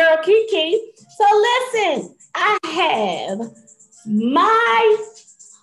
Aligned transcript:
girl 0.00 0.16
Kiki. 0.22 0.92
So 1.16 1.24
listen, 1.74 2.16
I 2.34 2.58
have 2.64 3.38
my 4.06 4.96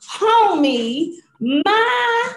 homie, 0.10 1.14
my 1.40 2.34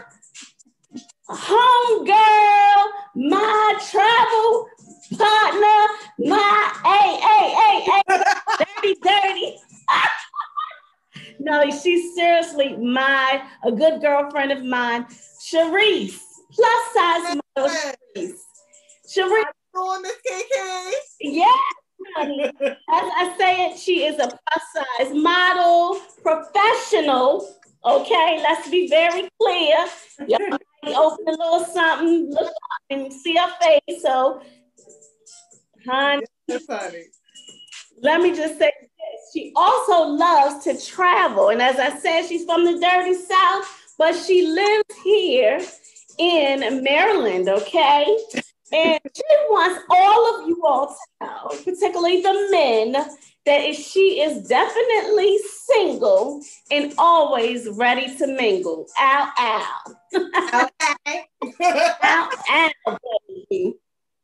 home 1.28 2.06
girl, 2.06 2.92
my 3.14 3.78
travel 3.90 4.68
partner, 5.18 5.80
my 6.18 6.72
hey, 6.84 7.18
hey, 7.26 7.46
hey, 7.60 7.80
hey, 7.90 8.24
dirty, 8.58 8.94
dirty. 9.02 9.56
no, 11.40 11.70
she's 11.70 12.14
seriously 12.14 12.76
my 12.76 13.42
a 13.64 13.72
good 13.72 14.00
girlfriend 14.00 14.52
of 14.52 14.64
mine, 14.64 15.04
Sharice, 15.46 16.18
plus 16.52 16.94
size 16.94 17.36
model 17.56 17.70
Sharice. 17.70 18.38
Sharice, 19.14 19.44
doing 19.74 20.02
Miss 20.02 20.16
Kiki? 20.26 21.36
Yeah. 21.38 21.46
As 22.18 22.26
I 22.88 23.34
said, 23.38 23.78
she 23.78 24.04
is 24.04 24.16
a 24.18 24.28
plus 24.28 24.64
size 24.74 25.14
model, 25.14 26.00
professional. 26.22 27.56
Okay, 27.84 28.40
let's 28.42 28.68
be 28.70 28.88
very 28.88 29.28
clear. 29.40 29.76
Y'all 30.28 30.58
open 30.96 31.28
a 31.28 31.30
little 31.30 31.64
something, 31.64 32.30
look 32.30 32.46
up 32.48 32.82
and 32.90 33.12
see 33.12 33.36
her 33.36 33.50
face. 33.60 34.02
So, 34.02 34.42
honey, 35.86 36.26
That's 36.48 36.64
funny. 36.66 37.04
let 38.02 38.20
me 38.20 38.34
just 38.34 38.58
say 38.58 38.70
this. 38.80 39.32
She 39.32 39.52
also 39.56 40.08
loves 40.08 40.64
to 40.64 40.78
travel. 40.80 41.48
And 41.50 41.62
as 41.62 41.78
I 41.78 41.96
said, 41.98 42.26
she's 42.26 42.44
from 42.44 42.64
the 42.64 42.78
dirty 42.78 43.14
South, 43.14 43.94
but 43.98 44.14
she 44.14 44.46
lives 44.46 44.94
here 45.02 45.60
in 46.18 46.82
Maryland, 46.82 47.48
okay? 47.48 48.04
And 48.72 49.00
she 49.14 49.36
wants 49.48 49.82
all 49.90 50.40
of 50.40 50.48
you 50.48 50.62
all 50.64 50.86
to 50.86 51.26
know, 51.26 51.48
particularly 51.64 52.22
the 52.22 52.48
men, 52.50 52.92
that 53.46 53.74
she 53.74 54.20
is 54.20 54.46
definitely 54.46 55.38
single 55.66 56.42
and 56.70 56.94
always 56.98 57.68
ready 57.70 58.14
to 58.16 58.26
mingle. 58.28 58.86
Ow, 59.00 59.32
ow. 59.38 59.94
Okay. 60.14 61.26
Ow, 62.02 62.28
ow, 62.50 62.98
baby. 63.28 63.74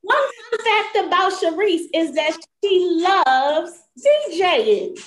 One 0.03 0.19
fun 0.19 0.61
fact 0.65 0.97
about 1.07 1.33
Sharice 1.33 1.87
is 1.93 2.15
that 2.15 2.39
she 2.63 3.01
loves 3.03 3.73
DJing. 3.99 5.01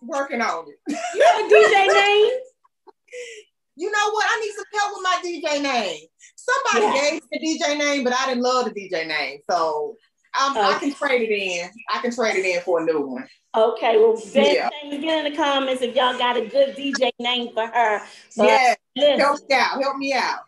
Working 0.00 0.40
on 0.40 0.66
it. 0.68 0.78
You 1.14 1.22
have 1.22 1.44
a 1.44 1.54
DJ 1.54 1.92
name? 1.92 2.32
You 3.78 3.90
know 3.92 4.10
what? 4.10 4.26
I 4.28 4.40
need 4.40 4.52
some 4.54 4.64
help 4.74 4.92
with 4.96 5.04
my 5.04 5.18
DJ 5.24 5.62
name. 5.62 6.06
Somebody 6.34 6.86
Yeah. 6.86 7.10
gave 7.10 7.22
me 7.22 7.28
the 7.30 7.64
DJ 7.64 7.78
name, 7.78 8.02
but 8.04 8.12
I 8.12 8.26
didn't 8.26 8.42
love 8.42 8.64
the 8.64 8.72
DJ 8.72 9.06
name. 9.06 9.38
So 9.48 9.96
um, 10.38 10.56
I 10.56 10.74
Okay. 10.76 10.90
can 10.90 10.94
trade 10.94 11.22
it 11.22 11.32
in. 11.32 11.70
I 11.88 12.00
can 12.00 12.12
trade 12.12 12.36
it 12.36 12.44
in 12.44 12.60
for 12.62 12.80
a 12.80 12.84
new 12.84 13.00
one. 13.00 13.28
Okay, 13.56 13.98
well, 13.98 14.16
then 14.16 14.44
Yeah. 14.44 14.68
get 14.90 15.26
in 15.26 15.32
the 15.32 15.36
comments 15.36 15.80
if 15.82 15.94
y'all 15.94 16.18
got 16.18 16.36
a 16.36 16.46
good 16.46 16.76
DJ 16.76 17.10
name 17.20 17.54
for 17.54 17.66
her. 17.66 18.02
But 18.36 18.46
yeah, 18.46 18.74
listen, 18.96 19.20
help 19.20 19.40
me 19.48 19.56
out. 19.56 19.82
Help 19.82 19.96
me 19.96 20.12
out. 20.12 20.40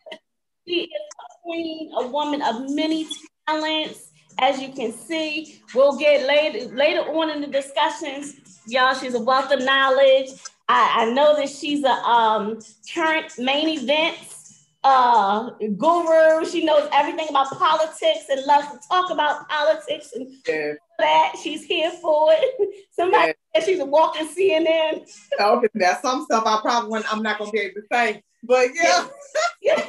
She 0.66 0.81
is 0.82 0.88
a 0.91 1.43
queen, 1.43 1.93
a 1.97 2.06
woman 2.09 2.43
of 2.43 2.69
many 2.71 3.09
talents. 3.47 4.10
As 4.38 4.60
you 4.60 4.72
can 4.72 4.93
see, 4.93 5.60
we'll 5.75 5.97
get 5.99 6.26
later 6.26 6.75
later 6.75 7.00
on 7.00 7.31
in 7.31 7.41
the 7.41 7.47
discussions. 7.47 8.60
Y'all, 8.66 8.94
she's 8.94 9.15
a 9.15 9.21
wealth 9.21 9.53
of 9.53 9.62
knowledge. 9.62 10.31
I, 10.70 11.03
I 11.03 11.10
know 11.10 11.34
that 11.34 11.48
she's 11.48 11.82
a 11.82 11.91
um, 11.91 12.60
current 12.94 13.32
main 13.38 13.69
events 13.69 14.69
uh, 14.84 15.50
guru. 15.76 16.47
She 16.47 16.64
knows 16.64 16.88
everything 16.92 17.26
about 17.28 17.50
politics 17.50 18.26
and 18.31 18.44
loves 18.47 18.69
to 18.69 18.78
talk 18.88 19.10
about 19.10 19.48
politics 19.48 20.12
and 20.14 20.32
Yeah. 20.47 20.75
that. 21.00 21.34
She's 21.42 21.64
here 21.64 21.91
for 21.91 22.28
it. 22.31 22.86
Somebody 22.92 23.32
said 23.53 23.64
she's 23.64 23.81
a 23.81 23.84
walking 23.84 24.28
CNN. 24.28 25.10
Okay, 25.41 25.69
there's 25.75 25.98
some 25.98 26.22
stuff 26.22 26.44
I 26.47 26.60
probably 26.62 27.02
I'm 27.10 27.22
not 27.25 27.38
gonna 27.38 27.50
be 27.50 27.58
able 27.58 27.81
to 27.81 27.87
say, 27.92 28.22
but 28.44 28.69
yeah. 28.72 29.08
Girl, 29.64 29.82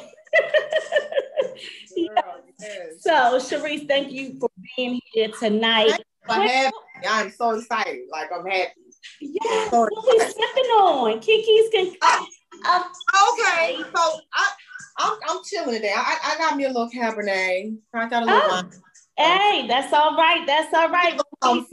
yes. 2.59 3.01
So, 3.01 3.11
Sharice, 3.37 3.87
thank 3.87 4.11
you 4.11 4.39
for 4.39 4.49
being 4.75 4.99
here 5.13 5.29
tonight. 5.39 5.89
Thank 5.89 6.03
I'm 6.27 6.41
happy. 6.41 6.75
I'm 7.07 7.29
so 7.29 7.51
excited. 7.51 8.07
Like 8.11 8.31
I'm 8.35 8.45
happy. 8.45 8.81
Yes, 9.19 9.71
what 9.71 9.89
we 10.07 10.19
sipping 10.19 10.71
on? 10.71 11.19
Kiki's 11.19 11.69
can. 11.71 11.95
Uh, 12.01 12.83
Okay, 13.33 13.83
so 13.95 14.19
I 14.33 14.51
I'm, 14.97 15.17
I'm 15.27 15.43
chilling 15.43 15.75
today. 15.75 15.93
I, 15.95 16.17
I 16.23 16.37
got 16.37 16.57
me 16.57 16.65
a 16.65 16.67
little 16.67 16.89
cabernet. 16.89 17.77
I 17.93 18.09
got 18.09 18.23
a 18.23 18.25
little 18.25 18.41
Oh. 18.41 18.49
wine. 18.51 18.71
hey, 19.17 19.65
that's 19.67 19.91
all 19.93 20.15
right. 20.15 20.45
That's 20.45 20.73
all 20.73 20.89
right. 20.89 21.19
Some, 21.43 21.67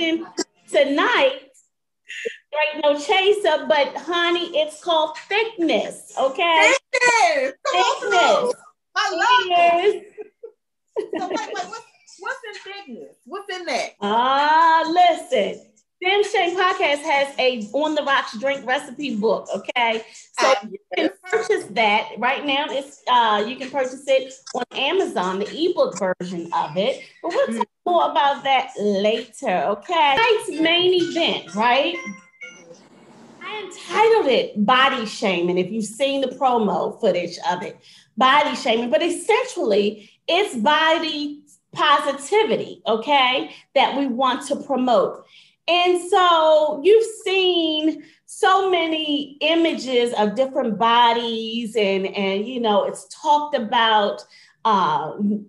you 0.00 0.26
Tonight, 0.70 1.40
Right, 2.52 2.82
no 2.82 2.98
chaser, 2.98 3.66
but 3.68 3.94
honey, 3.96 4.50
it's 4.58 4.82
called 4.82 5.16
thickness. 5.28 6.12
Okay, 6.18 6.72
Thickness. 6.92 7.52
Come 7.64 7.80
on 7.80 8.00
thickness. 8.00 8.54
I 8.96 9.10
love 9.14 9.26
it. 9.40 9.48
Yes. 9.48 10.04
So 11.18 11.28
wait, 11.28 11.38
wait, 11.54 11.68
what's, 11.68 11.84
what's 12.18 12.38
in 12.48 12.72
thickness? 12.72 13.16
What's 13.24 13.54
in 13.56 13.64
that? 13.66 13.90
Ah, 14.00 14.82
listen. 14.88 15.67
Damn 16.00 16.22
Shame 16.22 16.56
Podcast 16.56 17.02
has 17.02 17.34
a 17.40 17.68
on 17.72 17.96
the 17.96 18.04
rocks 18.04 18.38
drink 18.38 18.64
recipe 18.64 19.16
book. 19.16 19.48
Okay, 19.52 20.04
so 20.38 20.46
Uh, 20.48 20.54
you 20.70 20.78
can 20.94 21.10
purchase 21.24 21.64
that 21.70 22.10
right 22.18 22.46
now. 22.46 22.66
It's 22.68 23.02
uh, 23.10 23.44
you 23.46 23.56
can 23.56 23.68
purchase 23.68 24.04
it 24.06 24.32
on 24.54 24.64
Amazon, 24.76 25.40
the 25.40 25.46
ebook 25.46 25.98
version 25.98 26.52
of 26.52 26.76
it. 26.76 27.02
But 27.20 27.32
we'll 27.34 27.58
talk 27.58 27.68
more 27.84 28.10
about 28.10 28.44
that 28.44 28.70
later. 28.78 29.64
Okay, 29.70 30.16
tonight's 30.16 30.62
main 30.62 30.94
event, 30.94 31.54
right? 31.56 31.96
I 33.42 33.62
entitled 33.64 34.26
it 34.26 34.64
"Body 34.64 35.04
Shaming." 35.04 35.58
If 35.58 35.72
you've 35.72 35.84
seen 35.84 36.20
the 36.20 36.28
promo 36.28 37.00
footage 37.00 37.38
of 37.50 37.64
it, 37.64 37.76
body 38.16 38.54
shaming, 38.54 38.90
but 38.90 39.02
essentially 39.02 40.10
it's 40.28 40.54
body 40.54 41.42
positivity. 41.72 42.82
Okay, 42.86 43.50
that 43.74 43.98
we 43.98 44.06
want 44.06 44.46
to 44.46 44.56
promote. 44.56 45.24
And 45.68 46.00
so 46.10 46.80
you've 46.82 47.06
seen 47.24 48.02
so 48.24 48.70
many 48.70 49.36
images 49.42 50.14
of 50.14 50.34
different 50.34 50.78
bodies, 50.78 51.76
and 51.76 52.06
and 52.06 52.46
you 52.46 52.60
know 52.60 52.84
it's 52.84 53.06
talked 53.08 53.54
about 53.54 54.24
um, 54.64 55.46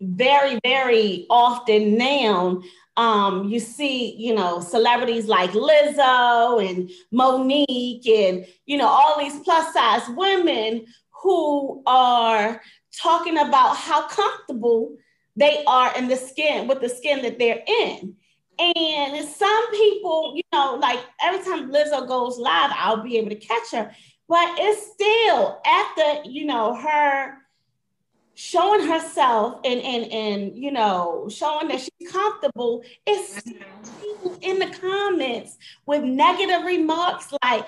very 0.00 0.58
very 0.64 1.26
often 1.30 1.96
now. 1.96 2.60
Um, 2.96 3.44
you 3.44 3.60
see, 3.60 4.16
you 4.16 4.34
know, 4.34 4.60
celebrities 4.60 5.26
like 5.26 5.52
Lizzo 5.52 6.68
and 6.68 6.90
Mo'Nique, 7.12 8.08
and 8.08 8.46
you 8.66 8.76
know 8.76 8.88
all 8.88 9.18
these 9.18 9.38
plus 9.40 9.72
size 9.72 10.08
women 10.08 10.84
who 11.22 11.82
are 11.86 12.60
talking 13.00 13.38
about 13.38 13.76
how 13.76 14.08
comfortable 14.08 14.96
they 15.36 15.62
are 15.66 15.96
in 15.96 16.08
the 16.08 16.16
skin 16.16 16.66
with 16.66 16.80
the 16.80 16.88
skin 16.88 17.22
that 17.22 17.38
they're 17.38 17.62
in. 17.66 18.16
And 18.60 19.26
some 19.26 19.70
people, 19.70 20.34
you 20.36 20.42
know, 20.52 20.76
like 20.80 21.00
every 21.22 21.42
time 21.44 21.72
Lizzo 21.72 22.06
goes 22.06 22.38
live, 22.38 22.70
I'll 22.74 23.02
be 23.02 23.16
able 23.16 23.30
to 23.30 23.36
catch 23.36 23.70
her. 23.72 23.90
But 24.28 24.56
it's 24.58 24.92
still 24.92 25.60
after, 25.66 26.28
you 26.28 26.44
know, 26.44 26.74
her 26.74 27.38
showing 28.40 28.86
herself 28.88 29.60
and 29.66 29.82
and 29.82 30.10
and 30.10 30.56
you 30.56 30.70
know, 30.72 31.28
showing 31.30 31.68
that 31.68 31.78
she's 31.78 32.10
comfortable, 32.10 32.82
it's 33.06 33.42
in 34.40 34.58
the 34.58 34.74
comments 34.80 35.58
with 35.84 36.02
negative 36.02 36.64
remarks 36.64 37.34
like 37.44 37.66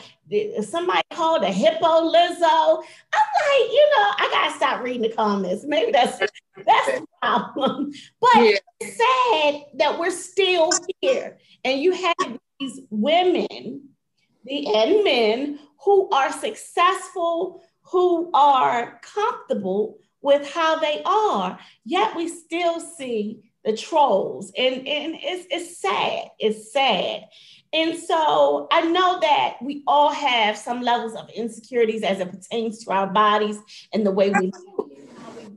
somebody 0.65 1.03
called 1.13 1.43
a 1.43 1.53
hippo 1.53 2.11
Lizzo. 2.11 2.83
I'm 3.13 3.29
like, 3.37 3.71
you 3.71 3.91
know, 3.91 4.13
I 4.17 4.29
gotta 4.33 4.57
stop 4.57 4.83
reading 4.83 5.03
the 5.03 5.11
comments. 5.11 5.65
Maybe 5.67 5.93
that's 5.93 6.19
that's 6.19 7.01
the 7.01 7.07
problem. 7.21 7.93
But 8.21 8.37
Yeah. 8.37 8.57
it's 8.81 8.97
sad 8.97 9.63
that 9.75 9.99
we're 9.99 10.11
still 10.11 10.71
here 11.03 11.37
and 11.65 11.83
you 11.83 11.93
have 11.93 12.39
these 12.59 12.81
women 12.89 13.91
the 14.47 14.75
and 14.75 15.05
men 15.05 15.59
who 15.85 16.09
are 16.11 16.33
successful 16.33 17.63
who 17.83 18.31
are 18.33 19.01
comfortable 19.03 19.99
with 20.23 20.51
how 20.53 20.79
they 20.79 21.03
are 21.05 21.59
yet 21.85 22.17
we 22.17 22.29
still 22.29 22.81
see 22.81 23.43
the 23.65 23.77
trolls. 23.77 24.53
And 24.57 24.87
and 24.87 25.17
it's 25.21 25.47
it's 25.51 25.79
sad 25.79 26.25
it's 26.39 26.73
sad. 26.73 27.29
And 27.75 27.99
so 27.99 28.69
i 28.71 28.83
know 28.83 29.19
that 29.21 29.57
we 29.63 29.83
all 29.87 30.13
have 30.13 30.57
some 30.57 30.83
levels 30.83 31.15
of 31.15 31.31
insecurities 31.31 32.03
as 32.03 32.21
it 32.21 32.31
pertains 32.31 32.85
to 32.85 32.93
our 32.93 33.07
bodies 33.07 33.59
and 33.93 34.05
the 34.05 34.11
way 34.11 34.31
we 34.31 34.53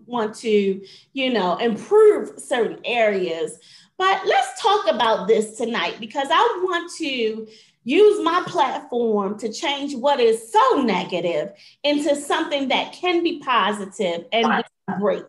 want 0.06 0.36
to 0.36 0.82
you 1.14 1.34
know 1.34 1.58
improve 1.58 2.40
certain 2.40 2.80
areas. 2.86 3.58
But 3.98 4.26
let's 4.26 4.62
talk 4.62 4.90
about 4.90 5.28
this 5.28 5.58
tonight 5.58 5.98
because 6.02 6.28
I 6.30 6.62
want 6.64 6.92
to 6.98 7.48
use 7.86 8.22
my 8.24 8.44
platform 8.48 9.38
to 9.40 9.52
change 9.52 9.96
what 9.96 10.20
is 10.20 10.52
so 10.52 10.82
negative 10.82 11.54
into 11.84 12.16
something 12.16 12.68
that 12.68 12.92
can 12.92 13.24
be 13.24 13.40
positive 13.40 14.26
and 14.34 14.64
great. 15.00 15.24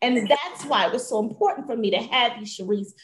And 0.00 0.28
that's 0.28 0.64
why 0.64 0.86
it 0.86 0.92
was 0.92 1.06
so 1.06 1.18
important 1.18 1.66
for 1.66 1.76
me 1.76 1.90
to 1.90 1.98
have 1.98 2.38
you, 2.38 2.46
Sharice, 2.46 2.94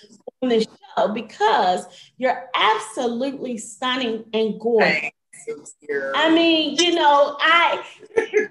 on 0.41 0.49
the 0.49 0.67
show 0.97 1.09
because 1.09 1.85
you're 2.17 2.49
absolutely 2.55 3.59
stunning 3.59 4.25
and 4.33 4.59
gorgeous. 4.59 5.11
I 6.15 6.31
mean, 6.33 6.77
you 6.77 6.95
know, 6.95 7.37
I 7.41 7.85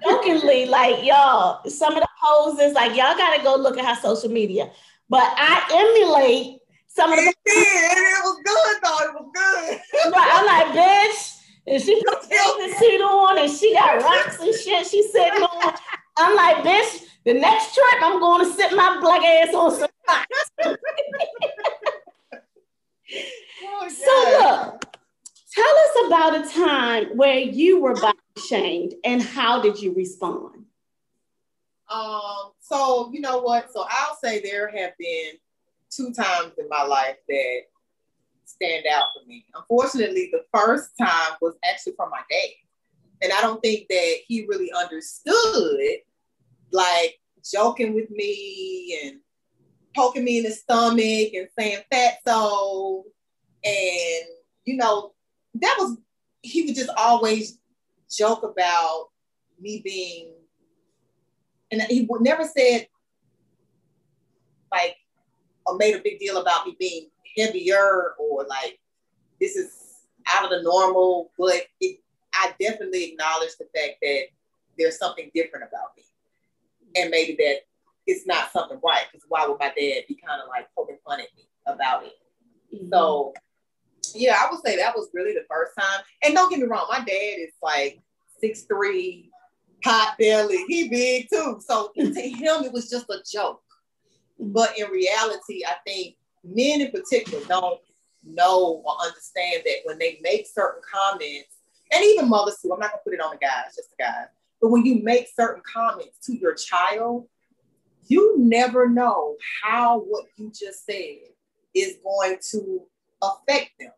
jokingly 0.04 0.66
like 0.66 1.04
y'all, 1.04 1.66
some 1.68 1.94
of 1.94 2.02
the 2.02 2.08
poses, 2.22 2.74
like 2.74 2.90
y'all 2.90 3.16
gotta 3.16 3.42
go 3.42 3.56
look 3.56 3.78
at 3.78 3.86
her 3.86 4.00
social 4.00 4.30
media. 4.30 4.70
But 5.08 5.24
I 5.24 5.66
emulate 5.70 6.61
some 6.94 7.10
of 7.12 7.18
the 7.18 7.24
it 7.24 7.36
did, 7.44 7.56
it 7.56 8.22
was 8.22 8.38
good 8.44 8.76
though. 8.82 9.00
It 9.06 9.14
was 9.14 9.30
good. 9.34 9.80
I'm 10.14 10.46
like, 10.46 10.76
bitch. 10.76 11.38
And 11.66 11.82
she 11.82 12.02
put 12.04 12.22
the 12.28 12.74
seat 12.78 13.00
on 13.00 13.38
and 13.38 13.50
she 13.50 13.72
got 13.72 14.02
rocks 14.02 14.38
and 14.40 14.54
shit 14.54 14.86
she 14.86 15.02
sitting 15.02 15.42
on. 15.42 15.74
I'm 16.18 16.36
like, 16.36 16.56
bitch, 16.56 17.04
the 17.24 17.34
next 17.34 17.74
trip 17.74 18.02
I'm 18.02 18.20
going 18.20 18.44
to 18.44 18.52
sit 18.52 18.76
my 18.76 18.98
black 19.00 19.22
ass 19.22 19.54
on 19.54 19.70
some 19.70 19.88
rocks. 20.08 20.50
oh, 23.64 23.88
so 23.88 24.14
look, 24.38 24.84
tell 25.54 25.64
us 25.64 26.06
about 26.06 26.44
a 26.44 26.48
time 26.52 27.16
where 27.16 27.38
you 27.38 27.80
were 27.80 27.94
body 27.94 28.18
shamed 28.48 28.94
and 29.04 29.22
how 29.22 29.62
did 29.62 29.80
you 29.80 29.94
respond? 29.94 30.66
Um, 31.88 32.52
so 32.60 33.10
you 33.12 33.20
know 33.20 33.38
what? 33.40 33.72
So 33.72 33.86
I'll 33.88 34.16
say 34.16 34.40
there 34.40 34.68
have 34.68 34.92
been 34.98 35.32
two 35.94 36.12
times 36.12 36.52
in 36.58 36.68
my 36.68 36.82
life 36.82 37.16
that 37.28 37.60
stand 38.44 38.84
out 38.92 39.04
for 39.14 39.26
me. 39.26 39.44
Unfortunately, 39.54 40.30
the 40.32 40.44
first 40.52 40.90
time 40.98 41.36
was 41.40 41.54
actually 41.64 41.94
from 41.96 42.10
my 42.10 42.20
dad. 42.30 42.50
And 43.22 43.32
I 43.32 43.40
don't 43.40 43.62
think 43.62 43.88
that 43.88 44.14
he 44.26 44.46
really 44.46 44.72
understood, 44.72 45.98
like 46.72 47.18
joking 47.44 47.94
with 47.94 48.10
me 48.10 49.00
and 49.04 49.20
poking 49.94 50.24
me 50.24 50.38
in 50.38 50.44
the 50.44 50.50
stomach 50.50 51.32
and 51.34 51.48
saying 51.58 51.82
fat 51.90 52.14
so. 52.26 53.04
And, 53.64 54.24
you 54.64 54.76
know, 54.76 55.12
that 55.54 55.76
was, 55.78 55.96
he 56.42 56.62
would 56.62 56.74
just 56.74 56.90
always 56.96 57.58
joke 58.10 58.42
about 58.42 59.10
me 59.60 59.80
being, 59.84 60.32
and 61.70 61.80
he 61.82 62.06
would 62.10 62.22
never 62.22 62.44
said, 62.44 62.88
like, 64.72 64.96
or 65.66 65.76
made 65.76 65.94
a 65.94 66.02
big 66.02 66.18
deal 66.18 66.38
about 66.38 66.66
me 66.66 66.76
being 66.78 67.08
heavier 67.36 68.14
or 68.18 68.44
like 68.48 68.78
this 69.40 69.56
is 69.56 69.82
out 70.26 70.44
of 70.44 70.50
the 70.50 70.62
normal, 70.62 71.30
but 71.38 71.62
it, 71.80 71.98
I 72.32 72.54
definitely 72.60 73.12
acknowledge 73.12 73.56
the 73.58 73.66
fact 73.74 73.96
that 74.02 74.22
there's 74.78 74.98
something 74.98 75.30
different 75.34 75.66
about 75.68 75.96
me. 75.96 76.04
And 76.94 77.10
maybe 77.10 77.36
that 77.38 77.60
it's 78.06 78.26
not 78.26 78.52
something 78.52 78.78
right 78.84 79.04
because 79.10 79.24
why 79.28 79.46
would 79.46 79.58
my 79.58 79.68
dad 79.68 80.04
be 80.08 80.18
kind 80.26 80.40
of 80.42 80.48
like 80.48 80.68
poking 80.76 80.98
fun 81.06 81.20
at 81.20 81.28
me 81.36 81.44
about 81.66 82.04
it? 82.04 82.12
Mm-hmm. 82.74 82.88
So, 82.90 83.32
yeah, 84.14 84.36
I 84.38 84.50
would 84.50 84.60
say 84.64 84.76
that 84.76 84.94
was 84.94 85.08
really 85.14 85.32
the 85.32 85.44
first 85.48 85.72
time. 85.78 86.00
And 86.22 86.34
don't 86.34 86.50
get 86.50 86.60
me 86.60 86.66
wrong, 86.66 86.86
my 86.90 86.98
dad 86.98 87.36
is 87.38 87.52
like 87.62 88.00
six 88.40 88.62
three, 88.62 89.30
pot 89.82 90.16
belly. 90.18 90.64
He 90.68 90.88
big 90.88 91.28
too. 91.30 91.60
So 91.64 91.90
to 91.96 92.04
him, 92.04 92.64
it 92.64 92.72
was 92.72 92.90
just 92.90 93.08
a 93.10 93.18
joke. 93.30 93.62
But 94.42 94.76
in 94.76 94.90
reality, 94.90 95.62
I 95.64 95.76
think 95.86 96.16
men 96.42 96.80
in 96.80 96.90
particular 96.90 97.44
don't 97.46 97.80
know 98.24 98.82
or 98.84 98.94
understand 99.04 99.62
that 99.64 99.78
when 99.84 99.98
they 99.98 100.18
make 100.22 100.48
certain 100.52 100.82
comments, 100.92 101.56
and 101.92 102.04
even 102.04 102.28
mothers 102.28 102.58
too, 102.60 102.72
I'm 102.72 102.80
not 102.80 102.90
gonna 102.90 103.02
put 103.04 103.14
it 103.14 103.20
on 103.20 103.32
the 103.32 103.38
guys, 103.38 103.76
just 103.76 103.90
the 103.90 104.02
guys, 104.02 104.26
but 104.60 104.70
when 104.70 104.84
you 104.84 105.02
make 105.02 105.28
certain 105.34 105.62
comments 105.72 106.18
to 106.26 106.36
your 106.36 106.54
child, 106.54 107.28
you 108.08 108.36
never 108.38 108.88
know 108.88 109.36
how 109.62 110.00
what 110.00 110.26
you 110.36 110.50
just 110.50 110.84
said 110.84 111.18
is 111.74 111.98
going 112.02 112.38
to 112.50 112.82
affect 113.22 113.70
them. 113.78 113.92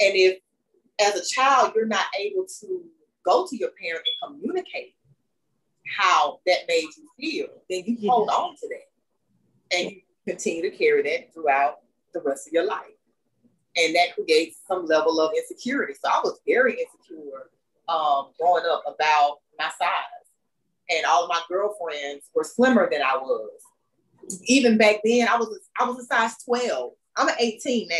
And 0.00 0.14
if 0.14 0.38
as 1.00 1.16
a 1.16 1.34
child 1.34 1.72
you're 1.74 1.86
not 1.86 2.06
able 2.18 2.46
to 2.60 2.84
go 3.24 3.46
to 3.48 3.56
your 3.56 3.70
parent 3.80 4.06
and 4.22 4.40
communicate 4.40 4.94
how 5.98 6.40
that 6.46 6.68
made 6.68 6.88
you 6.96 7.08
feel, 7.18 7.48
then 7.68 7.82
you 7.84 8.08
hold 8.08 8.28
on 8.28 8.54
to 8.56 8.68
that. 8.68 8.91
And 9.72 9.90
you 9.90 10.00
continue 10.26 10.62
to 10.62 10.76
carry 10.76 11.02
that 11.02 11.32
throughout 11.32 11.78
the 12.12 12.20
rest 12.20 12.46
of 12.46 12.52
your 12.52 12.66
life. 12.66 12.86
And 13.76 13.94
that 13.94 14.14
creates 14.14 14.58
some 14.68 14.86
level 14.86 15.20
of 15.20 15.32
insecurity. 15.36 15.94
So 15.94 16.10
I 16.10 16.20
was 16.22 16.38
very 16.46 16.72
insecure 16.72 17.50
um, 17.88 18.28
growing 18.38 18.64
up 18.70 18.82
about 18.86 19.38
my 19.58 19.70
size. 19.78 19.88
And 20.90 21.06
all 21.06 21.24
of 21.24 21.28
my 21.28 21.40
girlfriends 21.48 22.28
were 22.34 22.44
slimmer 22.44 22.88
than 22.90 23.00
I 23.02 23.16
was. 23.16 23.50
Even 24.44 24.76
back 24.76 24.96
then, 25.04 25.26
I 25.26 25.36
was 25.36 25.58
I 25.78 25.84
was 25.84 25.98
a 25.98 26.04
size 26.04 26.36
12. 26.44 26.92
I'm 27.16 27.28
an 27.28 27.34
18 27.38 27.88
now. 27.88 27.96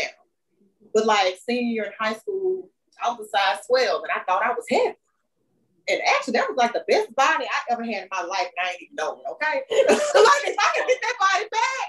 But 0.93 1.05
like 1.05 1.39
senior 1.47 1.71
year 1.71 1.83
in 1.85 1.91
high 1.99 2.13
school, 2.13 2.69
I 3.03 3.09
was 3.09 3.27
a 3.27 3.37
size 3.37 3.65
12 3.67 4.03
and 4.03 4.11
I 4.11 4.23
thought 4.23 4.45
I 4.45 4.53
was 4.53 4.65
heavy. 4.69 4.95
And 5.89 5.99
actually, 6.15 6.33
that 6.33 6.47
was 6.47 6.57
like 6.57 6.73
the 6.73 6.85
best 6.87 7.13
body 7.15 7.45
I 7.45 7.73
ever 7.73 7.83
had 7.83 8.03
in 8.03 8.07
my 8.11 8.21
life, 8.21 8.47
and 8.57 8.65
I 8.65 8.71
ain't 8.71 8.81
even 8.81 8.95
know 8.95 9.19
it, 9.19 9.31
okay? 9.31 9.55
like, 9.69 10.43
if 10.47 10.55
I 10.57 10.71
can 10.75 10.87
get 10.87 11.01
that 11.01 11.15
body 11.19 11.45
back, 11.51 11.87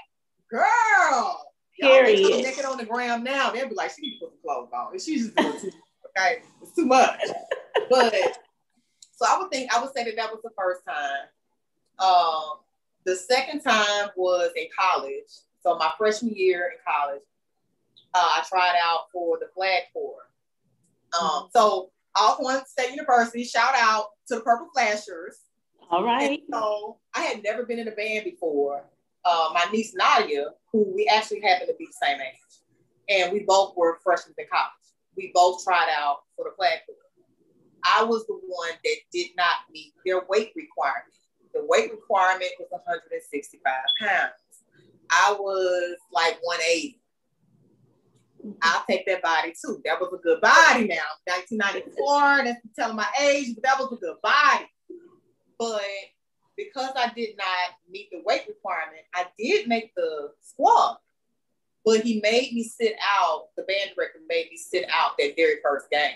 girl, 0.49 1.53
Period. 1.79 2.43
naked 2.43 2.65
on 2.65 2.77
the 2.77 2.85
ground 2.85 3.23
now, 3.23 3.51
they'd 3.51 3.69
be 3.69 3.75
like, 3.75 3.91
she 3.91 4.01
need 4.01 4.19
to 4.19 4.25
put 4.25 4.33
the 4.33 4.41
clothes 4.43 4.69
on. 4.73 4.91
And 4.91 5.01
she's 5.01 5.25
just 5.25 5.35
doing 5.35 5.59
too 5.59 5.71
okay? 6.17 6.41
It's 6.61 6.73
too 6.73 6.85
much. 6.85 7.19
But 7.89 8.13
so 9.15 9.25
I 9.27 9.37
would 9.37 9.51
think 9.51 9.73
I 9.73 9.81
would 9.81 9.93
say 9.95 10.03
that 10.03 10.15
that 10.15 10.31
was 10.31 10.41
the 10.43 10.51
first 10.57 10.81
time. 10.85 11.27
Um, 11.99 12.59
the 13.05 13.15
second 13.15 13.61
time 13.61 14.09
was 14.15 14.51
in 14.55 14.67
college. 14.77 15.29
So 15.61 15.77
my 15.77 15.91
freshman 15.97 16.35
year 16.35 16.71
in 16.73 16.77
college, 16.85 17.21
uh, 18.13 18.17
I 18.19 18.43
tried 18.47 18.75
out 18.83 19.11
for 19.11 19.39
the 19.39 19.47
flag 19.55 19.83
corps. 19.93 20.29
Um, 21.19 21.29
mm-hmm. 21.29 21.47
so 21.53 21.91
Alcorn 22.19 22.61
State 22.65 22.91
University, 22.91 23.43
shout 23.43 23.73
out 23.75 24.07
to 24.27 24.35
the 24.35 24.41
Purple 24.41 24.69
Flashers. 24.73 25.39
All 25.89 26.03
right. 26.03 26.31
And 26.31 26.39
so 26.51 26.97
I 27.13 27.21
had 27.21 27.43
never 27.43 27.65
been 27.65 27.79
in 27.79 27.87
a 27.87 27.91
band 27.91 28.23
before 28.25 28.85
uh, 29.23 29.49
my 29.53 29.65
niece 29.71 29.93
Nadia, 29.95 30.47
who 30.71 30.93
we 30.95 31.07
actually 31.07 31.41
happen 31.41 31.67
to 31.67 31.73
be 31.77 31.85
the 31.85 32.05
same 32.05 32.19
age, 32.21 32.59
and 33.09 33.33
we 33.33 33.43
both 33.43 33.75
were 33.75 33.99
freshmen 34.03 34.35
in 34.37 34.45
college. 34.51 34.71
We 35.15 35.31
both 35.33 35.63
tried 35.63 35.89
out 35.97 36.19
for 36.35 36.45
the 36.45 36.55
flag 36.55 36.79
corps. 36.85 36.95
I 37.85 38.03
was 38.03 38.25
the 38.25 38.33
one 38.33 38.71
that 38.83 38.95
did 39.13 39.29
not 39.37 39.55
meet 39.71 39.93
their 40.05 40.21
weight 40.27 40.51
requirement. 40.55 41.13
The 41.53 41.65
weight 41.65 41.91
requirement 41.91 42.51
was 42.59 42.67
165 42.71 43.61
pounds. 43.99 44.33
I 45.11 45.35
was 45.39 45.95
like 46.11 46.37
180. 46.41 46.99
Mm-hmm. 48.45 48.57
I'll 48.61 48.83
take 48.87 49.05
that 49.07 49.23
body 49.23 49.53
too. 49.59 49.81
That 49.85 49.99
was 49.99 50.13
a 50.13 50.21
good 50.21 50.39
body 50.39 50.87
now. 50.87 51.01
1994, 51.25 52.43
that's 52.45 52.61
telling 52.77 52.95
my 52.95 53.07
age, 53.21 53.55
but 53.55 53.63
that 53.63 53.79
was 53.79 53.91
a 53.91 53.95
good 53.95 54.17
body. 54.21 54.65
But 55.57 55.81
because 56.55 56.91
I 56.95 57.11
did 57.15 57.37
not 57.37 57.47
meet 57.89 58.09
the 58.11 58.21
weight 58.23 58.43
requirement, 58.47 59.01
I 59.15 59.25
did 59.39 59.67
make 59.67 59.93
the 59.95 60.31
squad. 60.41 60.97
But 61.83 62.01
he 62.01 62.19
made 62.21 62.53
me 62.53 62.63
sit 62.63 62.95
out, 63.01 63.49
the 63.55 63.63
band 63.63 63.91
director 63.95 64.19
made 64.27 64.49
me 64.49 64.57
sit 64.57 64.85
out 64.91 65.17
that 65.19 65.35
very 65.35 65.57
first 65.63 65.89
game, 65.91 66.15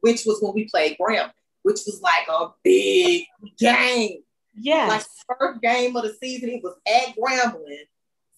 which 0.00 0.24
was 0.24 0.40
when 0.40 0.54
we 0.54 0.68
played 0.68 0.96
Graham, 1.00 1.30
which 1.62 1.80
was 1.86 2.00
like 2.00 2.28
a 2.28 2.48
big 2.62 3.24
game. 3.58 4.22
Yeah. 4.54 4.86
Like 4.86 5.04
first 5.38 5.60
game 5.62 5.96
of 5.96 6.04
the 6.04 6.14
season, 6.20 6.50
it 6.50 6.62
was 6.62 6.74
at 6.86 7.14
Grambling. 7.16 7.86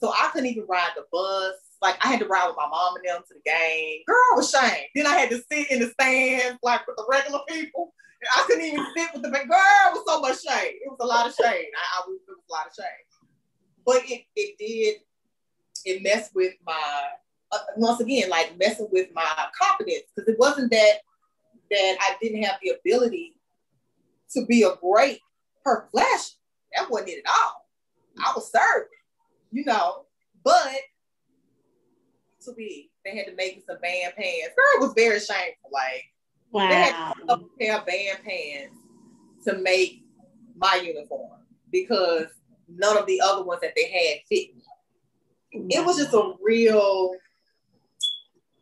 So 0.00 0.10
I 0.10 0.30
couldn't 0.32 0.48
even 0.48 0.66
ride 0.66 0.90
the 0.96 1.04
bus. 1.12 1.54
Like 1.82 1.96
I 2.04 2.08
had 2.08 2.20
to 2.20 2.26
ride 2.26 2.46
with 2.46 2.56
my 2.56 2.68
mom 2.68 2.96
and 2.96 3.04
them 3.06 3.22
to 3.26 3.34
the 3.34 3.50
game. 3.50 4.00
Girl 4.06 4.36
was 4.36 4.50
shame. 4.50 4.84
Then 4.94 5.06
I 5.06 5.14
had 5.14 5.30
to 5.30 5.42
sit 5.50 5.70
in 5.70 5.80
the 5.80 5.88
stands 5.88 6.58
like 6.62 6.86
with 6.86 6.96
the 6.96 7.06
regular 7.08 7.40
people. 7.48 7.94
I 8.36 8.44
couldn't 8.46 8.64
even 8.64 8.86
sit 8.94 9.08
with 9.14 9.22
the 9.22 9.30
girl. 9.30 9.40
It 9.40 9.94
was 9.94 10.04
so 10.06 10.20
much 10.20 10.42
shade. 10.42 10.76
It 10.82 10.90
was 10.90 10.98
a 11.00 11.06
lot 11.06 11.26
of 11.26 11.34
shade. 11.34 11.70
I, 11.74 11.98
I 11.98 12.06
was, 12.06 12.18
it 12.28 12.36
was 12.36 12.44
a 12.48 12.52
lot 12.52 12.66
of 12.66 12.74
shade. 12.74 13.06
But 13.86 14.02
it 14.10 14.24
it 14.36 14.58
did 14.58 15.00
it 15.84 16.02
messed 16.02 16.34
with 16.34 16.54
my 16.66 17.02
uh, 17.52 17.58
once 17.76 18.00
again 18.00 18.28
like 18.28 18.58
messing 18.58 18.88
with 18.92 19.08
my 19.14 19.46
confidence 19.58 20.04
because 20.14 20.28
it 20.28 20.38
wasn't 20.38 20.70
that 20.70 20.98
that 21.70 21.96
I 22.00 22.16
didn't 22.20 22.42
have 22.42 22.56
the 22.62 22.74
ability 22.78 23.36
to 24.32 24.44
be 24.46 24.62
a 24.62 24.74
great 24.76 25.20
per 25.64 25.88
flash. 25.90 26.32
That 26.74 26.90
wasn't 26.90 27.10
it 27.10 27.24
at 27.24 27.30
all. 27.30 27.68
I 28.18 28.32
was 28.34 28.50
serving, 28.50 28.88
you 29.50 29.64
know, 29.64 30.04
but 30.44 30.76
to 32.44 32.52
be 32.54 32.90
they 33.04 33.16
had 33.16 33.26
to 33.26 33.34
make 33.34 33.56
me 33.56 33.62
some 33.66 33.80
band 33.80 34.14
pants. 34.16 34.54
Girl, 34.56 34.76
it 34.76 34.80
was 34.80 34.92
very 34.94 35.20
shameful. 35.20 35.70
Like 35.72 36.04
Wow. 36.52 36.68
They 36.68 36.74
had 36.74 37.14
a 37.28 37.38
pair 37.58 37.78
of 37.78 37.86
band 37.86 38.18
pants 38.24 38.76
to 39.44 39.58
make 39.58 40.04
my 40.56 40.80
uniform 40.84 41.38
because 41.70 42.26
none 42.68 42.96
of 42.96 43.06
the 43.06 43.20
other 43.20 43.44
ones 43.44 43.60
that 43.62 43.72
they 43.76 43.88
had 43.88 44.20
fit 44.28 44.54
me. 44.56 44.62
Wow. 45.54 45.66
It 45.70 45.86
was 45.86 45.96
just 45.98 46.14
a 46.14 46.32
real 46.42 47.12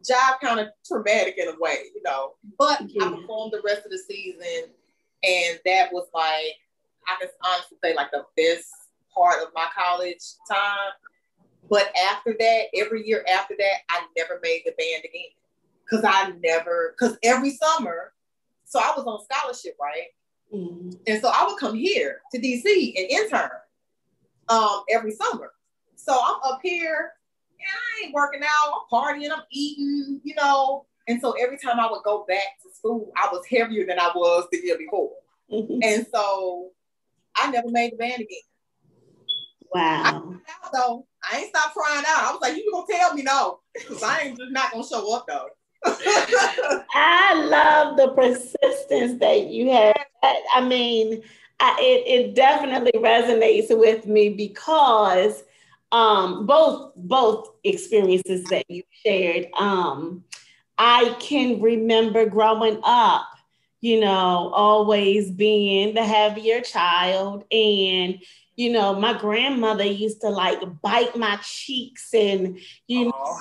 job 0.06 0.40
kind 0.42 0.61
of 0.61 0.68
traumatic 0.87 1.37
in 1.38 1.49
a 1.49 1.54
way, 1.58 1.85
you 1.94 2.02
know. 2.04 2.35
But 2.58 2.82
yeah. 2.88 3.04
I 3.04 3.11
performed 3.11 3.52
the 3.52 3.62
rest 3.64 3.85
of 3.85 3.90
the 3.90 3.99
season, 3.99 4.70
and 5.23 5.58
that 5.64 5.92
was 5.92 6.08
like 6.14 6.56
I 7.06 7.16
can 7.20 7.28
honestly 7.44 7.78
say 7.82 7.94
like 7.94 8.11
the 8.11 8.25
best 8.37 8.68
part 9.14 9.42
of 9.42 9.49
my 9.54 9.66
college 9.76 10.23
time. 10.50 10.92
But 11.68 11.92
after 12.10 12.34
that, 12.38 12.62
every 12.74 13.06
year 13.06 13.24
after 13.32 13.54
that, 13.58 13.78
I 13.90 14.06
never 14.16 14.40
made 14.42 14.62
the 14.64 14.72
band 14.78 15.04
again. 15.04 15.30
Cause 15.88 16.04
I 16.06 16.32
never, 16.42 16.94
cause 16.98 17.16
every 17.22 17.50
summer, 17.50 18.12
so 18.64 18.78
I 18.78 18.92
was 18.96 19.06
on 19.06 19.24
scholarship, 19.24 19.76
right? 19.80 20.08
Mm-hmm. 20.54 20.90
And 21.06 21.22
so 21.22 21.30
I 21.34 21.46
would 21.46 21.58
come 21.58 21.74
here 21.74 22.20
to 22.32 22.38
DC 22.38 22.94
and 22.96 23.10
intern 23.10 23.50
um, 24.48 24.82
every 24.90 25.12
summer. 25.12 25.52
So 25.94 26.12
I'm 26.12 26.36
up 26.44 26.60
here 26.62 27.12
and 27.58 27.68
I 27.68 28.04
ain't 28.04 28.14
working 28.14 28.42
out, 28.42 28.72
I'm 28.72 28.88
partying, 28.92 29.30
I'm 29.30 29.42
eating, 29.50 30.20
you 30.24 30.34
know. 30.34 30.86
And 31.06 31.20
so 31.20 31.32
every 31.32 31.58
time 31.58 31.80
I 31.80 31.90
would 31.90 32.02
go 32.04 32.24
back 32.28 32.60
to 32.62 32.74
school, 32.74 33.12
I 33.16 33.28
was 33.32 33.44
heavier 33.46 33.86
than 33.86 33.98
I 33.98 34.10
was 34.14 34.46
the 34.52 34.58
year 34.58 34.76
before. 34.76 35.12
Mm-hmm. 35.50 35.80
And 35.82 36.06
so 36.12 36.70
I 37.36 37.50
never 37.50 37.70
made 37.70 37.92
the 37.92 37.96
band 37.96 38.20
again. 38.20 38.48
Wow. 39.72 40.34
I 40.48 40.68
though. 40.72 41.06
I 41.30 41.38
ain't 41.38 41.48
stopped 41.48 41.75
crying 41.75 42.04
out. 42.08 42.25
I 42.25 42.32
was 42.32 42.40
like, 42.40 42.56
you 42.56 42.70
gonna 42.72 42.87
tell 42.90 43.14
me 43.14 43.22
no. 43.22 43.60
Because 43.75 44.02
I 44.02 44.20
ain't 44.20 44.38
just 44.38 44.52
not 44.52 44.72
gonna 44.72 44.87
show 44.87 45.14
up 45.14 45.26
though. 45.26 45.48
I 46.94 47.34
love 47.44 47.96
the 47.96 48.08
persistence 48.08 49.20
that 49.20 49.46
you 49.48 49.70
have. 49.70 49.96
I 50.54 50.60
mean, 50.66 51.22
I, 51.60 51.76
it, 51.80 52.06
it 52.06 52.34
definitely 52.34 52.92
resonates 52.96 53.76
with 53.76 54.06
me 54.06 54.30
because 54.30 55.44
um, 55.92 56.46
both 56.46 56.92
both 56.96 57.50
experiences 57.64 58.44
that 58.44 58.64
you 58.68 58.82
shared. 59.04 59.46
Um, 59.58 60.25
I 60.76 61.16
can 61.18 61.60
remember 61.60 62.26
growing 62.26 62.80
up, 62.84 63.26
you 63.80 64.00
know, 64.00 64.50
always 64.54 65.30
being 65.30 65.94
the 65.94 66.04
heavier 66.04 66.60
child, 66.60 67.44
and 67.50 68.20
you 68.58 68.72
know, 68.72 68.92
my 68.98 69.16
grandmother 69.16 69.84
used 69.84 70.20
to 70.22 70.28
like 70.30 70.58
bite 70.82 71.16
my 71.16 71.38
cheeks 71.42 72.12
and 72.12 72.58
you 72.88 73.04
know 73.04 73.38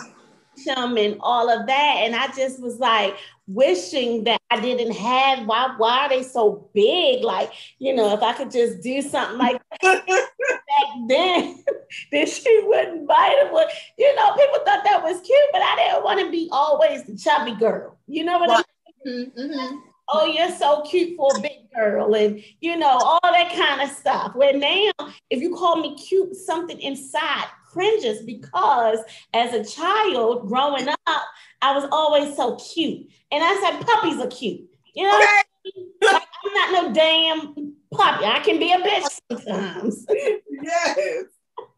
him 0.56 0.96
and 0.98 1.18
all 1.22 1.50
of 1.50 1.66
that. 1.66 1.96
And 2.02 2.16
I 2.16 2.28
just 2.28 2.62
was 2.62 2.78
like 2.78 3.18
wishing 3.48 4.26
that 4.26 4.40
I 4.52 4.60
didn't 4.60 4.94
have 4.94 5.48
why 5.48 5.74
why 5.78 6.06
are 6.06 6.10
they 6.10 6.22
so 6.22 6.70
big? 6.74 7.24
Like, 7.24 7.52
you 7.80 7.96
know, 7.96 8.14
if 8.14 8.22
I 8.22 8.34
could 8.34 8.52
just 8.52 8.84
do 8.84 9.02
something 9.02 9.40
like 9.40 9.60
that 9.82 10.06
back 10.06 11.08
then, 11.08 11.64
then 12.12 12.28
she 12.28 12.62
wouldn't 12.66 13.08
bite 13.08 13.40
him. 13.42 13.56
You 13.98 14.16
know, 14.16 14.34
people 14.34 14.60
thought 14.66 14.84
that 14.84 15.02
was 15.02 15.20
cute, 15.22 15.40
but 15.52 15.64
I 15.64 15.76
didn't 15.78 16.04
want 16.04 16.20
to 16.20 16.30
be 16.30 16.48
always 16.52 17.06
the 17.06 17.18
chubby 17.18 17.56
girl. 17.56 17.98
You 18.08 18.24
know 18.24 18.38
what 18.38 18.52
I 18.52 18.64
mean? 19.04 19.32
Mm-hmm. 19.36 19.78
Oh, 20.10 20.26
you're 20.26 20.52
so 20.52 20.82
cute 20.82 21.18
for 21.18 21.36
a 21.36 21.42
big 21.42 21.72
girl, 21.76 22.16
and 22.16 22.42
you 22.62 22.78
know, 22.78 22.88
all 22.88 23.20
that 23.24 23.54
kind 23.54 23.82
of 23.82 23.96
stuff. 23.96 24.36
Where 24.36 24.58
now, 24.58 24.92
if 25.30 25.42
you 25.42 25.56
call 25.56 25.78
me 25.78 25.96
cute, 25.96 26.36
something 26.36 26.80
inside 26.80 27.48
cringes 27.66 28.24
because 28.24 29.00
as 29.34 29.54
a 29.54 29.64
child 29.64 30.48
growing 30.48 30.88
up, 30.88 31.24
I 31.62 31.76
was 31.76 31.88
always 31.92 32.36
so 32.36 32.56
cute. 32.56 33.08
And 33.32 33.44
I 33.44 33.60
said, 33.62 33.86
puppies 33.86 34.20
are 34.20 34.28
cute. 34.28 34.62
You 34.96 35.04
know, 35.04 35.16
okay. 35.16 35.86
like, 36.02 36.24
I'm 36.46 36.54
not 36.54 36.72
no 36.72 36.94
damn 36.94 37.76
puppy. 37.92 38.26
I 38.26 38.40
can 38.40 38.60
be 38.60 38.72
a 38.72 38.78
bitch 38.78 39.20
sometimes. 39.30 40.06
yes. 40.64 41.26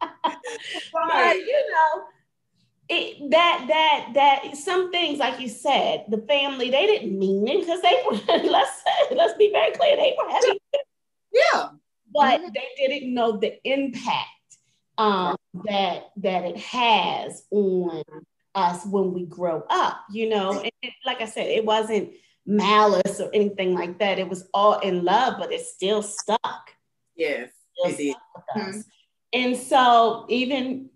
but 0.00 1.36
you 1.36 1.70
know, 1.70 2.04
it, 2.92 3.30
that 3.30 3.64
that 3.68 4.10
that 4.14 4.56
some 4.56 4.90
things 4.90 5.20
like 5.20 5.38
you 5.40 5.48
said, 5.48 6.04
the 6.08 6.18
family 6.18 6.70
they 6.70 6.86
didn't 6.86 7.16
mean 7.16 7.46
it 7.46 7.60
because 7.60 7.80
they 7.82 8.02
were 8.04 8.48
let's 8.50 8.82
let's 9.12 9.38
be 9.38 9.50
very 9.52 9.70
clear 9.72 9.96
they 9.96 10.16
were 10.18 10.30
heavy. 10.30 10.60
Yeah. 11.32 11.68
But 12.12 12.40
mm-hmm. 12.40 12.48
they 12.52 12.88
didn't 12.88 13.14
know 13.14 13.36
the 13.36 13.56
impact 13.64 14.26
um, 14.98 15.36
that 15.66 16.10
that 16.16 16.44
it 16.44 16.56
has 16.56 17.44
on 17.52 18.02
us 18.56 18.84
when 18.84 19.14
we 19.14 19.24
grow 19.24 19.64
up. 19.70 20.00
You 20.10 20.28
know, 20.28 20.58
and 20.58 20.72
it, 20.82 20.92
like 21.06 21.20
I 21.20 21.26
said, 21.26 21.46
it 21.46 21.64
wasn't 21.64 22.10
malice 22.44 23.20
or 23.20 23.30
anything 23.32 23.72
like 23.72 24.00
that. 24.00 24.18
It 24.18 24.28
was 24.28 24.48
all 24.52 24.80
in 24.80 25.04
love, 25.04 25.34
but 25.38 25.52
it 25.52 25.60
still 25.60 26.02
stuck. 26.02 26.72
Yes, 27.14 27.50
still 27.78 27.94
it 27.96 28.16
stuck 28.16 28.56
mm-hmm. 28.56 28.80
And 29.32 29.56
so 29.56 30.26
even 30.28 30.90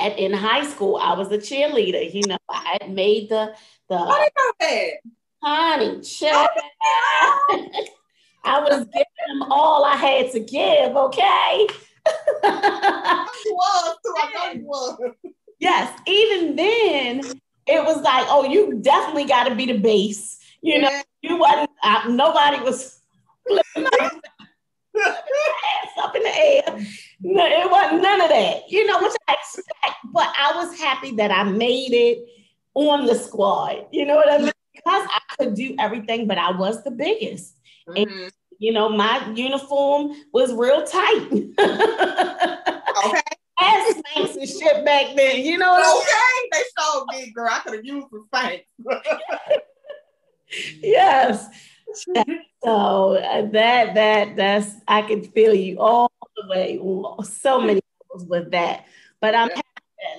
at, 0.00 0.18
in 0.18 0.32
high 0.32 0.64
school, 0.66 0.96
I 0.96 1.14
was 1.14 1.30
a 1.30 1.38
cheerleader. 1.38 2.12
You 2.12 2.22
know, 2.26 2.38
I 2.48 2.78
had 2.80 2.90
made 2.92 3.28
the 3.28 3.54
the. 3.88 3.96
What 3.96 4.32
about 4.32 4.54
that? 4.60 4.90
Honey, 5.42 6.00
cheer. 6.02 6.32
I 8.44 8.58
was 8.58 8.84
giving 8.86 9.04
them 9.28 9.42
all 9.50 9.84
I 9.84 9.94
had 9.96 10.32
to 10.32 10.40
give. 10.40 10.96
Okay 10.96 11.66
was 13.52 13.96
too. 14.04 14.14
I 14.16 14.32
know 14.34 14.60
you 14.60 14.66
was. 14.66 15.14
Yes, 15.58 15.98
even 16.06 16.56
then, 16.56 17.20
it 17.66 17.84
was 17.84 18.02
like, 18.02 18.26
oh, 18.28 18.44
you 18.44 18.80
definitely 18.80 19.26
got 19.26 19.48
to 19.48 19.54
be 19.54 19.66
the 19.66 19.78
base. 19.78 20.38
You 20.60 20.80
know, 20.80 21.02
you 21.22 21.36
wasn't. 21.36 21.70
Uh, 21.82 22.02
nobody 22.08 22.60
was 22.62 23.00
flipping 24.92 25.22
up 26.02 26.16
in 26.16 26.22
the 26.22 26.28
air. 26.28 26.64
No, 27.20 27.46
it 27.46 27.70
wasn't 27.70 28.02
none 28.02 28.20
of 28.20 28.28
that. 28.28 28.70
You 28.70 28.86
know, 28.86 29.00
which 29.00 29.12
I 29.28 29.34
expect. 29.34 29.96
But 30.12 30.32
I 30.38 30.52
was 30.56 30.76
happy 30.78 31.12
that 31.16 31.30
I 31.30 31.44
made 31.44 31.92
it 31.92 32.26
on 32.74 33.06
the 33.06 33.14
squad. 33.14 33.86
You 33.92 34.04
know 34.06 34.16
what 34.16 34.32
I 34.32 34.38
mean? 34.38 34.52
Because 34.74 35.06
I 35.08 35.20
could 35.36 35.54
do 35.54 35.76
everything, 35.78 36.26
but 36.26 36.38
I 36.38 36.50
was 36.56 36.82
the 36.84 36.90
biggest. 36.90 37.54
Mm-hmm. 37.88 38.10
And 38.10 38.32
you 38.58 38.72
know, 38.72 38.88
my 38.88 39.30
uniform 39.34 40.12
was 40.32 40.52
real 40.54 40.84
tight. 40.84 41.28
okay. 41.30 43.20
Ass 43.60 43.94
Spanx 43.94 44.34
and 44.36 44.48
shit 44.48 44.82
back 44.84 45.14
then, 45.14 45.44
you 45.44 45.58
know 45.58 45.70
what 45.70 46.02
Okay, 46.02 46.08
I 46.08 46.48
they 46.52 46.62
so 46.76 47.06
big, 47.10 47.34
girl. 47.34 47.48
I 47.50 47.58
could 47.60 47.74
have 47.74 47.84
used 47.84 48.08
some 48.10 48.26
Spanx. 48.32 48.64
yes. 50.82 51.46
So 52.64 53.16
uh, 53.16 53.42
that 53.50 53.94
that 53.94 54.36
that's 54.36 54.70
I 54.86 55.02
can 55.02 55.24
feel 55.24 55.52
you 55.52 55.80
all 55.80 56.12
the 56.36 56.46
way, 56.46 56.78
so 57.24 57.60
many 57.60 57.80
levels 58.08 58.28
with 58.28 58.52
that. 58.52 58.86
But 59.20 59.34
I'm 59.34 59.50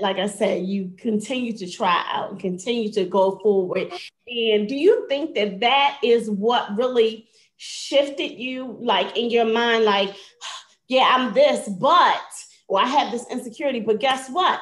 like 0.02 0.18
I 0.18 0.28
said, 0.28 0.66
you 0.66 0.92
continue 0.98 1.56
to 1.58 1.70
try 1.70 2.04
out 2.12 2.32
and 2.32 2.40
continue 2.40 2.92
to 2.94 3.06
go 3.06 3.40
forward. 3.40 3.94
And 4.28 4.68
do 4.68 4.76
you 4.76 5.08
think 5.08 5.36
that 5.36 5.60
that 5.62 6.00
is 6.04 6.30
what 6.30 6.76
really 6.78 7.28
shifted 7.58 8.40
you 8.40 8.78
like 8.82 9.16
in 9.18 9.30
your 9.30 9.46
mind, 9.46 9.86
like, 9.86 10.14
yeah, 10.88 11.08
I'm 11.12 11.34
this, 11.34 11.68
but, 11.70 12.22
or 12.68 12.80
I 12.80 12.86
have 12.86 13.12
this 13.12 13.26
insecurity, 13.30 13.80
but 13.80 14.00
guess 14.00 14.30
what? 14.30 14.60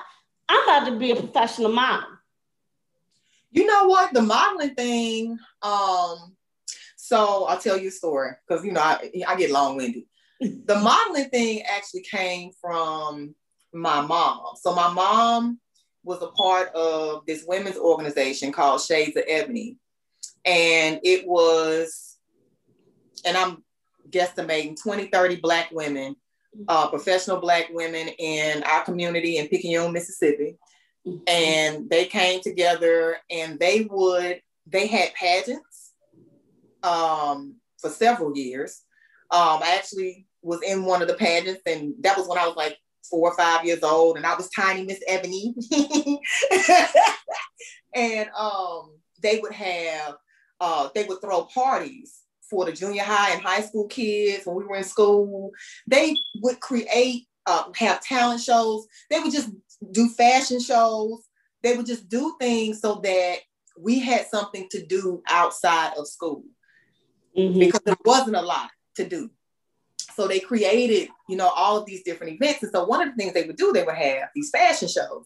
I'm 0.50 0.64
about 0.64 0.86
to 0.90 0.98
be 0.98 1.12
a 1.12 1.16
professional 1.16 1.72
mom. 1.72 2.04
You 3.52 3.66
know 3.66 3.86
what? 3.86 4.14
The 4.14 4.22
modeling 4.22 4.76
thing, 4.76 5.40
um, 5.62 6.36
so 7.12 7.44
I'll 7.44 7.60
tell 7.60 7.78
you 7.78 7.90
a 7.90 7.92
story 7.92 8.32
because 8.48 8.64
you 8.64 8.72
know 8.72 8.80
I, 8.80 9.12
I 9.28 9.36
get 9.36 9.52
long-winded. 9.52 10.04
the 10.40 10.76
modeling 10.76 11.30
thing 11.30 11.62
actually 11.64 12.04
came 12.04 12.52
from 12.62 13.36
my 13.74 14.00
mom. 14.00 14.56
So 14.62 14.74
my 14.74 14.90
mom 14.94 15.60
was 16.06 16.22
a 16.22 16.28
part 16.28 16.74
of 16.74 17.26
this 17.26 17.44
women's 17.46 17.76
organization 17.76 18.54
called 18.54 18.80
Shades 18.80 19.18
of 19.18 19.24
Ebony. 19.28 19.76
And 20.46 21.02
it 21.04 21.28
was 21.28 22.18
and 23.26 23.36
I'm 23.36 23.62
guesstimating 24.10 24.82
20, 24.82 25.08
30 25.08 25.36
Black 25.42 25.70
women, 25.72 26.16
uh, 26.70 26.88
professional 26.88 27.42
Black 27.42 27.68
women 27.74 28.08
in 28.08 28.64
our 28.64 28.86
community 28.86 29.38
in 29.38 29.50
Picayune, 29.50 29.92
Mississippi. 29.92 30.56
And 31.28 31.90
they 31.90 32.06
came 32.06 32.40
together 32.40 33.18
and 33.30 33.60
they 33.60 33.86
would, 33.92 34.42
they 34.66 34.88
had 34.88 35.14
pageants 35.14 35.71
um, 36.84 37.56
for 37.80 37.90
several 37.90 38.36
years. 38.36 38.82
Um, 39.32 39.62
I 39.64 39.76
actually 39.78 40.28
was 40.42 40.62
in 40.62 40.86
one 40.86 41.02
of 41.02 41.08
the 41.08 41.14
pageants, 41.14 41.62
and 41.66 41.94
that 42.02 42.18
was 42.18 42.28
when 42.28 42.38
I 42.38 42.48
was 42.48 42.56
like 42.56 42.78
four 43.10 43.32
or 43.32 43.36
five 43.36 43.66
years 43.66 43.84
old, 43.84 44.18
and 44.18 44.26
I 44.26 44.36
was 44.36 44.50
tiny 44.50 44.84
Miss 44.84 45.02
Ebony. 45.08 45.56
and 47.96 48.30
um, 48.38 48.98
they 49.22 49.40
would 49.40 49.54
have, 49.54 50.16
uh, 50.60 50.90
they 50.94 51.06
would 51.06 51.22
throw 51.22 51.44
parties 51.44 52.20
for 52.50 52.66
the 52.66 52.72
junior 52.72 53.04
high 53.04 53.32
and 53.32 53.42
high 53.42 53.62
school 53.62 53.88
kids 53.88 54.46
when 54.46 54.58
we 54.58 54.66
were 54.66 54.76
in 54.76 54.84
school. 54.84 55.52
They 55.88 56.16
would 56.42 56.60
create, 56.60 57.28
uh, 57.46 57.72
have 57.76 58.02
talent 58.02 58.42
shows. 58.42 58.86
They 59.10 59.20
would 59.20 59.32
just 59.32 59.50
do 59.92 60.10
fashion 60.10 60.60
shows. 60.60 61.24
They 61.64 61.78
would 61.78 61.86
just 61.86 62.10
do 62.10 62.36
things 62.40 62.82
so 62.82 62.96
that 63.04 63.38
we 63.80 64.00
had 64.00 64.28
something 64.28 64.68
to 64.72 64.86
do 64.86 65.22
outside 65.30 65.94
of 65.98 66.08
school 66.08 66.44
mm-hmm. 67.38 67.60
because 67.60 67.82
there 67.86 67.98
wasn't 68.06 68.36
a 68.36 68.42
lot 68.42 68.70
to 68.96 69.08
do. 69.08 69.30
So 70.16 70.28
they 70.28 70.40
created, 70.40 71.10
you 71.30 71.38
know, 71.38 71.50
all 71.50 71.78
of 71.78 71.86
these 71.86 72.04
different 72.04 72.34
events. 72.34 72.64
And 72.64 72.72
so 72.72 72.86
one 72.86 73.02
of 73.02 73.10
the 73.10 73.16
things 73.16 73.34
they 73.34 73.48
would 73.48 73.56
do, 73.56 73.72
they 73.72 73.84
would 73.84 73.96
have 73.96 74.30
these 74.36 74.50
fashion 74.50 74.88
shows. 74.88 75.26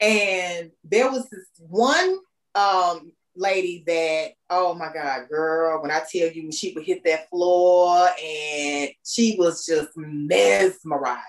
And 0.00 0.72
there 0.84 1.10
was 1.10 1.28
this 1.30 1.46
one 1.58 2.18
um, 2.54 3.12
lady 3.36 3.84
that, 3.86 4.32
oh 4.50 4.74
my 4.74 4.92
God, 4.92 5.28
girl, 5.28 5.80
when 5.80 5.90
I 5.90 6.00
tell 6.00 6.28
you 6.28 6.50
she 6.50 6.72
would 6.74 6.84
hit 6.84 7.04
that 7.04 7.30
floor 7.30 8.08
and 8.22 8.90
she 9.04 9.36
was 9.38 9.64
just 9.64 9.90
mesmerizing. 9.96 11.22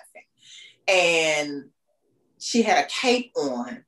And 0.88 1.66
she 2.40 2.62
had 2.62 2.86
a 2.86 2.88
cape 2.88 3.32
on. 3.36 3.84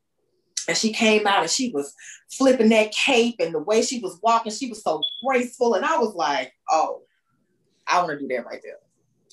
And 0.70 0.78
she 0.78 0.94
came 0.94 1.26
out 1.26 1.42
and 1.42 1.50
she 1.50 1.72
was 1.72 1.96
flipping 2.30 2.70
that 2.70 2.92
cape 2.92 3.38
and 3.40 3.52
the 3.52 3.60
way 3.60 3.82
she 3.82 4.00
was 4.02 4.20
walking, 4.22 4.52
she 4.52 4.70
was 4.70 4.84
so 4.84 5.02
graceful. 5.26 5.74
And 5.74 5.84
I 5.84 5.98
was 5.98 6.14
like, 6.14 6.54
oh, 6.70 7.02
I 7.88 7.98
want 8.04 8.12
to 8.12 8.20
do 8.20 8.28
that 8.28 8.46
right 8.46 8.62
there. 8.64 8.78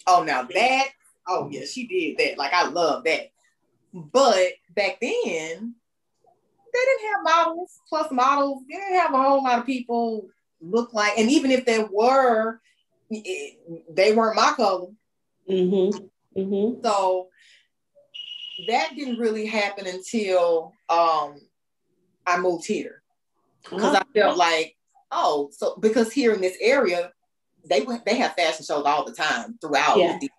Oh, 0.06 0.22
now 0.22 0.44
that, 0.44 0.88
oh 1.28 1.50
yeah, 1.52 1.66
she 1.66 1.86
did 1.86 2.16
that. 2.16 2.38
Like 2.38 2.54
I 2.54 2.68
love 2.68 3.04
that. 3.04 3.32
But 3.92 4.46
back 4.74 4.96
then, 5.02 5.74
they 6.72 6.80
didn't 6.80 7.12
have 7.12 7.22
models 7.22 7.80
plus 7.86 8.10
models. 8.10 8.62
They 8.70 8.78
didn't 8.78 8.98
have 8.98 9.12
a 9.12 9.22
whole 9.22 9.44
lot 9.44 9.58
of 9.58 9.66
people 9.66 10.28
look 10.62 10.94
like, 10.94 11.18
and 11.18 11.30
even 11.30 11.50
if 11.50 11.66
there 11.66 11.86
were, 11.92 12.62
it, 13.10 13.58
they 13.94 14.14
weren't 14.14 14.36
my 14.36 14.52
color. 14.52 14.88
Mm-hmm. 15.50 16.40
Mm-hmm. 16.40 16.82
So 16.82 17.28
that 18.68 18.90
didn't 18.96 19.18
really 19.18 19.46
happen 19.46 19.86
until 19.86 20.72
um, 20.88 21.36
I 22.26 22.38
moved 22.38 22.66
here 22.66 23.02
because 23.62 23.94
I 23.94 24.02
felt 24.14 24.36
like, 24.36 24.76
oh, 25.12 25.50
so 25.52 25.76
because 25.80 26.12
here 26.12 26.32
in 26.32 26.40
this 26.40 26.56
area, 26.60 27.12
they 27.68 27.86
they 28.04 28.16
have 28.16 28.34
fashion 28.34 28.64
shows 28.64 28.84
all 28.84 29.04
the 29.04 29.12
time 29.12 29.58
throughout. 29.60 29.98
Yeah. 29.98 30.18
The, 30.20 30.30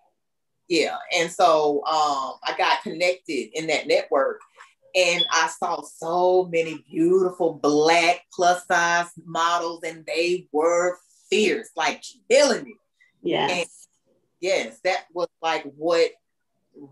yeah, 0.68 0.96
and 1.16 1.30
so 1.30 1.82
um, 1.86 2.34
I 2.44 2.54
got 2.58 2.82
connected 2.82 3.58
in 3.58 3.68
that 3.68 3.86
network, 3.86 4.40
and 4.94 5.24
I 5.30 5.48
saw 5.48 5.82
so 5.82 6.48
many 6.52 6.84
beautiful 6.90 7.54
black 7.54 8.22
plus 8.34 8.66
size 8.66 9.10
models, 9.24 9.82
and 9.84 10.04
they 10.04 10.46
were 10.52 10.98
fierce, 11.30 11.70
like 11.74 12.02
killing 12.30 12.64
me. 12.64 12.74
Yes. 13.22 13.88
yes, 14.40 14.78
that 14.84 15.06
was 15.14 15.28
like 15.42 15.64
what 15.76 16.10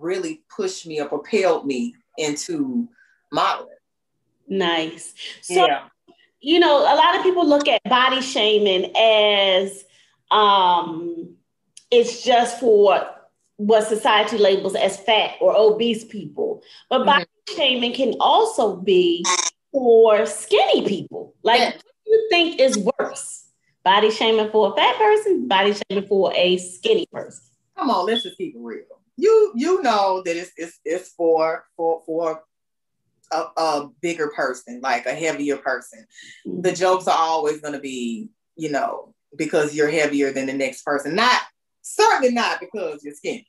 really 0.01 0.43
pushed 0.55 0.87
me 0.87 1.01
or 1.01 1.09
propelled 1.09 1.67
me 1.67 1.95
into 2.19 2.89
modeling. 3.33 3.73
Nice. 4.49 5.15
So, 5.43 5.67
yeah. 5.67 5.85
you 6.41 6.61
know, 6.61 6.79
a 6.79 6.95
lot 6.95 7.17
of 7.17 7.23
people 7.23 7.47
look 7.47 7.69
at 7.69 7.83
body 7.85 8.21
shaming 8.21 8.93
as 8.97 9.85
um 10.31 11.37
it's 11.91 12.25
just 12.25 12.59
for 12.59 13.07
what 13.57 13.87
society 13.87 14.39
labels 14.39 14.75
as 14.75 14.99
fat 14.99 15.35
or 15.41 15.57
obese 15.57 16.05
people. 16.05 16.63
But 16.91 16.99
mm-hmm. 16.99 17.07
body 17.07 17.27
shaming 17.57 17.93
can 17.95 18.15
also 18.21 18.77
be 18.77 19.25
for 19.73 20.27
skinny 20.27 20.87
people. 20.87 21.35
Like, 21.43 21.61
yeah. 21.61 21.71
what 21.71 21.83
do 22.05 22.11
you 22.11 22.27
think 22.31 22.61
is 22.61 22.79
worse? 22.99 23.49
Body 23.85 24.11
shaming 24.11 24.51
for 24.51 24.73
a 24.73 24.77
fat 24.77 24.97
person, 24.97 25.47
body 25.49 25.75
shaming 25.75 26.09
for 26.09 26.33
a 26.35 26.59
skinny 26.59 27.07
person. 27.13 27.45
Come 27.77 27.91
on, 27.91 28.07
let's 28.07 28.23
just 28.23 28.37
keep 28.37 28.55
it 28.55 28.59
real. 28.61 28.85
You 29.17 29.53
you 29.55 29.83
know 29.83 30.23
that 30.25 30.37
it's 30.37 30.53
it's, 30.57 30.79
it's 30.85 31.09
for 31.11 31.65
for 31.77 32.03
for 32.05 32.43
a, 33.33 33.45
a 33.57 33.89
bigger 34.01 34.29
person, 34.29 34.81
like 34.83 35.07
a 35.07 35.15
heavier 35.15 35.57
person. 35.57 36.07
Mm-hmm. 36.47 36.63
The 36.63 36.73
jokes 36.73 37.09
are 37.09 37.19
always 37.19 37.61
going 37.61 37.75
to 37.75 37.81
be, 37.81 38.29
you 38.57 38.71
know, 38.71 39.15
because 39.37 39.75
you're 39.75 39.91
heavier 39.91 40.33
than 40.33 40.47
the 40.47 40.53
next 40.53 40.83
person. 40.83 41.15
Not 41.15 41.41
certainly 41.83 42.33
not 42.33 42.61
because 42.61 43.03
you're 43.05 43.15
skinny. 43.15 43.47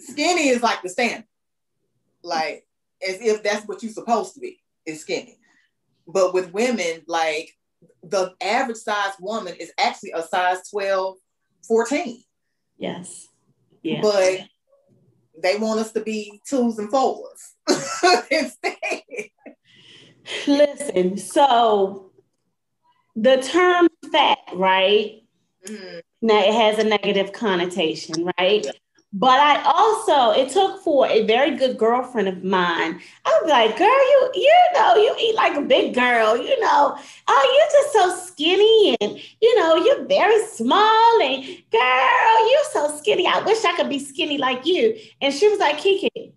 Skinny 0.00 0.48
is 0.48 0.62
like 0.62 0.82
the 0.82 0.88
standard, 0.88 1.26
like 2.22 2.66
as 3.06 3.20
if 3.20 3.42
that's 3.42 3.66
what 3.66 3.82
you're 3.82 3.92
supposed 3.92 4.34
to 4.34 4.40
be. 4.40 4.60
Is 4.86 5.00
skinny, 5.00 5.38
but 6.06 6.34
with 6.34 6.52
women, 6.52 7.02
like 7.08 7.50
the 8.02 8.34
average 8.40 8.76
size 8.76 9.14
woman 9.20 9.54
is 9.58 9.72
actually 9.78 10.12
a 10.12 10.22
size 10.22 10.68
12, 10.70 11.16
14. 11.66 12.22
Yes. 12.76 13.28
Yeah. 13.82 14.00
But 14.02 14.40
they 15.44 15.56
want 15.58 15.78
us 15.78 15.92
to 15.92 16.00
be 16.00 16.40
twos 16.48 16.78
and 16.78 16.90
fours 16.90 17.54
instead. 18.30 18.78
Listen, 20.46 21.18
so 21.18 22.10
the 23.14 23.36
term 23.36 23.88
fat, 24.10 24.38
right? 24.54 25.22
Mm-hmm. 25.68 25.98
Now 26.22 26.40
it 26.40 26.54
has 26.54 26.78
a 26.78 26.88
negative 26.88 27.32
connotation, 27.32 28.24
right? 28.38 28.64
Yeah. 28.64 28.72
But 29.16 29.38
I 29.38 29.62
also, 29.62 30.40
it 30.40 30.50
took 30.50 30.82
for 30.82 31.06
a 31.06 31.24
very 31.24 31.56
good 31.56 31.78
girlfriend 31.78 32.26
of 32.26 32.42
mine. 32.42 33.00
I 33.24 33.40
was 33.40 33.48
like, 33.48 33.78
girl, 33.78 33.86
you, 33.86 34.30
you 34.34 34.60
know, 34.74 34.96
you 34.96 35.14
eat 35.20 35.36
like 35.36 35.56
a 35.56 35.62
big 35.62 35.94
girl, 35.94 36.36
you 36.36 36.58
know. 36.58 36.98
Oh, 37.28 37.56
you're 37.56 37.80
just 37.80 37.92
so 37.92 38.26
skinny 38.26 38.96
and 39.00 39.20
you 39.40 39.60
know, 39.60 39.76
you're 39.76 40.04
very 40.06 40.44
small 40.46 41.22
and 41.22 41.44
girl, 41.70 42.50
you're 42.50 42.72
so 42.72 42.98
skinny. 42.98 43.24
I 43.24 43.40
wish 43.42 43.64
I 43.64 43.76
could 43.76 43.88
be 43.88 44.00
skinny 44.00 44.36
like 44.36 44.66
you. 44.66 44.98
And 45.20 45.32
she 45.32 45.48
was 45.48 45.60
like, 45.60 45.78
Kiki, 45.78 46.34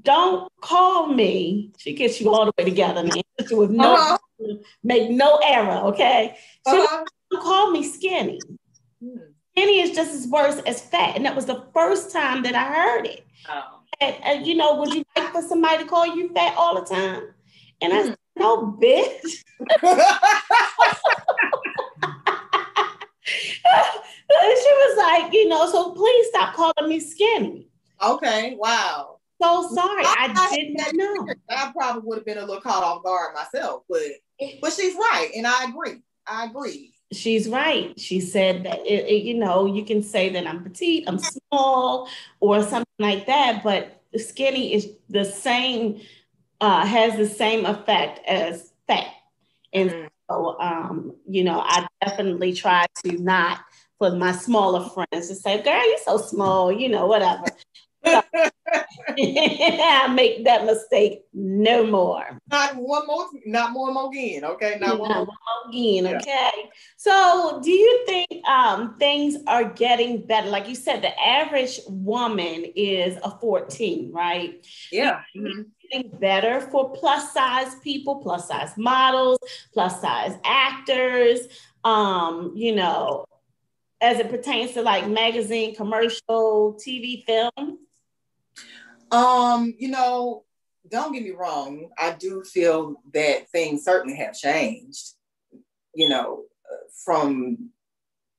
don't 0.00 0.52
call 0.60 1.08
me. 1.08 1.72
She 1.78 1.94
gets 1.94 2.20
you 2.20 2.32
all 2.32 2.44
the 2.44 2.52
way 2.56 2.64
together, 2.64 3.02
man. 3.02 3.22
With 3.50 3.70
no 3.70 3.94
uh-huh. 3.94 4.54
make 4.84 5.10
no 5.10 5.40
error, 5.44 5.86
okay? 5.88 6.36
She 6.68 6.76
uh-huh. 6.76 7.04
don't 7.32 7.42
call 7.42 7.72
me 7.72 7.82
skinny. 7.82 8.38
Hmm 9.02 9.27
skinny 9.58 9.80
is 9.80 9.90
just 9.90 10.14
as 10.14 10.28
worse 10.28 10.60
as 10.66 10.80
fat. 10.80 11.16
And 11.16 11.24
that 11.24 11.34
was 11.34 11.46
the 11.46 11.64
first 11.74 12.12
time 12.12 12.42
that 12.44 12.54
I 12.54 12.64
heard 12.64 13.06
it. 13.06 13.26
Oh. 13.48 13.80
And, 14.00 14.14
and, 14.22 14.46
you 14.46 14.54
know, 14.54 14.76
would 14.76 14.94
you 14.94 15.04
like 15.16 15.32
for 15.32 15.42
somebody 15.42 15.82
to 15.82 15.88
call 15.88 16.06
you 16.06 16.32
fat 16.32 16.54
all 16.56 16.80
the 16.80 16.86
time? 16.86 17.34
And 17.80 17.92
I 17.92 18.02
hmm. 18.02 18.06
said, 18.08 18.16
no, 18.36 18.78
bitch. 18.80 19.20
she 24.30 24.70
was 24.70 24.96
like, 24.96 25.32
you 25.32 25.48
know, 25.48 25.68
so 25.70 25.92
please 25.92 26.26
stop 26.28 26.54
calling 26.54 26.88
me 26.88 27.00
skinny. 27.00 27.68
Okay, 28.02 28.54
wow. 28.56 29.18
So 29.42 29.68
sorry, 29.72 30.04
I, 30.04 30.32
I 30.36 30.56
did 30.56 30.76
not 30.76 30.94
know. 30.94 31.28
I 31.48 31.72
probably 31.72 32.02
would 32.04 32.18
have 32.18 32.26
been 32.26 32.38
a 32.38 32.44
little 32.44 32.60
caught 32.60 32.82
off 32.82 33.04
guard 33.04 33.34
myself, 33.34 33.84
but 33.88 34.02
but 34.60 34.72
she's 34.72 34.94
right, 34.94 35.30
and 35.36 35.46
I 35.46 35.66
agree. 35.66 36.02
I 36.26 36.46
agree 36.46 36.92
she's 37.12 37.48
right. 37.48 37.98
She 37.98 38.20
said 38.20 38.64
that 38.64 38.80
it, 38.80 39.06
it, 39.06 39.22
you 39.24 39.34
know 39.34 39.66
you 39.66 39.84
can 39.84 40.02
say 40.02 40.28
that 40.30 40.46
I'm 40.46 40.62
petite, 40.62 41.04
I'm 41.06 41.18
small, 41.18 42.08
or 42.40 42.62
something 42.62 42.86
like 42.98 43.26
that, 43.26 43.62
but 43.62 44.02
skinny 44.16 44.74
is 44.74 44.90
the 45.08 45.24
same, 45.24 46.00
uh, 46.60 46.84
has 46.84 47.16
the 47.16 47.26
same 47.26 47.66
effect 47.66 48.26
as 48.26 48.72
fat. 48.86 49.06
And 49.72 49.90
mm-hmm. 49.90 50.06
so, 50.30 50.60
um, 50.60 51.14
you 51.26 51.44
know, 51.44 51.60
I 51.60 51.86
definitely 52.04 52.52
try 52.52 52.86
to 53.04 53.18
not 53.18 53.60
for 53.98 54.12
my 54.12 54.32
smaller 54.32 54.88
friends 54.88 55.28
to 55.28 55.34
say, 55.34 55.60
"Girl, 55.62 55.88
you're 55.88 55.98
so 55.98 56.18
small," 56.18 56.72
you 56.72 56.88
know, 56.88 57.06
whatever. 57.06 57.44
I 59.18 60.12
make 60.12 60.44
that 60.44 60.64
mistake 60.64 61.22
no 61.32 61.86
more. 61.86 62.38
Not 62.50 62.76
one 62.76 63.06
more, 63.06 63.26
not 63.46 63.72
more, 63.72 63.92
more 63.92 64.10
again. 64.10 64.44
Okay, 64.44 64.76
not, 64.80 64.98
one, 64.98 65.10
more. 65.10 65.26
again. 65.68 66.04
Yeah. 66.04 66.18
Okay. 66.18 66.70
So, 66.96 67.60
do 67.62 67.70
you 67.70 68.04
think 68.06 68.46
um, 68.46 68.96
things 68.98 69.36
are 69.46 69.64
getting 69.64 70.26
better? 70.26 70.48
Like 70.48 70.68
you 70.68 70.74
said, 70.74 71.02
the 71.02 71.18
average 71.20 71.80
woman 71.88 72.66
is 72.76 73.18
a 73.22 73.30
14, 73.38 74.12
right? 74.12 74.64
Yeah. 74.92 75.20
Mm-hmm. 75.36 76.18
Better 76.18 76.60
for 76.60 76.92
plus 76.92 77.32
size 77.32 77.74
people, 77.76 78.16
plus 78.16 78.48
size 78.48 78.76
models, 78.76 79.38
plus 79.72 80.00
size 80.00 80.36
actors. 80.44 81.40
Um, 81.82 82.52
you 82.54 82.74
know, 82.74 83.24
as 84.00 84.18
it 84.18 84.30
pertains 84.30 84.72
to 84.72 84.82
like 84.82 85.08
magazine, 85.08 85.74
commercial, 85.74 86.74
TV, 86.74 87.24
film. 87.24 87.78
Um, 89.10 89.74
you 89.78 89.88
know, 89.88 90.44
don't 90.90 91.12
get 91.12 91.22
me 91.22 91.30
wrong. 91.30 91.90
I 91.98 92.12
do 92.12 92.42
feel 92.44 92.96
that 93.14 93.48
things 93.50 93.84
certainly 93.84 94.16
have 94.16 94.34
changed. 94.34 95.14
You 95.94 96.08
know, 96.08 96.44
from 97.04 97.70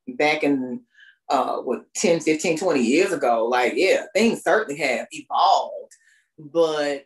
back 0.07 0.43
in 0.43 0.81
uh, 1.29 1.57
what 1.57 1.93
10, 1.95 2.21
15, 2.21 2.57
20 2.57 2.81
years 2.81 3.11
ago. 3.11 3.47
Like, 3.47 3.73
yeah, 3.75 4.05
things 4.13 4.43
certainly 4.43 4.81
have 4.81 5.07
evolved, 5.11 5.93
but 6.37 7.05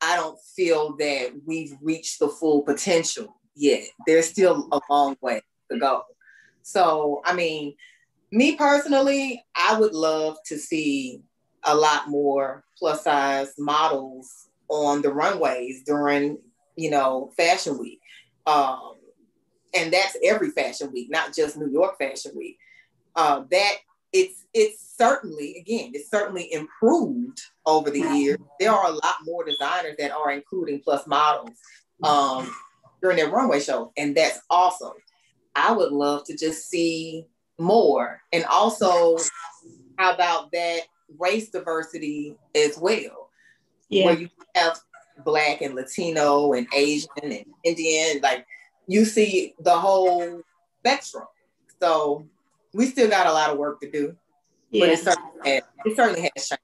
I 0.00 0.16
don't 0.16 0.38
feel 0.56 0.96
that 0.96 1.32
we've 1.46 1.74
reached 1.80 2.18
the 2.18 2.28
full 2.28 2.62
potential 2.62 3.40
yet. 3.54 3.84
There's 4.06 4.28
still 4.28 4.68
a 4.72 4.80
long 4.90 5.16
way 5.20 5.42
to 5.70 5.78
go. 5.78 6.02
So, 6.62 7.22
I 7.24 7.34
mean, 7.34 7.74
me 8.30 8.56
personally, 8.56 9.42
I 9.56 9.78
would 9.78 9.94
love 9.94 10.36
to 10.46 10.58
see 10.58 11.22
a 11.68 11.74
lot 11.74 12.08
more 12.08 12.64
plus 12.78 13.04
size 13.04 13.52
models 13.58 14.48
on 14.68 15.02
the 15.02 15.12
runways 15.12 15.82
during, 15.84 16.38
you 16.76 16.90
know, 16.90 17.32
Fashion 17.36 17.78
Week. 17.78 18.00
Um, 18.46 18.94
and 19.74 19.92
that's 19.92 20.16
every 20.24 20.50
Fashion 20.50 20.90
Week, 20.92 21.08
not 21.10 21.34
just 21.34 21.58
New 21.58 21.70
York 21.70 21.98
Fashion 21.98 22.32
Week. 22.34 22.58
Uh, 23.14 23.44
that 23.50 23.72
it's 24.12 24.46
it's 24.54 24.94
certainly 24.96 25.56
again 25.58 25.90
it's 25.92 26.10
certainly 26.10 26.52
improved 26.52 27.40
over 27.66 27.90
the 27.90 28.00
years. 28.00 28.38
There 28.58 28.72
are 28.72 28.86
a 28.86 28.92
lot 28.92 29.16
more 29.24 29.44
designers 29.44 29.96
that 29.98 30.12
are 30.12 30.30
including 30.30 30.80
plus 30.82 31.06
models 31.06 31.50
um, 32.02 32.50
during 33.02 33.18
their 33.18 33.30
runway 33.30 33.60
shows, 33.60 33.90
and 33.96 34.16
that's 34.16 34.40
awesome. 34.48 34.94
I 35.54 35.72
would 35.72 35.92
love 35.92 36.24
to 36.24 36.36
just 36.36 36.70
see 36.70 37.26
more, 37.58 38.22
and 38.32 38.44
also 38.44 39.18
how 39.98 40.14
about 40.14 40.52
that 40.52 40.82
race 41.18 41.48
diversity 41.50 42.36
as 42.54 42.78
well? 42.78 43.30
Yeah. 43.88 44.06
Where 44.06 44.18
you 44.18 44.28
have 44.54 44.78
black 45.24 45.62
and 45.62 45.74
Latino 45.74 46.52
and 46.52 46.66
Asian 46.74 47.08
and 47.22 47.44
Indian, 47.64 48.20
like 48.22 48.46
you 48.86 49.04
see 49.04 49.54
the 49.60 49.76
whole 49.78 50.42
spectrum. 50.80 51.24
So 51.80 52.26
we 52.72 52.86
still 52.86 53.08
got 53.08 53.26
a 53.26 53.32
lot 53.32 53.50
of 53.50 53.58
work 53.58 53.80
to 53.80 53.90
do. 53.90 54.16
Yeah. 54.70 54.86
But 54.86 54.88
it 54.90 54.98
certainly 54.98 55.50
has, 55.50 55.62
it 55.84 55.96
certainly 55.96 56.30
has 56.36 56.48
changed. 56.48 56.62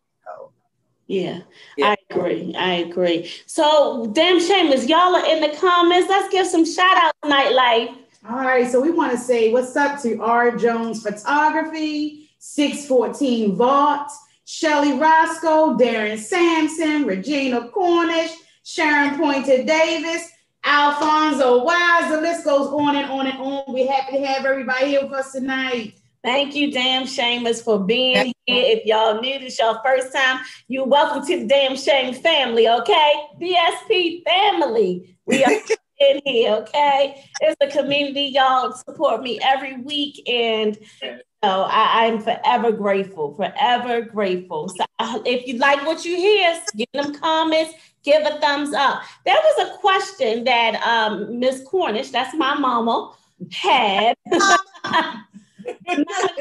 Yeah, 1.07 1.41
yeah, 1.77 1.89
I 1.89 1.97
agree. 2.11 2.55
I 2.57 2.73
agree. 2.77 3.31
So, 3.45 4.07
damn 4.15 4.41
shameless, 4.41 4.89
y'all 4.89 5.15
are 5.15 5.27
in 5.27 5.43
the 5.43 5.55
comments. 5.59 6.09
Let's 6.09 6.33
give 6.33 6.47
some 6.47 6.65
shout 6.65 6.97
out 6.97 7.15
nightlife. 7.23 7.95
All 8.27 8.37
right, 8.37 8.67
so 8.67 8.81
we 8.81 8.91
want 8.91 9.13
to 9.13 9.19
say 9.19 9.53
what's 9.53 9.77
up 9.77 10.01
to 10.01 10.23
R. 10.23 10.57
Jones 10.57 11.03
Photography, 11.03 12.31
614 12.39 13.55
Vault, 13.55 14.11
Shelly 14.45 14.93
Roscoe, 14.99 15.77
Darren 15.77 16.19
Sampson, 16.19 17.05
Regina 17.05 17.69
Cornish, 17.69 18.33
Sharon 18.63 19.19
Pointer 19.19 19.65
Davis, 19.65 20.31
Alfonso 20.65 21.65
Wise. 21.65 22.11
The 22.11 22.21
list 22.21 22.45
goes 22.45 22.69
on 22.69 22.97
and 22.97 23.11
on 23.11 23.27
and 23.27 23.39
on. 23.39 23.65
We're 23.69 23.91
happy 23.91 24.19
to 24.19 24.27
have 24.27 24.45
everybody 24.45 24.89
here 24.89 25.03
with 25.03 25.13
us 25.13 25.33
tonight. 25.33 25.95
Thank 26.23 26.55
you, 26.55 26.73
Damn 26.73 27.07
Shameless, 27.07 27.61
for 27.61 27.85
being 27.85 28.33
here. 28.47 28.65
If 28.79 28.87
y'all 28.87 29.21
new 29.21 29.39
this 29.39 29.59
your 29.59 29.79
first 29.85 30.15
time, 30.15 30.41
you're 30.69 30.87
welcome 30.87 31.27
to 31.27 31.41
the 31.41 31.47
Damn 31.47 31.77
Shame 31.77 32.15
family, 32.15 32.67
okay? 32.67 33.13
DSP 33.39 34.25
family. 34.25 35.19
We 35.27 35.45
are 35.45 35.53
in 36.01 36.21
here, 36.25 36.53
okay? 36.55 37.25
It's 37.41 37.57
a 37.61 37.79
community. 37.79 38.33
Y'all 38.35 38.73
support 38.73 39.23
me 39.23 39.39
every 39.43 39.83
week, 39.83 40.27
and 40.27 40.79
you 41.03 41.19
know, 41.45 41.67
I, 41.69 42.07
am 42.07 42.21
forever 42.21 42.73
grateful, 42.73 43.35
forever 43.35 44.03
grateful. 44.03 44.69
So 44.69 44.85
uh, 44.99 45.21
if 45.25 45.47
you 45.47 45.59
like 45.59 45.85
what 45.87 46.05
you 46.05 46.17
hear, 46.17 46.61
give 46.77 46.89
them 46.93 47.15
comments, 47.15 47.75
give 48.03 48.23
a 48.23 48.41
thumbs 48.41 48.73
up. 48.75 49.03
There 49.25 49.37
was 49.37 49.69
a 49.69 49.77
question 49.79 50.45
that 50.45 50.75
um, 50.83 51.39
Miss 51.39 51.63
Cornish, 51.65 52.11
that's 52.11 52.35
my 52.35 52.55
mama, 52.55 53.15
had. 53.53 54.17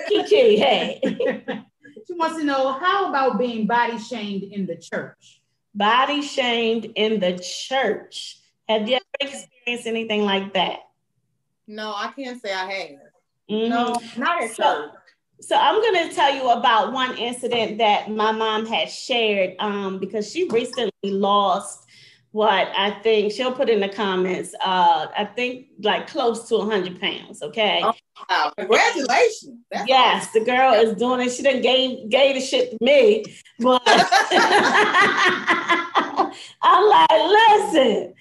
Kiki, 0.08 0.58
hey. 0.58 1.00
she 2.08 2.14
wants 2.14 2.38
to 2.38 2.44
know 2.44 2.74
how 2.74 3.10
about 3.10 3.38
being 3.38 3.68
body 3.68 3.98
shamed 3.98 4.44
in 4.44 4.66
the 4.66 4.78
church? 4.78 5.42
Body 5.76 6.22
shamed 6.22 6.86
in 6.96 7.20
the 7.20 7.40
church. 7.40 8.38
Have 8.70 8.88
you 8.88 8.96
ever 8.96 9.04
experienced 9.32 9.88
anything 9.88 10.24
like 10.24 10.54
that? 10.54 10.80
No, 11.68 11.94
I 11.96 12.12
can't 12.16 12.42
say 12.42 12.54
I 12.54 12.72
have. 12.72 13.03
Mm-hmm. 13.50 13.70
No, 13.70 13.96
not 14.18 14.44
at 14.44 14.56
so, 14.56 14.90
So 15.42 15.56
I'm 15.56 15.82
going 15.82 16.10
to 16.10 16.16
tell 16.16 16.34
you 16.34 16.50
about 16.50 16.94
one 16.94 17.18
incident 17.18 17.78
that 17.80 18.10
my 18.10 18.32
mom 18.32 18.66
had 18.66 18.90
shared 18.90 19.56
um, 19.60 20.00
because 20.00 20.32
she 20.32 20.48
recently 20.50 20.92
lost 21.04 21.84
what 22.32 22.68
I 22.76 22.90
think 23.02 23.32
she'll 23.32 23.52
put 23.52 23.70
in 23.70 23.80
the 23.80 23.90
comments. 23.90 24.56
Uh, 24.56 25.08
I 25.16 25.26
think 25.26 25.68
like 25.80 26.08
close 26.08 26.50
to 26.50 26.58
100 26.58 27.00
pounds. 27.00 27.44
Okay. 27.44 27.82
Oh, 27.84 27.94
wow. 28.28 28.52
Congratulations. 28.58 29.60
That's 29.70 29.88
yes, 29.88 30.28
awesome. 30.28 30.44
the 30.44 30.52
girl 30.52 30.74
is 30.74 30.96
doing 30.98 31.22
it. 31.22 31.32
She 31.32 31.44
didn't 31.44 31.62
gave 31.62 32.10
gave 32.10 32.36
the 32.36 32.42
shit 32.42 32.72
to 32.72 32.78
me, 32.82 33.24
but 33.60 33.84
I'm 36.64 36.90
like, 36.90 37.10
listen. 37.12 38.16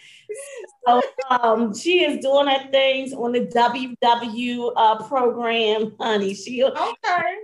So 0.86 1.00
um, 1.30 1.74
she 1.74 2.02
is 2.02 2.22
doing 2.22 2.48
her 2.48 2.70
things 2.70 3.12
on 3.12 3.32
the 3.32 3.46
WW 3.46 4.72
uh, 4.76 5.02
program, 5.06 5.94
honey. 5.98 6.34
She 6.34 6.64
okay. 6.64 7.36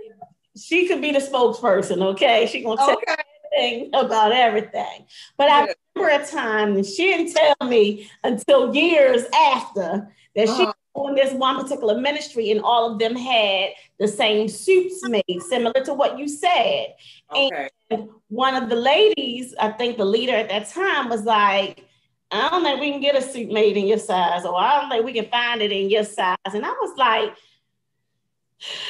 She 0.57 0.87
could 0.87 1.01
be 1.01 1.11
the 1.11 1.19
spokesperson. 1.19 2.01
Okay, 2.01 2.47
she 2.47 2.61
gonna 2.61 2.77
tell 2.77 2.91
okay. 2.91 3.15
everything 3.53 3.89
about 3.93 4.31
everything. 4.33 5.05
But 5.37 5.47
yeah. 5.47 5.55
I 5.55 5.73
remember 5.95 6.23
a 6.23 6.27
time, 6.27 6.75
and 6.75 6.85
she 6.85 7.05
didn't 7.05 7.33
tell 7.33 7.67
me 7.67 8.09
until 8.23 8.75
years 8.75 9.23
after 9.33 10.11
that 10.35 10.47
she 10.47 10.63
uh-huh. 10.63 10.73
on 10.95 11.15
this 11.15 11.33
one 11.33 11.61
particular 11.61 11.99
ministry, 11.99 12.51
and 12.51 12.61
all 12.61 12.91
of 12.91 12.99
them 12.99 13.15
had 13.15 13.69
the 13.99 14.07
same 14.07 14.49
suits 14.49 15.07
made, 15.07 15.41
similar 15.47 15.81
to 15.85 15.93
what 15.93 16.19
you 16.19 16.27
said. 16.27 16.95
Okay. 17.33 17.69
And 17.89 18.09
one 18.27 18.55
of 18.55 18.69
the 18.69 18.75
ladies, 18.75 19.55
I 19.59 19.71
think 19.71 19.97
the 19.97 20.05
leader 20.05 20.35
at 20.35 20.49
that 20.49 20.69
time, 20.69 21.09
was 21.09 21.23
like, 21.23 21.85
I 22.31 22.49
don't 22.49 22.63
think 22.63 22.79
we 22.79 22.91
can 22.91 23.01
get 23.01 23.15
a 23.15 23.21
suit 23.21 23.51
made 23.51 23.75
in 23.75 23.87
your 23.87 23.97
size, 23.97 24.45
or 24.45 24.55
I 24.55 24.79
don't 24.79 24.89
think 24.89 25.05
we 25.05 25.13
can 25.13 25.29
find 25.29 25.61
it 25.61 25.71
in 25.71 25.89
your 25.89 26.03
size. 26.03 26.37
And 26.45 26.65
I 26.65 26.69
was 26.69 26.95
like, 26.97 27.35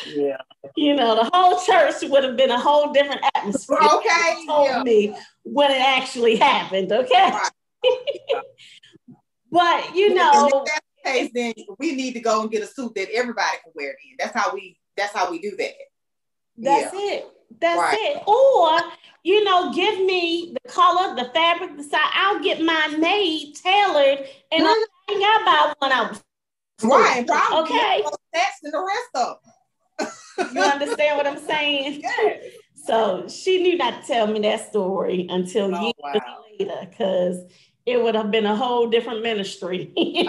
yeah. 0.08 0.38
You 0.75 0.95
know, 0.95 1.15
the 1.15 1.30
whole 1.34 1.60
church 1.62 1.95
would 2.04 2.23
have 2.23 2.36
been 2.36 2.52
a 2.52 2.60
whole 2.60 2.91
different 2.91 3.21
atmosphere. 3.36 3.78
Okay. 3.82 4.45
Told 4.47 4.67
yeah. 4.67 4.84
me 4.84 5.15
when 5.43 5.71
it 5.71 5.82
actually 5.82 6.36
happened. 6.36 6.91
Okay. 6.91 7.32
Right. 7.32 7.49
but 9.52 9.95
you 9.95 10.13
know, 10.13 10.47
in 10.47 10.63
that 10.65 10.82
case, 11.06 11.32
then 11.34 11.54
we 11.78 11.95
need 11.95 12.13
to 12.13 12.19
go 12.19 12.41
and 12.41 12.52
get 12.52 12.63
a 12.63 12.67
suit 12.67 12.93
that 12.95 13.10
everybody 13.13 13.58
can 13.63 13.71
wear. 13.75 13.95
Then 14.04 14.15
that's 14.19 14.36
how 14.36 14.54
we. 14.54 14.78
That's 14.97 15.13
how 15.15 15.32
we 15.32 15.39
do 15.39 15.56
that. 15.56 15.73
That's 16.58 16.93
yeah. 16.93 17.12
it. 17.13 17.28
That's 17.59 17.79
right. 17.79 17.97
it. 17.99 18.23
Or 18.27 18.91
you 19.23 19.43
know, 19.43 19.73
give 19.73 19.99
me 20.05 20.55
the 20.63 20.69
color, 20.69 21.15
the 21.15 21.29
fabric, 21.33 21.75
the 21.77 21.83
size. 21.83 21.99
I'll 22.13 22.41
get 22.41 22.62
mine 22.62 23.01
made, 23.01 23.53
tailored, 23.55 24.25
and 24.51 24.63
mm-hmm. 24.63 24.65
I'll 24.65 25.15
hang 25.15 25.23
out 25.23 25.41
about 25.41 25.75
one 25.79 25.91
out. 25.91 26.21
Right. 26.81 27.27
Probably 27.27 27.75
okay. 27.75 28.03
That's 28.33 28.59
the 28.62 28.85
rest 28.85 29.09
of 29.15 29.38
them 29.43 29.51
you 30.53 30.62
understand 30.62 31.17
what 31.17 31.27
I'm 31.27 31.39
saying? 31.39 32.01
Yes. 32.01 32.43
So 32.85 33.27
she 33.27 33.62
knew 33.62 33.77
not 33.77 34.01
to 34.01 34.07
tell 34.07 34.27
me 34.27 34.39
that 34.39 34.69
story 34.69 35.27
until 35.29 35.75
oh, 35.75 35.81
years 35.81 35.93
wow. 35.99 36.43
later, 36.59 36.88
because 36.89 37.39
it 37.85 38.01
would 38.01 38.15
have 38.15 38.31
been 38.31 38.45
a 38.45 38.55
whole 38.55 38.89
different 38.89 39.21
ministry. 39.21 39.91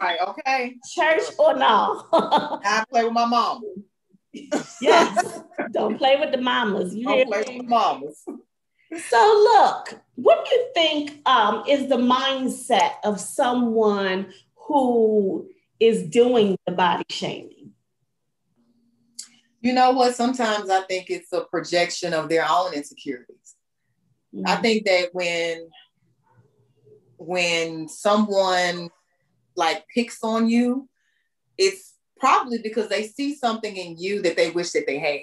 right, 0.00 0.18
okay. 0.26 0.76
Church 0.92 1.22
or 1.38 1.54
no? 1.56 2.06
I 2.12 2.84
play 2.90 3.04
with 3.04 3.12
my 3.12 3.26
mom. 3.26 3.62
Yes. 4.32 5.40
Don't 5.72 5.98
play 5.98 6.16
with 6.18 6.32
the 6.32 6.40
mamas. 6.40 6.94
You 6.94 7.04
Don't 7.04 7.26
play 7.28 7.38
with 7.38 7.58
the 7.58 7.62
mamas. 7.64 8.24
So 9.08 9.50
look, 9.54 10.00
what 10.14 10.44
do 10.44 10.54
you 10.54 10.70
think 10.74 11.20
um, 11.26 11.64
is 11.68 11.88
the 11.88 11.96
mindset 11.96 12.92
of 13.04 13.20
someone 13.20 14.32
who 14.56 15.48
is 15.78 16.04
doing 16.04 16.56
the 16.66 16.72
body 16.72 17.04
shaming? 17.10 17.72
You 19.60 19.72
know 19.72 19.90
what? 19.90 20.14
Sometimes 20.14 20.70
I 20.70 20.82
think 20.82 21.10
it's 21.10 21.32
a 21.32 21.42
projection 21.42 22.14
of 22.14 22.28
their 22.28 22.46
own 22.48 22.72
insecurities. 22.72 23.56
Mm-hmm. 24.34 24.44
I 24.46 24.56
think 24.56 24.86
that 24.86 25.08
when 25.12 25.68
when 27.18 27.88
someone 27.88 28.90
like 29.56 29.84
picks 29.92 30.22
on 30.22 30.48
you, 30.48 30.88
it's 31.58 31.94
probably 32.18 32.58
because 32.58 32.88
they 32.88 33.04
see 33.04 33.34
something 33.34 33.76
in 33.76 33.96
you 33.98 34.22
that 34.22 34.36
they 34.36 34.50
wish 34.50 34.70
that 34.72 34.86
they 34.86 34.98
had. 34.98 35.20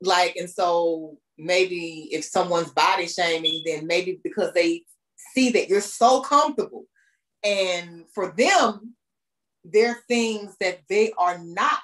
Like, 0.00 0.36
and 0.36 0.50
so 0.50 1.18
maybe 1.38 2.08
if 2.12 2.24
someone's 2.24 2.70
body 2.70 3.06
shaming, 3.06 3.62
then 3.64 3.86
maybe 3.86 4.20
because 4.22 4.52
they 4.52 4.82
see 5.34 5.50
that 5.50 5.68
you're 5.68 5.80
so 5.80 6.20
comfortable. 6.20 6.84
And 7.42 8.04
for 8.14 8.32
them, 8.36 8.94
there 9.64 9.90
are 9.90 10.02
things 10.08 10.56
that 10.60 10.80
they 10.88 11.12
are 11.18 11.38
not 11.38 11.78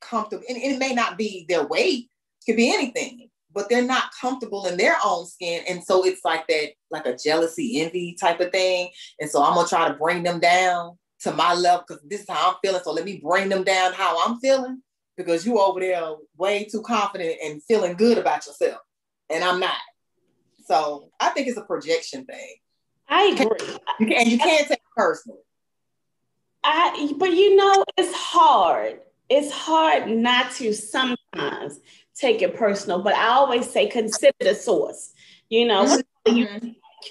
comfortable, 0.00 0.44
and, 0.48 0.58
it 0.58 0.78
may 0.78 0.94
not 0.94 1.18
be 1.18 1.46
their 1.48 1.66
weight, 1.66 2.08
could 2.46 2.56
be 2.56 2.72
anything, 2.72 3.28
but 3.52 3.68
they're 3.68 3.84
not 3.84 4.10
comfortable 4.20 4.66
in 4.66 4.76
their 4.76 4.96
own 5.04 5.26
skin. 5.26 5.64
And 5.68 5.82
so 5.82 6.04
it's 6.04 6.24
like 6.24 6.46
that, 6.48 6.72
like 6.90 7.06
a 7.06 7.16
jealousy, 7.16 7.80
envy 7.80 8.16
type 8.20 8.40
of 8.40 8.52
thing. 8.52 8.90
And 9.20 9.30
so 9.30 9.42
I'm 9.42 9.54
gonna 9.54 9.68
try 9.68 9.88
to 9.88 9.94
bring 9.94 10.22
them 10.22 10.40
down 10.40 10.98
to 11.24 11.32
my 11.32 11.54
level 11.54 11.84
because 11.86 12.02
this 12.04 12.22
is 12.22 12.28
how 12.28 12.50
I'm 12.50 12.56
feeling. 12.62 12.82
So 12.84 12.92
let 12.92 13.04
me 13.04 13.20
bring 13.22 13.48
them 13.48 13.64
down 13.64 13.92
how 13.92 14.24
I'm 14.24 14.38
feeling 14.40 14.82
because 15.16 15.44
you 15.44 15.58
over 15.58 15.80
there 15.80 16.02
way 16.36 16.64
too 16.64 16.82
confident 16.82 17.36
and 17.42 17.62
feeling 17.62 17.96
good 17.96 18.18
about 18.18 18.46
yourself. 18.46 18.80
And 19.30 19.42
I'm 19.42 19.60
not. 19.60 19.76
So 20.66 21.10
I 21.20 21.30
think 21.30 21.48
it's 21.48 21.58
a 21.58 21.62
projection 21.62 22.24
thing. 22.24 22.54
I 23.08 23.24
agree. 23.26 23.66
You 24.00 24.06
can, 24.06 24.12
and 24.12 24.28
you 24.28 24.38
can't 24.38 24.66
take 24.66 24.78
it 24.78 24.96
personally. 24.96 25.40
I 26.62 27.12
but 27.18 27.32
you 27.32 27.56
know 27.56 27.84
it's 27.98 28.14
hard 28.14 29.00
it's 29.28 29.52
hard 29.52 30.08
not 30.08 30.52
to 30.52 30.72
sometimes 30.72 31.80
take 32.14 32.42
it 32.42 32.56
personal, 32.56 33.02
but 33.02 33.14
I 33.14 33.28
always 33.28 33.68
say 33.68 33.86
consider 33.88 34.36
the 34.40 34.54
source. 34.54 35.12
You 35.48 35.66
know, 35.66 35.98
mm-hmm. 36.26 36.68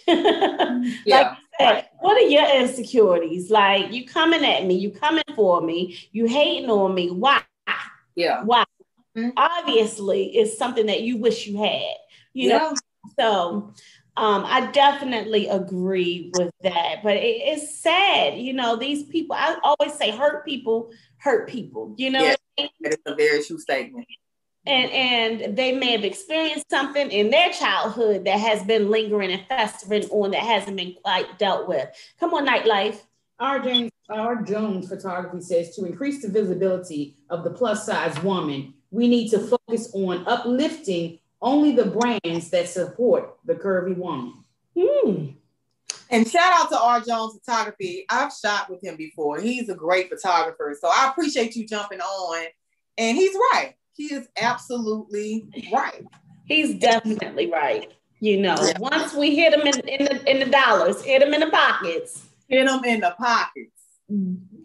yeah. 1.06 1.18
like 1.22 1.38
what 1.60 2.18
are 2.18 2.28
your 2.28 2.62
insecurities? 2.62 3.50
Like 3.50 3.92
you 3.92 4.06
coming 4.06 4.44
at 4.44 4.66
me, 4.66 4.76
you 4.76 4.92
coming 4.92 5.24
for 5.36 5.62
me, 5.62 5.98
you 6.12 6.26
hating 6.26 6.70
on 6.70 6.94
me. 6.94 7.10
Why? 7.10 7.42
Yeah. 8.16 8.44
Why? 8.44 8.64
Mm-hmm. 9.16 9.30
Obviously, 9.38 10.36
it's 10.36 10.58
something 10.58 10.88
that 10.88 11.02
you 11.02 11.18
wish 11.18 11.48
you 11.48 11.58
had. 11.58 11.96
You 12.34 12.50
yeah. 12.50 12.58
know, 12.58 12.76
so 13.20 13.74
um, 14.18 14.44
I 14.46 14.72
definitely 14.72 15.48
agree 15.48 16.32
with 16.38 16.52
that, 16.64 16.98
but 17.04 17.16
it, 17.16 17.42
it's 17.44 17.80
sad. 17.80 18.38
You 18.38 18.54
know, 18.54 18.76
these 18.76 19.04
people. 19.04 19.36
I 19.36 19.58
always 19.64 19.94
say, 19.98 20.12
hurt 20.12 20.46
people 20.46 20.92
hurt 21.18 21.48
people. 21.50 21.94
You 21.98 22.12
know, 22.12 22.24
yeah, 22.24 22.36
that 22.58 22.94
is 22.94 22.98
a 23.06 23.16
very 23.16 23.44
true 23.44 23.60
statement. 23.60 24.08
And 24.66 24.92
and 24.92 25.58
they 25.58 25.74
may 25.74 25.92
have 25.92 26.04
experienced 26.04 26.70
something 26.70 27.12
in 27.12 27.30
their 27.30 27.52
childhood 27.52 28.26
that 28.26 28.40
has 28.40 28.64
been 28.64 28.90
lingering 28.90 29.32
and 29.32 29.46
festering 29.48 30.06
on 30.06 30.32
that 30.32 30.42
hasn't 30.42 30.78
been 30.78 30.96
quite 31.04 31.38
dealt 31.38 31.68
with. 31.68 31.90
Come 32.20 32.34
on, 32.34 32.48
nightlife. 32.48 33.02
Our 33.40 33.60
James, 33.60 33.92
our 34.10 34.42
Jones 34.42 34.88
photography 34.88 35.42
says 35.42 35.76
to 35.76 35.86
increase 35.86 36.22
the 36.22 36.30
visibility 36.30 37.18
of 37.30 37.44
the 37.44 37.50
plus 37.50 37.86
size 37.86 38.22
woman, 38.24 38.74
we 38.92 39.08
need 39.08 39.30
to 39.30 39.40
focus 39.40 39.92
on 39.94 40.26
uplifting 40.28 41.20
only 41.42 41.74
the 41.74 41.86
brands 41.86 42.50
that 42.52 42.70
support 42.70 43.36
the 43.44 43.56
curvy 43.56 43.98
woman. 43.98 44.34
Hmm. 44.80 45.26
And 46.10 46.28
shout 46.28 46.54
out 46.54 46.70
to 46.70 46.80
R. 46.80 47.02
Jones 47.02 47.40
Photography. 47.44 48.06
I've 48.10 48.32
shot 48.32 48.70
with 48.70 48.84
him 48.84 48.96
before. 48.96 49.40
He's 49.40 49.68
a 49.68 49.76
great 49.76 50.10
photographer. 50.10 50.78
So 50.80 50.88
I 50.88 51.10
appreciate 51.10 51.56
you 51.56 51.68
jumping 51.68 52.00
on. 52.00 52.46
And 52.98 53.18
he's 53.18 53.34
right. 53.52 53.74
He 53.96 54.06
is 54.06 54.28
absolutely 54.38 55.46
right. 55.72 56.06
He's 56.46 56.76
definitely 56.76 57.52
right. 57.52 57.92
You 58.20 58.42
know, 58.42 58.56
yeah. 58.62 58.80
once 58.80 59.14
we 59.14 59.36
hit 59.36 59.54
him 59.54 59.68
in, 59.68 59.80
in 59.82 60.06
the 60.06 60.32
in 60.32 60.40
the 60.40 60.46
dollars, 60.46 61.04
hit 61.04 61.22
him 61.22 61.34
in 61.34 61.42
the 61.42 61.50
pockets. 61.50 62.26
Hit 62.48 62.68
him 62.68 62.84
in 62.86 63.02
the 63.02 63.16
pockets. 63.20 63.70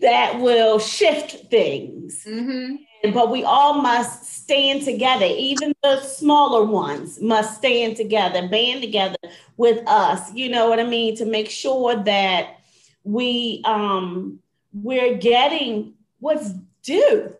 That 0.00 0.40
will 0.40 0.78
shift 0.78 1.50
things. 1.50 2.24
Mm-hmm. 2.24 3.12
But 3.12 3.30
we 3.30 3.44
all 3.44 3.80
must 3.80 4.24
stand 4.24 4.82
together. 4.82 5.26
Even 5.26 5.72
the 5.82 6.00
smaller 6.00 6.64
ones 6.64 7.20
must 7.20 7.58
stand 7.58 7.96
together, 7.96 8.46
band 8.48 8.80
together 8.80 9.16
with 9.56 9.86
us. 9.88 10.32
You 10.34 10.50
know 10.50 10.68
what 10.68 10.80
I 10.80 10.84
mean? 10.84 11.16
To 11.16 11.24
make 11.24 11.50
sure 11.50 11.96
that 12.04 12.60
we 13.04 13.62
um 13.64 14.38
we're 14.72 15.16
getting 15.16 15.94
what's 16.20 16.52
due. 16.82 17.34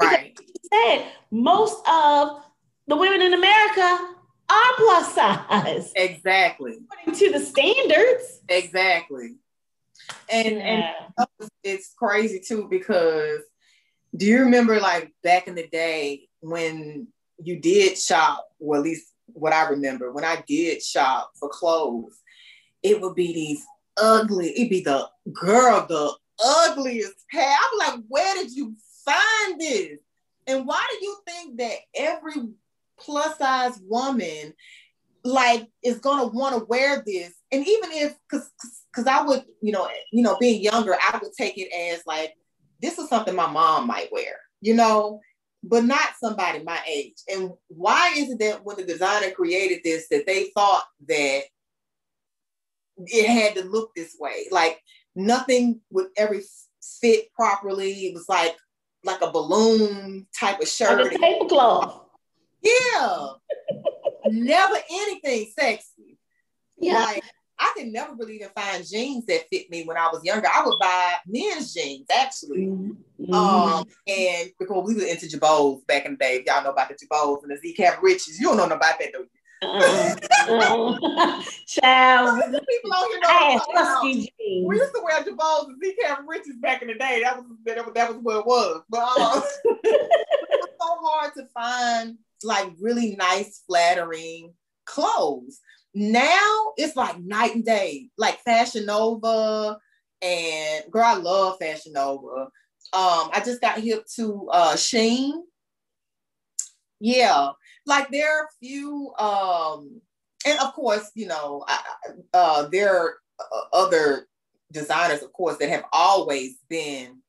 Right. 0.00 0.38
Said 0.72 1.06
most 1.30 1.76
of 1.88 2.42
the 2.86 2.96
women 2.96 3.22
in 3.22 3.34
America 3.34 4.14
are 4.50 4.72
plus 4.76 5.14
size. 5.14 5.92
Exactly. 5.96 6.78
According 6.90 7.14
to 7.20 7.32
the 7.32 7.44
standards. 7.44 8.40
Exactly. 8.48 9.36
And 10.30 10.56
yeah. 10.56 10.92
and 11.18 11.50
it's 11.62 11.92
crazy 11.94 12.40
too 12.40 12.66
because 12.70 13.40
do 14.16 14.26
you 14.26 14.40
remember 14.40 14.80
like 14.80 15.12
back 15.22 15.48
in 15.48 15.54
the 15.54 15.66
day 15.66 16.28
when 16.40 17.08
you 17.42 17.60
did 17.60 17.98
shop, 17.98 18.48
or 18.58 18.76
at 18.76 18.82
least 18.82 19.12
what 19.26 19.52
I 19.52 19.68
remember, 19.68 20.12
when 20.12 20.24
I 20.24 20.42
did 20.46 20.82
shop 20.82 21.32
for 21.38 21.48
clothes, 21.48 22.18
it 22.82 23.00
would 23.00 23.14
be 23.14 23.32
these 23.32 23.64
ugly, 24.00 24.50
it'd 24.56 24.70
be 24.70 24.82
the 24.82 25.08
girl, 25.32 25.86
the 25.88 26.12
ugliest 26.44 27.14
pair. 27.30 27.48
I'm 27.50 27.78
like, 27.78 28.04
where 28.08 28.34
did 28.34 28.52
you 28.52 28.74
find 29.04 29.60
this? 29.60 29.98
And 30.48 30.66
why 30.66 30.84
do 30.90 31.06
you 31.06 31.16
think 31.26 31.58
that 31.58 31.76
every 31.94 32.48
plus 32.98 33.36
size 33.38 33.78
woman 33.84 34.54
like 35.24 35.68
is 35.84 35.98
gonna 35.98 36.26
want 36.26 36.58
to 36.58 36.64
wear 36.64 37.02
this? 37.06 37.34
And 37.52 37.66
even 37.66 37.90
if 37.92 38.16
because 38.28 38.50
because 38.90 39.06
I 39.06 39.22
would, 39.22 39.44
you 39.60 39.72
know, 39.72 39.88
you 40.10 40.22
know, 40.22 40.36
being 40.40 40.62
younger, 40.62 40.94
I 40.94 41.18
would 41.22 41.32
take 41.36 41.58
it 41.58 41.68
as 41.92 42.02
like 42.06 42.34
this 42.80 42.98
is 42.98 43.08
something 43.08 43.36
my 43.36 43.50
mom 43.50 43.86
might 43.86 44.08
wear, 44.10 44.36
you 44.62 44.74
know, 44.74 45.20
but 45.62 45.84
not 45.84 46.14
somebody 46.18 46.62
my 46.62 46.80
age. 46.88 47.16
And 47.30 47.52
why 47.68 48.14
is 48.16 48.30
it 48.30 48.38
that 48.38 48.64
when 48.64 48.76
the 48.76 48.84
designer 48.84 49.30
created 49.32 49.80
this, 49.84 50.08
that 50.08 50.26
they 50.26 50.50
thought 50.54 50.84
that 51.08 51.42
it 53.06 53.28
had 53.28 53.54
to 53.56 53.68
look 53.68 53.94
this 53.94 54.16
way? 54.18 54.46
Like 54.50 54.80
nothing 55.14 55.80
would 55.90 56.08
ever 56.16 56.40
fit 57.00 57.32
properly. 57.34 57.92
It 58.06 58.14
was 58.14 58.28
like 58.28 58.56
like 59.04 59.20
a 59.22 59.30
balloon 59.30 60.26
type 60.38 60.60
of 60.60 60.68
shirt. 60.68 61.02
Like 61.02 61.14
a 61.14 61.18
tablecloth. 61.18 62.04
Yeah. 62.62 63.28
never 64.26 64.76
anything 64.90 65.52
sexy. 65.58 66.18
Yeah. 66.78 67.04
Like, 67.04 67.22
I 67.60 67.72
could 67.76 67.88
never 67.88 68.14
really 68.14 68.36
even 68.36 68.50
find 68.50 68.86
jeans 68.86 69.26
that 69.26 69.48
fit 69.50 69.68
me 69.68 69.82
when 69.84 69.96
I 69.96 70.08
was 70.12 70.22
younger. 70.22 70.46
I 70.46 70.64
would 70.64 70.78
buy 70.78 71.14
men's 71.26 71.74
jeans 71.74 72.06
actually. 72.12 72.66
Mm-hmm. 72.66 73.34
Um, 73.34 73.84
and 74.06 74.50
because 74.58 74.84
we 74.86 74.94
were 74.94 75.02
into 75.02 75.26
Girbauds 75.26 75.84
back 75.86 76.04
in 76.04 76.12
the 76.12 76.18
day, 76.18 76.44
y'all 76.46 76.62
know 76.62 76.70
about 76.70 76.88
the 76.88 76.94
Girbauds 76.94 77.42
and 77.42 77.50
the 77.50 77.58
Z 77.58 77.74
Cavariccis. 77.76 78.38
You 78.38 78.48
don't 78.48 78.68
know 78.68 78.76
about 78.76 79.00
that, 79.00 79.12
do 79.12 79.26
Uh, 79.60 80.14
uh, 80.48 81.42
child, 81.66 82.42
people 82.68 82.92
on 82.92 83.10
here 83.10 83.20
know 83.20 83.60
husky 83.74 84.14
jeans. 84.14 84.30
We 84.68 84.76
used 84.76 84.94
to 84.94 85.02
wear 85.02 85.22
Girbauds 85.22 85.68
and 85.68 85.82
Z 85.82 85.96
Cavariccis 86.02 86.60
back 86.60 86.82
in 86.82 86.88
the 86.88 86.94
day. 86.94 87.22
That 87.22 87.36
was 87.36 87.46
that 87.64 87.84
was, 87.84 87.94
that 87.94 88.08
was 88.08 88.18
what 88.22 88.38
it 88.38 88.46
was. 88.46 88.82
But 88.88 89.20
um, 89.20 89.42
it 89.84 90.60
was 90.60 90.68
so 90.80 91.08
hard 91.08 91.34
to 91.34 91.46
find 91.52 92.18
like 92.44 92.72
really 92.80 93.16
nice, 93.16 93.62
flattering 93.66 94.54
clothes. 94.86 95.60
Now 95.94 96.72
it's 96.76 96.96
like 96.96 97.18
night 97.18 97.54
and 97.54 97.64
day, 97.64 98.10
like 98.16 98.40
Fashion 98.40 98.86
Nova 98.86 99.78
and 100.22 100.84
girl, 100.90 101.04
I 101.04 101.14
love 101.14 101.58
Fashion 101.58 101.92
Nova. 101.92 102.48
Um, 102.92 103.30
I 103.32 103.42
just 103.44 103.60
got 103.60 103.80
hip 103.80 104.04
to 104.16 104.48
uh 104.52 104.74
Shein. 104.74 105.32
Yeah, 107.00 107.50
like 107.88 108.10
there 108.10 108.30
are 108.30 108.44
a 108.44 108.64
few, 108.64 109.12
um, 109.18 110.00
and 110.46 110.58
of 110.60 110.72
course, 110.74 111.10
you 111.14 111.26
know, 111.26 111.64
I, 111.66 111.80
uh, 112.32 112.68
there 112.68 112.96
are 112.96 113.14
uh, 113.40 113.76
other 113.76 114.28
designers, 114.70 115.22
of 115.22 115.32
course, 115.32 115.56
that 115.58 115.70
have 115.70 115.84
always 115.92 116.56
been 116.68 117.20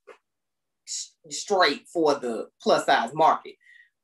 straight 1.30 1.88
for 1.88 2.16
the 2.16 2.50
plus 2.62 2.86
size 2.86 3.14
market. 3.14 3.56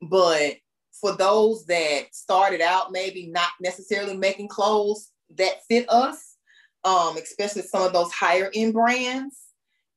But 0.01 0.55
for 0.99 1.15
those 1.15 1.65
that 1.65 2.15
started 2.15 2.61
out 2.61 2.91
maybe 2.91 3.27
not 3.27 3.49
necessarily 3.59 4.15
making 4.15 4.47
clothes 4.47 5.11
that 5.37 5.65
fit 5.67 5.85
us, 5.89 6.37
um, 6.83 7.17
especially 7.17 7.63
some 7.63 7.83
of 7.83 7.93
those 7.93 8.11
higher 8.11 8.49
end 8.53 8.73
brands, 8.73 9.35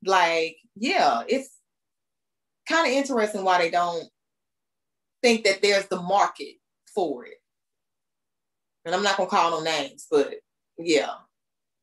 like, 0.05 0.57
yeah, 0.77 1.23
it's 1.29 1.51
kind 2.69 2.87
of 2.87 2.93
interesting 2.93 3.45
why 3.45 3.59
they 3.59 3.71
don't 3.71 4.09
think 5.23 5.45
that 5.45 5.63
there's 5.63 5.87
the 5.87 6.01
market 6.01 6.55
for 6.95 7.27
it. 7.27 7.41
And 8.85 8.95
I'm 8.95 9.03
not 9.03 9.17
gonna 9.17 9.29
call 9.29 9.51
no 9.51 9.63
names, 9.63 10.07
but 10.11 10.35
yeah, 10.79 11.11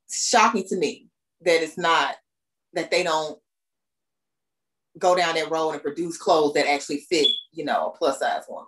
it's 0.07 0.29
shocking 0.29 0.63
to 0.69 0.75
me 0.75 1.07
that 1.41 1.63
it's 1.63 1.77
not 1.77 2.15
that 2.73 2.91
they 2.91 3.03
don't 3.03 3.39
go 4.97 5.15
down 5.15 5.35
that 5.35 5.51
road 5.51 5.71
and 5.71 5.81
produce 5.81 6.17
clothes 6.17 6.53
that 6.53 6.67
actually 6.67 7.05
fit, 7.09 7.27
you 7.51 7.65
know, 7.65 7.87
a 7.93 7.97
plus 7.97 8.19
size 8.19 8.43
one 8.47 8.65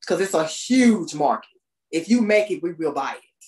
because 0.00 0.20
it's 0.20 0.34
a 0.34 0.44
huge 0.44 1.14
market. 1.14 1.48
If 1.90 2.08
you 2.08 2.20
make 2.22 2.50
it, 2.50 2.62
we 2.62 2.72
will 2.72 2.92
buy 2.92 3.12
it, 3.12 3.44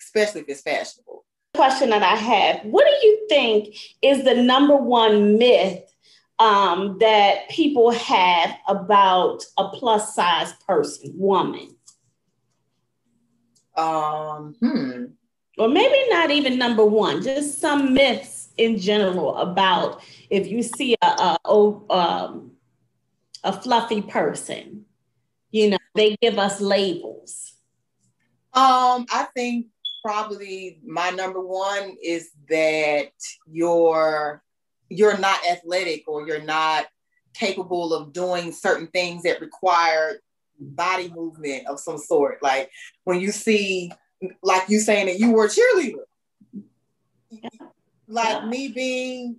especially 0.00 0.42
if 0.42 0.48
it's 0.48 0.62
fashionable. 0.62 1.24
Question 1.54 1.90
that 1.90 2.02
I 2.02 2.16
have 2.16 2.64
What 2.64 2.86
do 2.86 3.06
you 3.06 3.26
think 3.28 3.76
is 4.00 4.24
the 4.24 4.34
number 4.34 4.76
one 4.76 5.38
myth 5.38 5.91
um, 6.42 6.98
that 6.98 7.48
people 7.50 7.90
have 7.90 8.56
about 8.66 9.44
a 9.58 9.68
plus 9.68 10.14
size 10.14 10.52
person, 10.66 11.12
woman? 11.14 11.76
Um, 13.76 14.56
hmm. 14.60 15.04
Or 15.58 15.68
maybe 15.68 16.10
not 16.10 16.30
even 16.30 16.58
number 16.58 16.84
one, 16.84 17.22
just 17.22 17.60
some 17.60 17.94
myths 17.94 18.48
in 18.56 18.78
general 18.78 19.36
about 19.36 20.02
if 20.30 20.48
you 20.48 20.62
see 20.62 20.96
a, 21.02 21.06
a, 21.06 21.38
a, 21.44 21.92
um, 21.92 22.52
a 23.44 23.52
fluffy 23.52 24.02
person 24.02 24.84
you 25.52 25.70
know, 25.70 25.78
they 25.94 26.16
give 26.20 26.38
us 26.38 26.60
labels? 26.60 27.52
Um, 28.54 29.06
I 29.12 29.28
think 29.34 29.66
probably 30.04 30.80
my 30.84 31.10
number 31.10 31.40
one 31.40 31.96
is 32.02 32.30
that 32.48 33.12
you're 33.46 34.42
you're 34.96 35.18
not 35.18 35.38
athletic 35.46 36.04
or 36.06 36.26
you're 36.26 36.42
not 36.42 36.86
capable 37.34 37.94
of 37.94 38.12
doing 38.12 38.52
certain 38.52 38.86
things 38.88 39.22
that 39.22 39.40
require 39.40 40.20
body 40.58 41.08
movement 41.08 41.66
of 41.66 41.80
some 41.80 41.98
sort. 41.98 42.42
Like 42.42 42.70
when 43.04 43.20
you 43.20 43.32
see, 43.32 43.92
like 44.42 44.68
you 44.68 44.80
saying 44.80 45.06
that 45.06 45.18
you 45.18 45.32
were 45.32 45.46
a 45.46 45.48
cheerleader. 45.48 46.04
Yeah. 47.30 47.48
Like 48.08 48.42
yeah. 48.42 48.46
me 48.46 48.68
being 48.68 49.36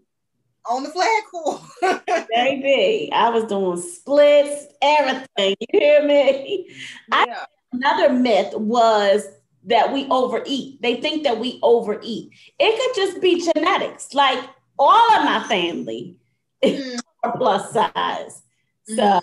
on 0.70 0.84
the 0.84 0.90
flagpole. 0.90 1.62
Baby, 2.36 3.12
I 3.14 3.30
was 3.30 3.46
doing 3.46 3.82
splits, 3.82 4.68
everything. 4.82 5.56
You 5.60 5.80
hear 5.80 6.04
me? 6.04 6.68
Yeah. 6.70 6.76
I, 7.12 7.46
another 7.72 8.14
myth 8.14 8.54
was 8.56 9.28
that 9.66 9.94
we 9.94 10.08
overeat. 10.10 10.82
They 10.82 10.96
think 10.96 11.24
that 11.24 11.40
we 11.40 11.60
overeat. 11.62 12.32
It 12.60 12.80
could 12.80 13.02
just 13.02 13.22
be 13.22 13.50
genetics. 13.54 14.14
Like 14.14 14.40
all 14.78 15.14
of 15.14 15.24
my 15.24 15.44
family 15.48 16.18
mm. 16.64 17.00
are 17.24 17.38
plus 17.38 17.72
size. 17.72 18.42
So, 18.86 18.96
mm. 18.96 19.22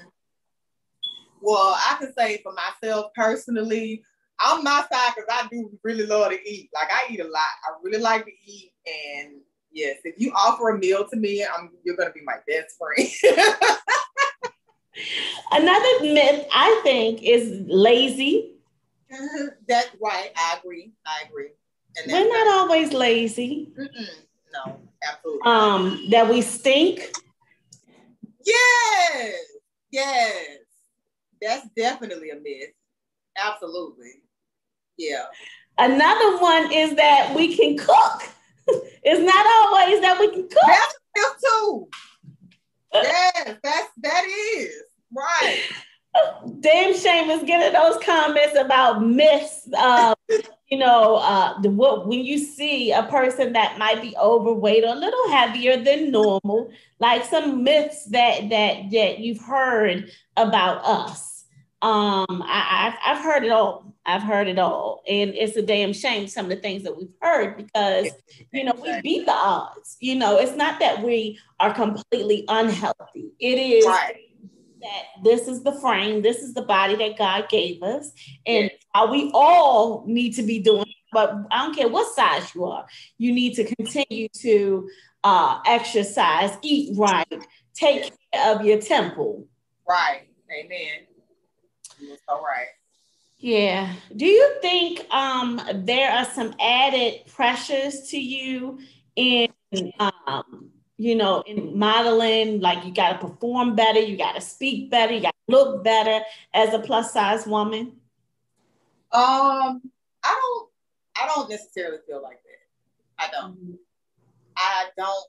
well, 1.41 1.77
I 1.77 1.97
can 1.99 2.15
say 2.17 2.41
for 2.43 2.53
myself 2.53 3.13
personally, 3.15 4.03
I'm 4.39 4.65
my 4.65 4.85
side 4.91 5.13
because 5.15 5.29
I 5.31 5.49
do 5.51 5.71
really 5.85 6.07
love 6.07 6.31
to 6.31 6.51
eat. 6.51 6.71
Like 6.75 6.89
I 6.91 7.13
eat 7.13 7.21
a 7.21 7.25
lot. 7.25 7.33
I 7.35 7.73
really 7.83 8.01
like 8.01 8.25
to 8.25 8.33
eat, 8.47 8.73
and 8.87 9.41
Yes, 9.73 9.99
if 10.05 10.17
you 10.19 10.33
offer 10.33 10.71
a 10.71 10.79
meal 10.79 11.07
to 11.07 11.17
me, 11.17 11.45
I'm 11.45 11.71
you're 11.85 11.97
gonna 11.97 12.11
be 12.11 12.23
my 12.25 12.39
best 12.47 12.77
friend. 12.77 13.09
Another 15.53 16.03
myth 16.03 16.47
I 16.53 16.81
think 16.83 17.23
is 17.23 17.63
lazy. 17.67 18.55
That's 19.69 19.91
right. 20.03 20.31
I 20.37 20.59
agree. 20.59 20.93
I 21.07 21.25
agree. 21.29 21.51
And 21.97 22.13
We're 22.13 22.29
not 22.29 22.61
always 22.61 22.93
lazy. 22.93 23.73
Mm-mm. 23.79 24.09
No, 24.53 24.81
absolutely. 25.03 25.43
Um, 25.45 26.07
that 26.11 26.29
we 26.29 26.43
stink. 26.43 27.13
Yes. 28.45 29.35
Yes. 29.91 30.59
That's 31.41 31.67
definitely 31.77 32.31
a 32.31 32.37
myth. 32.37 32.71
Absolutely. 33.37 34.23
Yeah. 34.99 35.25
Another 35.79 36.39
one 36.39 36.73
is 36.73 36.95
that 36.97 37.33
we 37.35 37.57
can 37.57 37.77
cook. 37.79 38.23
it's 39.03 39.21
not 39.21 39.47
always 39.47 40.01
that 40.03 40.19
we 40.21 40.31
can 40.31 40.43
cook. 40.43 40.59
That's 40.67 40.99
myth 41.17 41.37
too. 41.45 41.89
yes, 42.93 43.57
that's 43.63 43.89
that 43.99 44.25
is 44.57 44.83
right. 45.17 45.63
Damn 46.61 46.97
shame 46.97 47.31
is 47.31 47.45
getting 47.45 47.73
those 47.73 48.03
comments 48.05 48.59
about 48.59 49.05
myths. 49.05 49.69
Uh, 49.77 50.15
you 50.70 50.78
know, 50.78 51.16
uh, 51.16 51.61
the, 51.61 51.68
what 51.68 52.06
when 52.06 52.24
you 52.24 52.38
see 52.38 52.92
a 52.92 53.02
person 53.04 53.52
that 53.54 53.76
might 53.76 54.00
be 54.00 54.16
overweight 54.16 54.85
or 54.85 54.94
a 54.94 54.98
little 54.98 55.30
heavier 55.30 55.76
than 55.83 56.12
normal, 56.12 56.70
like 57.00 57.24
some 57.24 57.64
myths 57.64 58.04
that 58.06 58.48
that 58.50 58.90
that 58.92 59.18
you've 59.18 59.40
heard 59.40 60.11
about 60.37 60.85
us. 60.85 61.44
Um, 61.83 62.42
I, 62.46 62.94
I've 63.04 63.16
I've 63.16 63.24
heard 63.24 63.44
it 63.44 63.50
all. 63.50 63.96
I've 64.06 64.22
heard 64.22 64.46
it 64.46 64.59
all, 64.59 65.02
and 65.09 65.35
it's 65.35 65.56
a 65.56 65.62
damn 65.62 65.92
shame 65.92 66.28
some 66.28 66.46
of 66.46 66.50
the 66.50 66.56
things 66.56 66.85
that 66.85 66.96
we've 66.96 67.09
heard 67.20 67.56
because 67.56 68.09
you 68.52 68.64
know 68.64 68.74
we 68.80 69.00
beat 69.00 69.26
the 69.26 69.33
odds. 69.33 69.96
You 69.98 70.14
know, 70.14 70.38
it's 70.38 70.54
not 70.54 70.78
that 70.78 71.02
we 71.02 71.38
are 71.59 71.74
completely 71.74 72.44
unhealthy. 72.48 73.33
It 73.40 73.59
is. 73.59 73.87
Right 73.87 74.30
that 74.81 75.25
this 75.25 75.49
is 75.49 75.62
the 75.62 75.73
frame, 75.81 76.23
this 76.23 76.38
is 76.38 76.55
the 76.55 76.62
body 76.62 76.97
that 76.97 77.19
God 77.19 77.49
gave 77.49 77.83
us, 77.83 78.12
and 78.47 78.71
how 78.95 79.11
we 79.11 79.31
all 79.35 80.05
need 80.07 80.33
to 80.35 80.43
be 80.43 80.59
doing. 80.59 80.87
But 81.12 81.35
I 81.51 81.64
don't 81.64 81.75
care 81.75 81.88
what 81.88 82.14
size 82.14 82.55
you 82.55 82.64
are, 82.64 82.87
you 83.19 83.33
need 83.33 83.55
to 83.55 83.64
continue 83.64 84.29
to 84.40 84.88
uh, 85.25 85.61
exercise, 85.66 86.57
eat 86.62 86.97
right, 86.97 87.27
take 87.75 88.12
care 88.33 88.55
of 88.55 88.64
your 88.64 88.81
temple. 88.81 89.47
Right. 89.88 90.23
Amen. 90.53 91.07
You're 91.99 92.16
so 92.29 92.43
right. 92.43 92.69
Yeah. 93.38 93.93
Do 94.14 94.27
you 94.27 94.57
think 94.61 95.07
um, 95.11 95.61
there 95.73 96.11
are 96.12 96.27
some 96.27 96.55
added 96.61 97.27
pressures 97.27 98.09
to 98.11 98.21
you 98.21 98.81
in 99.16 99.49
um, 99.99 100.71
you 101.01 101.15
know, 101.15 101.43
in 101.47 101.79
modeling, 101.79 102.61
like 102.61 102.85
you 102.85 102.93
got 102.93 103.19
to 103.19 103.27
perform 103.27 103.75
better, 103.75 103.99
you 103.99 104.19
got 104.19 104.35
to 104.35 104.41
speak 104.43 104.91
better, 104.91 105.15
you 105.15 105.23
got 105.23 105.35
to 105.49 105.57
look 105.57 105.83
better 105.83 106.23
as 106.53 106.75
a 106.75 106.79
plus 106.79 107.11
size 107.11 107.47
woman? 107.47 107.93
Um, 109.11 109.81
I 110.23 110.41
don't, 110.41 110.69
I 111.17 111.27
don't 111.27 111.49
necessarily 111.49 111.97
feel 112.07 112.23
like 112.23 112.43
that. 112.43 113.25
I 113.25 113.31
don't. 113.33 113.55
Mm-hmm. 113.55 113.73
I 114.59 114.85
don't. 114.99 115.27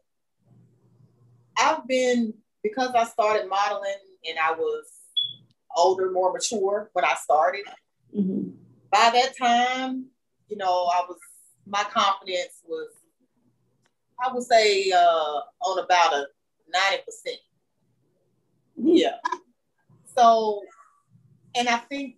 I've 1.58 1.88
been 1.88 2.34
because 2.64 2.92
I 2.94 3.06
started 3.06 3.48
modeling 3.48 3.94
and 4.28 4.38
I 4.44 4.52
was 4.52 4.84
older, 5.78 6.12
more 6.12 6.34
mature 6.34 6.90
when 6.92 7.06
I 7.06 7.14
started. 7.14 7.64
Mm-hmm. 8.14 8.50
By 8.92 9.10
that 9.14 9.38
time, 9.38 10.08
you 10.50 10.58
know, 10.58 10.92
I 10.94 11.06
was 11.08 11.18
my 11.66 11.84
confidence 11.84 12.60
was 12.68 12.90
I 14.22 14.32
would 14.32 14.44
say 14.44 14.92
uh, 14.92 15.40
on 15.62 15.84
about 15.84 16.14
a 16.14 16.28
90%. 16.74 17.34
Yeah. 18.78 19.18
So, 20.18 20.62
and 21.56 21.68
I 21.68 21.78
think 21.78 22.16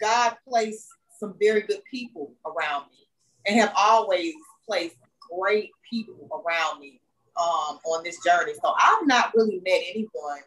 God 0.00 0.36
placed 0.48 0.88
some 1.18 1.34
very 1.40 1.62
good 1.62 1.80
people 1.90 2.32
around 2.44 2.86
me 2.90 3.06
and 3.46 3.58
have 3.60 3.72
always 3.76 4.34
placed 4.66 4.96
great 5.30 5.70
people 5.88 6.28
around 6.32 6.80
me 6.80 7.00
um, 7.36 7.78
on 7.84 8.04
this 8.04 8.18
journey. 8.24 8.52
So 8.54 8.74
I've 8.80 9.06
not 9.06 9.32
really 9.34 9.60
met 9.64 9.82
anyone 9.90 10.40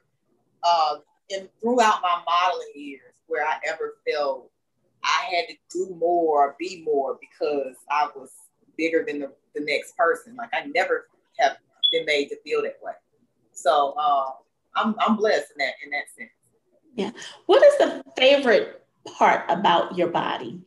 uh, 0.63 0.95
in 1.29 1.47
throughout 1.61 2.01
my 2.01 2.21
modeling 2.25 2.71
years 2.75 3.13
where 3.27 3.45
I 3.45 3.57
ever 3.67 3.95
felt 4.09 4.49
I 5.03 5.25
had 5.35 5.45
to 5.47 5.55
do 5.71 5.95
more, 5.95 6.47
or 6.47 6.55
be 6.59 6.83
more 6.83 7.17
because 7.19 7.75
I 7.89 8.09
was 8.15 8.31
bigger 8.77 9.05
than 9.07 9.19
the, 9.19 9.31
the 9.57 9.65
next 9.65 9.95
person. 9.97 10.35
Like 10.35 10.49
I 10.53 10.65
never 10.73 11.07
have 11.39 11.57
been 11.91 12.05
made 12.05 12.29
to 12.29 12.37
feel 12.43 12.61
that 12.63 12.77
way. 12.81 12.93
So 13.51 13.95
uh, 13.97 14.31
I'm 14.75 14.95
I'm 14.99 15.15
blessed 15.15 15.51
in 15.57 15.65
that 15.65 15.73
in 15.83 15.91
that 15.91 16.03
sense. 16.17 16.31
Yeah. 16.95 17.11
What 17.45 17.63
is 17.63 17.77
the 17.77 18.03
favorite 18.17 18.85
part 19.17 19.45
about 19.49 19.97
your 19.97 20.07
body? 20.07 20.61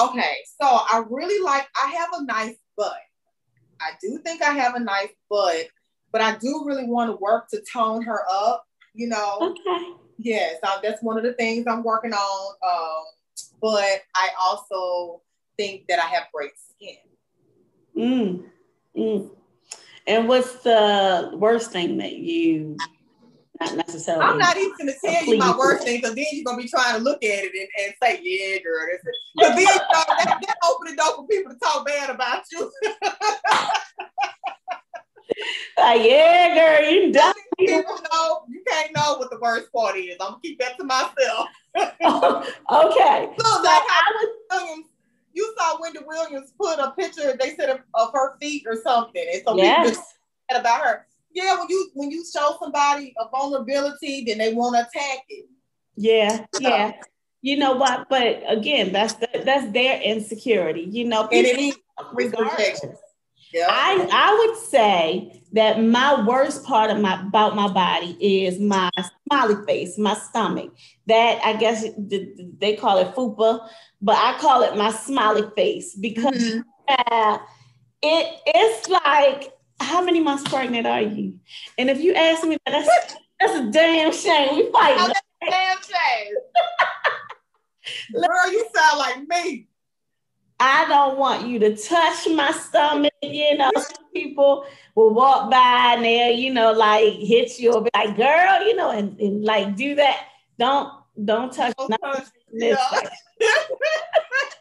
Okay, 0.00 0.34
so 0.60 0.66
I 0.66 1.04
really 1.08 1.42
like. 1.44 1.68
I 1.82 1.90
have 1.90 2.08
a 2.14 2.24
nice 2.24 2.56
butt. 2.76 2.96
I 3.80 3.90
do 4.00 4.18
think 4.18 4.42
I 4.42 4.52
have 4.52 4.74
a 4.74 4.80
nice 4.80 5.10
butt, 5.28 5.68
but 6.12 6.20
I 6.20 6.36
do 6.36 6.62
really 6.64 6.86
want 6.86 7.10
to 7.10 7.16
work 7.16 7.48
to 7.50 7.62
tone 7.72 8.02
her 8.02 8.22
up. 8.32 8.64
You 8.94 9.08
know. 9.08 9.38
Okay. 9.40 9.92
Yes, 10.18 10.56
yeah, 10.62 10.74
so 10.74 10.80
that's 10.82 11.02
one 11.02 11.16
of 11.16 11.24
the 11.24 11.32
things 11.32 11.66
I'm 11.66 11.82
working 11.82 12.12
on. 12.12 12.54
Um, 12.62 13.04
but 13.60 14.02
I 14.14 14.28
also 14.40 15.22
think 15.56 15.86
that 15.88 15.98
I 15.98 16.06
have 16.06 16.24
great 16.32 16.52
skin. 16.70 16.96
Mm. 17.96 18.44
Mm. 18.96 19.30
And 20.06 20.28
what's 20.28 20.62
the 20.62 21.30
worst 21.34 21.70
thing 21.70 21.98
that 21.98 22.14
you 22.14 22.76
not 23.60 23.76
necessarily? 23.76 24.24
I'm 24.24 24.38
not 24.38 24.56
even 24.56 24.72
gonna 24.78 24.92
tell 25.04 25.24
you 25.24 25.38
my 25.38 25.56
worst 25.56 25.84
thing 25.84 26.00
because 26.00 26.16
then 26.16 26.24
you're 26.32 26.44
gonna 26.44 26.60
be 26.60 26.68
trying 26.68 26.96
to 26.96 27.02
look 27.02 27.22
at 27.22 27.44
it 27.44 27.52
and, 27.54 27.68
and 27.84 27.94
say, 28.02 28.20
"Yeah, 28.22 28.58
girl." 28.62 28.86
Because 29.36 29.56
then 29.56 29.58
you 29.58 29.64
know, 29.66 29.78
that, 29.78 30.40
that 30.46 30.56
open 30.64 30.88
the 30.90 30.96
door 30.96 31.16
for 31.16 31.26
people 31.28 31.52
to 31.52 31.58
talk 31.60 31.86
bad 31.86 32.10
about 32.10 32.42
you. 32.50 32.72
like, 35.76 36.02
yeah, 36.02 36.54
girl, 36.54 36.90
you 36.90 37.12
done. 37.12 37.34
People 37.58 37.98
know 38.12 38.44
you 38.48 38.62
can't 38.66 38.94
know 38.96 39.18
what 39.18 39.30
the 39.30 39.38
worst 39.40 39.72
part 39.72 39.96
is. 39.96 40.16
I'm 40.20 40.32
gonna 40.32 40.40
keep 40.42 40.58
that 40.58 40.76
to 40.78 40.84
myself. 40.84 41.48
okay. 41.76 43.28
So, 43.38 43.44
so 43.44 43.62
like 43.62 43.84
I 43.88 44.12
was 44.16 44.28
you 45.34 45.54
saw 45.58 45.78
Wendy 45.80 46.00
Williams 46.06 46.52
put 46.58 46.78
a 46.78 46.92
picture, 46.92 47.36
they 47.38 47.54
said 47.54 47.70
of, 47.70 47.80
of 47.94 48.10
her 48.12 48.36
feet 48.38 48.64
or 48.66 48.76
something. 48.82 49.24
And 49.32 49.42
so 49.46 49.56
yes. 49.56 49.90
people 49.90 50.04
about 50.60 50.82
her. 50.82 51.06
Yeah, 51.34 51.58
when 51.58 51.68
you 51.70 51.90
when 51.94 52.10
you 52.10 52.24
show 52.24 52.56
somebody 52.60 53.14
a 53.18 53.28
vulnerability, 53.28 54.24
then 54.26 54.38
they 54.38 54.52
want 54.52 54.76
to 54.76 54.80
attack 54.80 55.24
it. 55.28 55.46
Yeah, 55.96 56.44
yeah. 56.60 56.92
You 57.40 57.56
know 57.56 57.72
what? 57.72 58.08
But 58.08 58.42
again, 58.46 58.92
that's 58.92 59.14
the, 59.14 59.28
that's 59.44 59.72
their 59.72 60.00
insecurity. 60.00 60.82
You 60.82 61.06
know, 61.06 61.22
and 61.22 61.46
it 61.46 61.58
is 61.58 61.78
regardless. 62.12 62.84
Yeah. 63.52 63.66
I 63.68 64.08
I 64.12 64.46
would 64.46 64.58
say 64.58 65.42
that 65.52 65.82
my 65.82 66.22
worst 66.26 66.64
part 66.64 66.90
of 66.90 67.00
my 67.00 67.20
about 67.20 67.56
my 67.56 67.72
body 67.72 68.16
is 68.20 68.60
my 68.60 68.90
smiley 69.32 69.66
face, 69.66 69.98
my 69.98 70.14
stomach. 70.14 70.72
That 71.06 71.40
I 71.44 71.54
guess 71.54 71.84
they 71.98 72.76
call 72.76 72.98
it 72.98 73.14
fupa, 73.14 73.68
but 74.00 74.16
I 74.16 74.38
call 74.38 74.62
it 74.62 74.76
my 74.76 74.90
smiley 74.90 75.48
face 75.56 75.94
because 75.94 76.36
mm-hmm. 76.36 76.60
uh, 76.88 77.38
it 78.02 78.40
it's 78.46 78.88
like 78.88 79.52
how 79.80 80.02
many 80.04 80.20
months 80.20 80.48
pregnant 80.48 80.86
are 80.86 81.02
you? 81.02 81.38
And 81.78 81.90
if 81.90 82.00
you 82.00 82.14
ask 82.14 82.44
me 82.44 82.56
that, 82.66 82.72
that's 82.72 83.16
that's 83.40 83.54
a 83.54 83.70
damn 83.70 84.12
shame. 84.12 84.56
We 84.56 84.70
fight. 84.70 84.96
Oh, 84.98 85.12
damn 85.48 85.78
shame. 85.82 86.34
Girl, 88.14 88.52
you 88.52 88.66
sound 88.74 88.98
like 88.98 89.28
me. 89.28 89.66
I 90.62 90.86
don't 90.86 91.18
want 91.18 91.48
you 91.48 91.58
to 91.58 91.76
touch 91.76 92.28
my 92.28 92.52
stomach. 92.52 93.12
You 93.20 93.56
know, 93.56 93.72
people 94.14 94.64
will 94.94 95.12
walk 95.12 95.50
by 95.50 95.94
and 95.96 96.04
they'll, 96.04 96.38
you 96.38 96.54
know, 96.54 96.70
like 96.70 97.14
hit 97.14 97.58
you 97.58 97.72
or 97.72 97.82
be 97.82 97.90
like, 97.94 98.16
girl, 98.16 98.64
you 98.64 98.76
know, 98.76 98.90
and, 98.90 99.18
and 99.18 99.44
like 99.44 99.74
do 99.74 99.96
that. 99.96 100.28
Don't 100.60 100.92
don't 101.24 101.52
touch 101.52 101.74
don't 101.76 101.90
touch, 102.00 102.28
yeah. 102.52 102.76
it's 103.40 104.56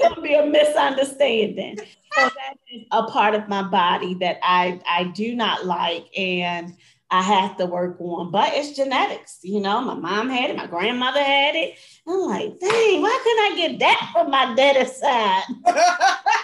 gonna 0.00 0.20
be 0.20 0.34
a 0.34 0.46
misunderstanding. 0.46 1.78
So 2.14 2.22
that 2.22 2.54
is 2.72 2.84
a 2.92 3.02
part 3.04 3.34
of 3.34 3.48
my 3.48 3.62
body 3.62 4.14
that 4.14 4.38
I 4.44 4.80
I 4.88 5.04
do 5.04 5.34
not 5.34 5.66
like 5.66 6.06
and 6.16 6.76
I 7.10 7.22
have 7.22 7.56
to 7.56 7.66
work 7.66 8.00
on. 8.00 8.30
But 8.30 8.52
it's 8.54 8.76
genetics, 8.76 9.38
you 9.42 9.60
know. 9.60 9.80
My 9.80 9.94
mom 9.94 10.28
had 10.28 10.50
it, 10.50 10.56
my 10.56 10.66
grandmother 10.66 11.22
had 11.22 11.56
it. 11.56 11.78
I'm 12.06 12.20
like, 12.20 12.58
dang, 12.60 13.02
why 13.02 13.20
couldn't 13.22 13.44
I 13.44 13.54
get 13.56 13.78
that 13.80 14.10
from 14.12 14.30
my 14.30 14.54
daddy's 14.54 14.96
side? 14.96 15.42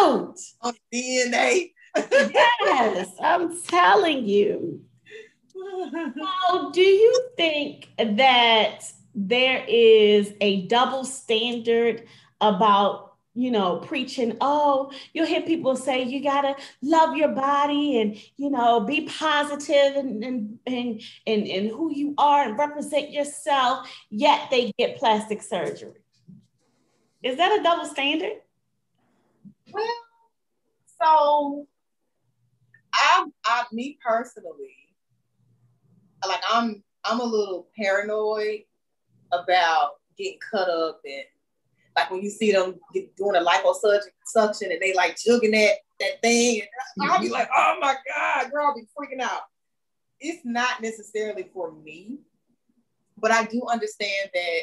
Shoot. 0.00 0.34
On 0.62 0.74
DNA. 0.92 1.72
yes, 1.96 3.10
I'm 3.22 3.60
telling 3.62 4.26
you. 4.26 4.80
So, 5.52 6.70
do 6.72 6.80
you 6.80 7.28
think 7.36 7.88
that 7.98 8.80
there 9.14 9.64
is 9.68 10.32
a 10.40 10.66
double 10.66 11.04
standard 11.04 12.06
about 12.40 13.09
you 13.40 13.50
know, 13.50 13.78
preaching, 13.78 14.36
oh, 14.40 14.92
you'll 15.12 15.26
hear 15.26 15.42
people 15.42 15.76
say 15.76 16.02
you 16.02 16.22
gotta 16.22 16.54
love 16.82 17.16
your 17.16 17.28
body 17.28 18.00
and 18.00 18.16
you 18.36 18.50
know, 18.50 18.80
be 18.80 19.02
positive 19.06 19.96
and 19.96 20.22
and 20.22 20.58
and 20.66 21.02
and, 21.26 21.46
and 21.46 21.70
who 21.70 21.92
you 21.92 22.14
are 22.18 22.48
and 22.48 22.58
represent 22.58 23.10
yourself, 23.10 23.88
yet 24.10 24.48
they 24.50 24.72
get 24.78 24.98
plastic 24.98 25.42
surgery. 25.42 26.00
Is 27.22 27.36
that 27.36 27.58
a 27.58 27.62
double 27.62 27.84
standard? 27.84 28.40
Well, 29.72 29.86
so 31.00 31.66
I, 32.92 33.26
I, 33.44 33.64
me 33.72 33.98
personally, 34.04 34.94
like 36.26 36.40
I'm, 36.48 36.82
I'm 37.04 37.20
a 37.20 37.24
little 37.24 37.68
paranoid 37.76 38.60
about 39.32 39.92
getting 40.16 40.38
cut 40.50 40.68
up 40.68 41.00
and 41.04 41.24
like 41.96 42.10
when 42.10 42.22
you 42.22 42.30
see 42.30 42.52
them 42.52 42.76
get, 42.94 43.14
doing 43.16 43.36
a 43.36 43.44
liposuction 43.44 44.72
and 44.72 44.80
they 44.80 44.94
like 44.94 45.16
jugging 45.16 45.52
that 45.52 45.76
that 45.98 46.22
thing, 46.22 46.62
and 46.96 47.10
I'll 47.10 47.20
be 47.20 47.28
like, 47.28 47.48
oh 47.54 47.76
my 47.80 47.94
god, 48.14 48.50
girl, 48.50 48.68
I'll 48.68 48.74
be 48.74 48.86
freaking 48.98 49.22
out. 49.22 49.42
It's 50.18 50.44
not 50.44 50.80
necessarily 50.80 51.50
for 51.52 51.72
me, 51.72 52.18
but 53.18 53.30
I 53.30 53.44
do 53.44 53.66
understand 53.70 54.30
that 54.32 54.60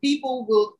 people 0.00 0.46
will 0.46 0.74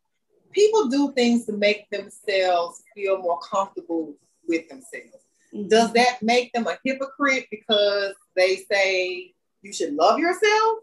people 0.53 0.89
do 0.89 1.13
things 1.13 1.47
to 1.47 1.53
make 1.53 1.89
themselves 1.91 2.83
feel 2.95 3.19
more 3.19 3.41
comfortable 3.41 4.15
with 4.49 4.69
themselves. 4.69 5.25
Mm-hmm. 5.53 5.69
Does 5.69 5.93
that 5.93 6.23
make 6.23 6.53
them 6.53 6.67
a 6.67 6.79
hypocrite 6.85 7.47
because 7.51 8.15
they 8.37 8.65
say 8.71 9.33
you 9.63 9.73
should 9.73 9.95
love 9.95 10.19
yourself? 10.19 10.79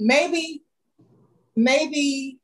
Maybe, 0.00 0.62
maybe 1.56 2.38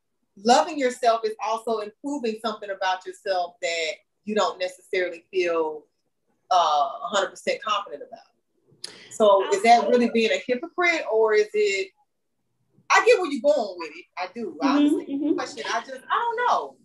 loving 0.45 0.79
yourself 0.79 1.23
is 1.25 1.35
also 1.45 1.79
improving 1.79 2.39
something 2.45 2.71
about 2.71 3.05
yourself 3.07 3.55
that 3.63 3.93
you 4.25 4.35
don't 4.35 4.59
necessarily 4.59 5.25
feel 5.31 5.85
uh, 6.51 6.89
100% 7.15 7.33
confident 7.67 8.03
about. 8.07 8.95
So 9.11 9.45
is 9.53 9.63
that 9.65 9.89
really 9.89 10.11
being 10.13 10.31
a 10.31 10.43
hypocrite 10.47 11.05
or 11.13 11.35
is 11.35 11.49
it 11.53 11.91
I 12.91 13.05
get 13.05 13.21
where 13.21 13.31
you're 13.31 13.43
going 13.43 13.77
with 13.79 13.91
it. 13.95 14.05
I 14.17 14.29
do. 14.35 14.57
Mm-hmm, 14.63 15.13
mm-hmm. 15.13 15.35
question. 15.35 15.65
I 15.73 15.81
just 15.81 16.03
I 16.11 16.35
don't 16.37 16.47
know. 16.47 16.77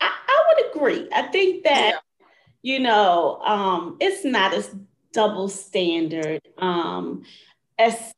I, 0.00 0.10
I 0.28 0.44
would 0.48 0.74
agree. 0.74 1.08
I 1.12 1.22
think 1.22 1.64
that 1.64 1.94
yeah. 1.94 2.26
you 2.62 2.80
know 2.80 3.40
um, 3.44 3.96
it's 4.00 4.24
not 4.24 4.54
as 4.54 4.74
double 5.12 5.48
standard 5.48 6.40
um, 6.58 7.22
as 7.78 8.14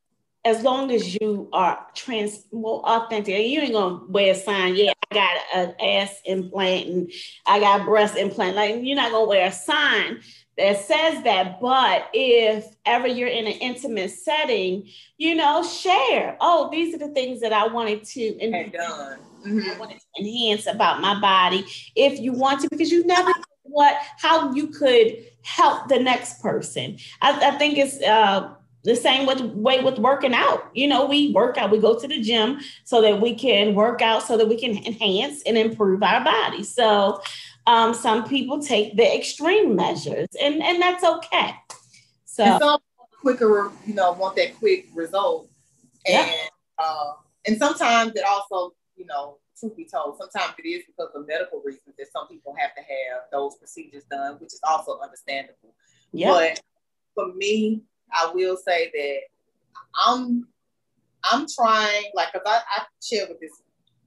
as 0.48 0.62
long 0.62 0.90
as 0.90 1.14
you 1.20 1.46
are 1.52 1.86
trans 1.94 2.46
well 2.50 2.82
authentic. 2.86 3.34
You 3.46 3.60
ain't 3.60 3.74
gonna 3.74 4.00
wear 4.08 4.32
a 4.32 4.34
sign. 4.34 4.76
Yeah, 4.76 4.92
I 5.10 5.14
got 5.14 5.36
an 5.54 5.74
ass 5.78 6.20
implant 6.24 6.86
and 6.88 7.12
I 7.46 7.60
got 7.60 7.84
breast 7.84 8.16
implant. 8.16 8.56
Like 8.56 8.76
you're 8.82 8.96
not 8.96 9.12
gonna 9.12 9.26
wear 9.26 9.48
a 9.48 9.52
sign 9.52 10.20
that 10.56 10.80
says 10.80 11.22
that. 11.24 11.60
But 11.60 12.08
if 12.14 12.64
ever 12.86 13.06
you're 13.06 13.28
in 13.28 13.46
an 13.46 13.58
intimate 13.60 14.10
setting, 14.10 14.88
you 15.18 15.34
know, 15.34 15.62
share. 15.62 16.38
Oh, 16.40 16.70
these 16.72 16.94
are 16.94 16.98
the 16.98 17.08
things 17.08 17.40
that 17.40 17.52
I 17.52 17.66
wanted 17.66 18.04
to 18.04 18.42
enhance, 18.42 18.74
mm-hmm. 18.74 19.70
I 19.70 19.78
wanted 19.78 19.98
to 19.98 20.22
enhance 20.22 20.66
about 20.66 21.02
my 21.02 21.20
body. 21.20 21.66
If 21.94 22.20
you 22.20 22.32
want 22.32 22.62
to, 22.62 22.70
because 22.70 22.90
you 22.90 23.04
never 23.04 23.28
know 23.28 23.44
what 23.64 23.98
how 24.16 24.54
you 24.54 24.68
could 24.68 25.26
help 25.42 25.88
the 25.88 26.00
next 26.00 26.40
person. 26.40 26.96
I, 27.20 27.50
I 27.50 27.58
think 27.58 27.76
it's 27.76 28.00
uh 28.02 28.54
the 28.84 28.94
same 28.94 29.26
with 29.26 29.40
way 29.40 29.82
with 29.82 29.98
working 29.98 30.34
out. 30.34 30.70
You 30.74 30.88
know, 30.88 31.06
we 31.06 31.32
work 31.32 31.58
out, 31.58 31.70
we 31.70 31.78
go 31.78 31.98
to 31.98 32.08
the 32.08 32.20
gym 32.20 32.60
so 32.84 33.02
that 33.02 33.20
we 33.20 33.34
can 33.34 33.74
work 33.74 34.02
out 34.02 34.22
so 34.22 34.36
that 34.36 34.48
we 34.48 34.58
can 34.58 34.76
enhance 34.84 35.42
and 35.42 35.58
improve 35.58 36.02
our 36.02 36.22
body. 36.24 36.62
So 36.62 37.20
um, 37.66 37.92
some 37.92 38.26
people 38.28 38.60
take 38.62 38.96
the 38.96 39.16
extreme 39.16 39.76
measures, 39.76 40.28
and 40.40 40.62
and 40.62 40.80
that's 40.80 41.04
okay. 41.04 41.54
So 42.24 42.44
and 42.44 42.60
some 42.60 42.80
quicker, 43.20 43.70
you 43.86 43.94
know, 43.94 44.12
want 44.12 44.36
that 44.36 44.56
quick 44.58 44.88
result, 44.94 45.50
and 46.06 46.26
yeah. 46.26 46.48
uh, 46.78 47.12
and 47.46 47.58
sometimes 47.58 48.12
it 48.14 48.24
also, 48.24 48.74
you 48.96 49.06
know, 49.06 49.38
truth 49.58 49.76
be 49.76 49.84
told, 49.84 50.18
sometimes 50.18 50.54
it 50.58 50.68
is 50.68 50.84
because 50.86 51.10
of 51.14 51.26
medical 51.26 51.60
reasons 51.64 51.94
that 51.98 52.06
some 52.12 52.28
people 52.28 52.54
have 52.58 52.74
to 52.74 52.80
have 52.80 53.22
those 53.32 53.56
procedures 53.56 54.04
done, 54.10 54.34
which 54.34 54.52
is 54.52 54.60
also 54.66 54.98
understandable. 55.00 55.74
Yeah. 56.12 56.30
But 56.32 56.60
for 57.14 57.34
me, 57.34 57.82
I 58.12 58.30
will 58.32 58.56
say 58.56 58.90
that 58.94 59.18
I'm 60.06 60.48
I'm 61.24 61.46
trying, 61.48 62.04
like, 62.14 62.32
cause 62.32 62.42
I, 62.46 62.60
I 62.76 62.82
shared 63.02 63.28
with 63.28 63.40
this 63.40 63.52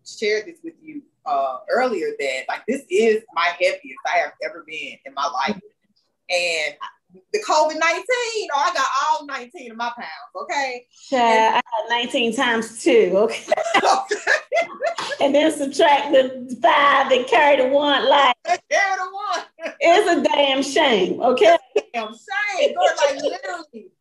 shared 0.05 0.47
this 0.47 0.57
with 0.63 0.73
you 0.81 1.03
uh, 1.25 1.57
earlier 1.69 2.07
that 2.19 2.41
like 2.47 2.65
this 2.67 2.83
is 2.89 3.23
my 3.33 3.49
heaviest 3.59 3.99
I 4.07 4.19
have 4.19 4.33
ever 4.43 4.63
been 4.67 4.97
in 5.05 5.13
my 5.13 5.27
life. 5.27 5.59
And 6.29 6.75
the 7.33 7.43
COVID 7.47 7.77
19, 7.77 7.81
oh, 7.83 8.47
I 8.55 8.73
got 8.73 8.87
all 9.03 9.25
19 9.25 9.71
of 9.71 9.77
my 9.77 9.91
pounds, 9.95 10.09
okay? 10.43 10.85
Yeah, 11.11 11.51
I 11.55 11.89
got 11.89 11.89
19 11.89 12.35
times 12.35 12.81
two, 12.83 13.11
okay? 13.15 13.51
and 15.21 15.35
then 15.35 15.51
subtract 15.51 16.11
the 16.13 16.57
five 16.61 17.11
and 17.11 17.27
carry 17.27 17.57
the 17.61 17.67
one, 17.67 18.07
like, 18.07 18.35
carry 18.45 18.95
the 18.95 19.11
one. 19.11 19.73
it's 19.79 20.19
a 20.19 20.23
damn 20.23 20.63
shame, 20.63 21.21
okay? 21.21 21.57
damn 21.93 22.13
saying, 22.13 22.73
girl, 22.73 22.85
like 22.97 23.21
literally. 23.21 23.91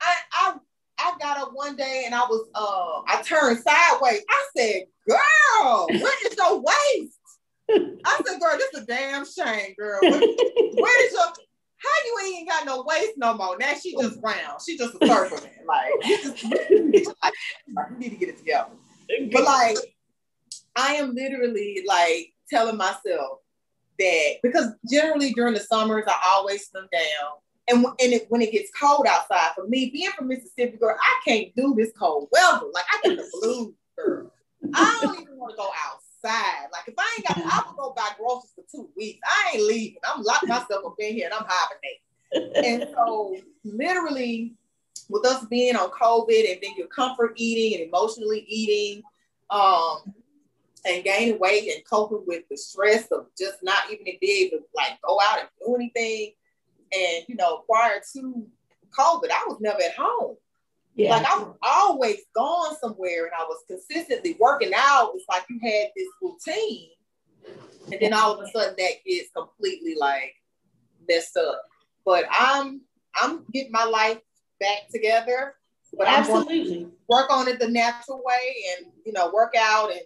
I, 0.00 0.14
I 0.32 0.54
I 0.98 1.14
got 1.20 1.38
up 1.38 1.50
one 1.52 1.76
day 1.76 2.04
and 2.06 2.14
I 2.14 2.20
was 2.20 2.48
uh 2.54 3.02
I 3.06 3.22
turned 3.22 3.58
sideways. 3.58 4.22
I 4.28 4.46
said, 4.56 4.82
girl, 5.08 5.86
what 5.88 6.14
is 6.26 6.36
your 6.36 6.58
waist? 6.60 7.18
I 8.04 8.20
said, 8.24 8.40
girl, 8.40 8.56
this 8.56 8.72
is 8.74 8.82
a 8.82 8.86
damn 8.86 9.24
shame, 9.26 9.74
girl. 9.78 10.00
Where, 10.02 10.20
where 10.20 11.06
is 11.06 11.12
your 11.12 11.26
how 11.78 11.90
you 12.06 12.34
ain't 12.34 12.48
got 12.48 12.64
no 12.64 12.84
waist 12.86 13.12
no 13.16 13.34
more? 13.34 13.56
Now 13.58 13.74
she 13.74 13.94
just 13.96 14.18
round. 14.22 14.60
She 14.64 14.78
just 14.78 14.94
a 14.94 15.06
circle 15.06 15.38
man. 15.38 15.52
Like 15.66 15.92
you 16.04 16.22
just 16.22 16.42
you 16.42 17.98
need 17.98 18.10
to 18.10 18.16
get 18.16 18.28
it 18.30 18.38
together. 18.38 18.70
But 19.32 19.44
like 19.44 19.76
I 20.74 20.94
am 20.94 21.14
literally 21.14 21.82
like 21.86 22.32
telling 22.48 22.76
myself 22.76 23.40
that 23.98 24.34
because 24.42 24.72
generally 24.88 25.32
during 25.32 25.54
the 25.54 25.60
summers 25.60 26.04
I 26.06 26.16
always 26.32 26.66
slim 26.66 26.88
down. 26.92 27.30
And, 27.68 27.84
and 27.84 28.12
it, 28.12 28.26
when 28.28 28.42
it 28.42 28.52
gets 28.52 28.70
cold 28.78 29.06
outside, 29.08 29.50
for 29.56 29.66
me, 29.66 29.90
being 29.90 30.10
from 30.12 30.28
Mississippi, 30.28 30.76
girl, 30.76 30.96
I 31.00 31.20
can't 31.28 31.54
do 31.56 31.74
this 31.76 31.90
cold 31.98 32.28
weather. 32.30 32.66
Like 32.72 32.84
I 32.92 33.00
get 33.02 33.16
the 33.16 33.28
blues, 33.42 33.74
girl. 33.98 34.32
I 34.72 34.98
don't 35.02 35.20
even 35.20 35.36
want 35.36 35.50
to 35.50 35.56
go 35.56 35.68
outside. 35.84 36.68
Like 36.72 36.86
if 36.86 36.94
I 36.96 37.16
ain't 37.18 37.26
got, 37.26 37.38
I 37.38 37.66
will 37.66 37.76
go 37.76 37.94
buy 37.96 38.08
groceries 38.16 38.52
for 38.54 38.64
two 38.70 38.88
weeks. 38.96 39.18
I 39.24 39.52
ain't 39.54 39.66
leaving. 39.66 39.98
I'm 40.04 40.22
locking 40.22 40.48
myself 40.48 40.84
up 40.86 40.94
in 41.00 41.14
here 41.14 41.26
and 41.26 41.34
I'm 41.34 41.46
hibernating. 41.48 42.82
and 42.82 42.88
so, 42.94 43.36
literally, 43.64 44.54
with 45.08 45.26
us 45.26 45.44
being 45.46 45.76
on 45.76 45.90
COVID 45.90 46.52
and 46.52 46.60
then 46.62 46.72
your 46.76 46.88
comfort 46.88 47.32
eating 47.36 47.80
and 47.80 47.88
emotionally 47.88 48.44
eating, 48.48 49.02
um, 49.50 50.14
and 50.86 51.04
gaining 51.04 51.38
weight 51.38 51.72
and 51.74 51.84
coping 51.84 52.22
with 52.26 52.44
the 52.48 52.56
stress 52.56 53.06
of 53.08 53.26
just 53.38 53.58
not 53.62 53.90
even 53.90 54.04
being 54.20 54.46
able 54.46 54.58
to 54.58 54.64
like 54.74 55.00
go 55.06 55.18
out 55.22 55.40
and 55.40 55.48
do 55.60 55.74
anything. 55.74 56.32
And 56.92 57.24
you 57.28 57.34
know, 57.34 57.64
prior 57.68 58.00
to 58.14 58.46
COVID, 58.96 59.30
I 59.30 59.44
was 59.46 59.58
never 59.60 59.82
at 59.82 59.96
home. 59.96 60.36
Yeah. 60.94 61.16
Like 61.16 61.26
I 61.26 61.38
was 61.38 61.56
always 61.62 62.20
gone 62.34 62.76
somewhere 62.80 63.24
and 63.24 63.34
I 63.38 63.44
was 63.44 63.62
consistently 63.66 64.36
working 64.40 64.72
out. 64.74 65.12
It's 65.14 65.26
like 65.28 65.44
you 65.50 65.58
had 65.62 65.90
this 65.94 66.08
routine. 66.22 66.90
And 67.92 68.00
then 68.00 68.14
all 68.14 68.34
of 68.34 68.40
a 68.40 68.50
sudden 68.50 68.74
that 68.78 68.92
gets 69.04 69.30
completely 69.36 69.94
like 69.98 70.34
messed 71.08 71.36
up. 71.36 71.62
But 72.04 72.24
I'm 72.30 72.80
I'm 73.20 73.44
getting 73.52 73.72
my 73.72 73.84
life 73.84 74.20
back 74.60 74.88
together. 74.90 75.54
But 75.96 76.08
Absolutely. 76.08 76.88
work 77.08 77.30
on 77.30 77.48
it 77.48 77.58
the 77.58 77.68
natural 77.68 78.22
way 78.24 78.64
and 78.76 78.86
you 79.04 79.12
know, 79.12 79.30
work 79.32 79.54
out 79.58 79.90
and 79.90 80.00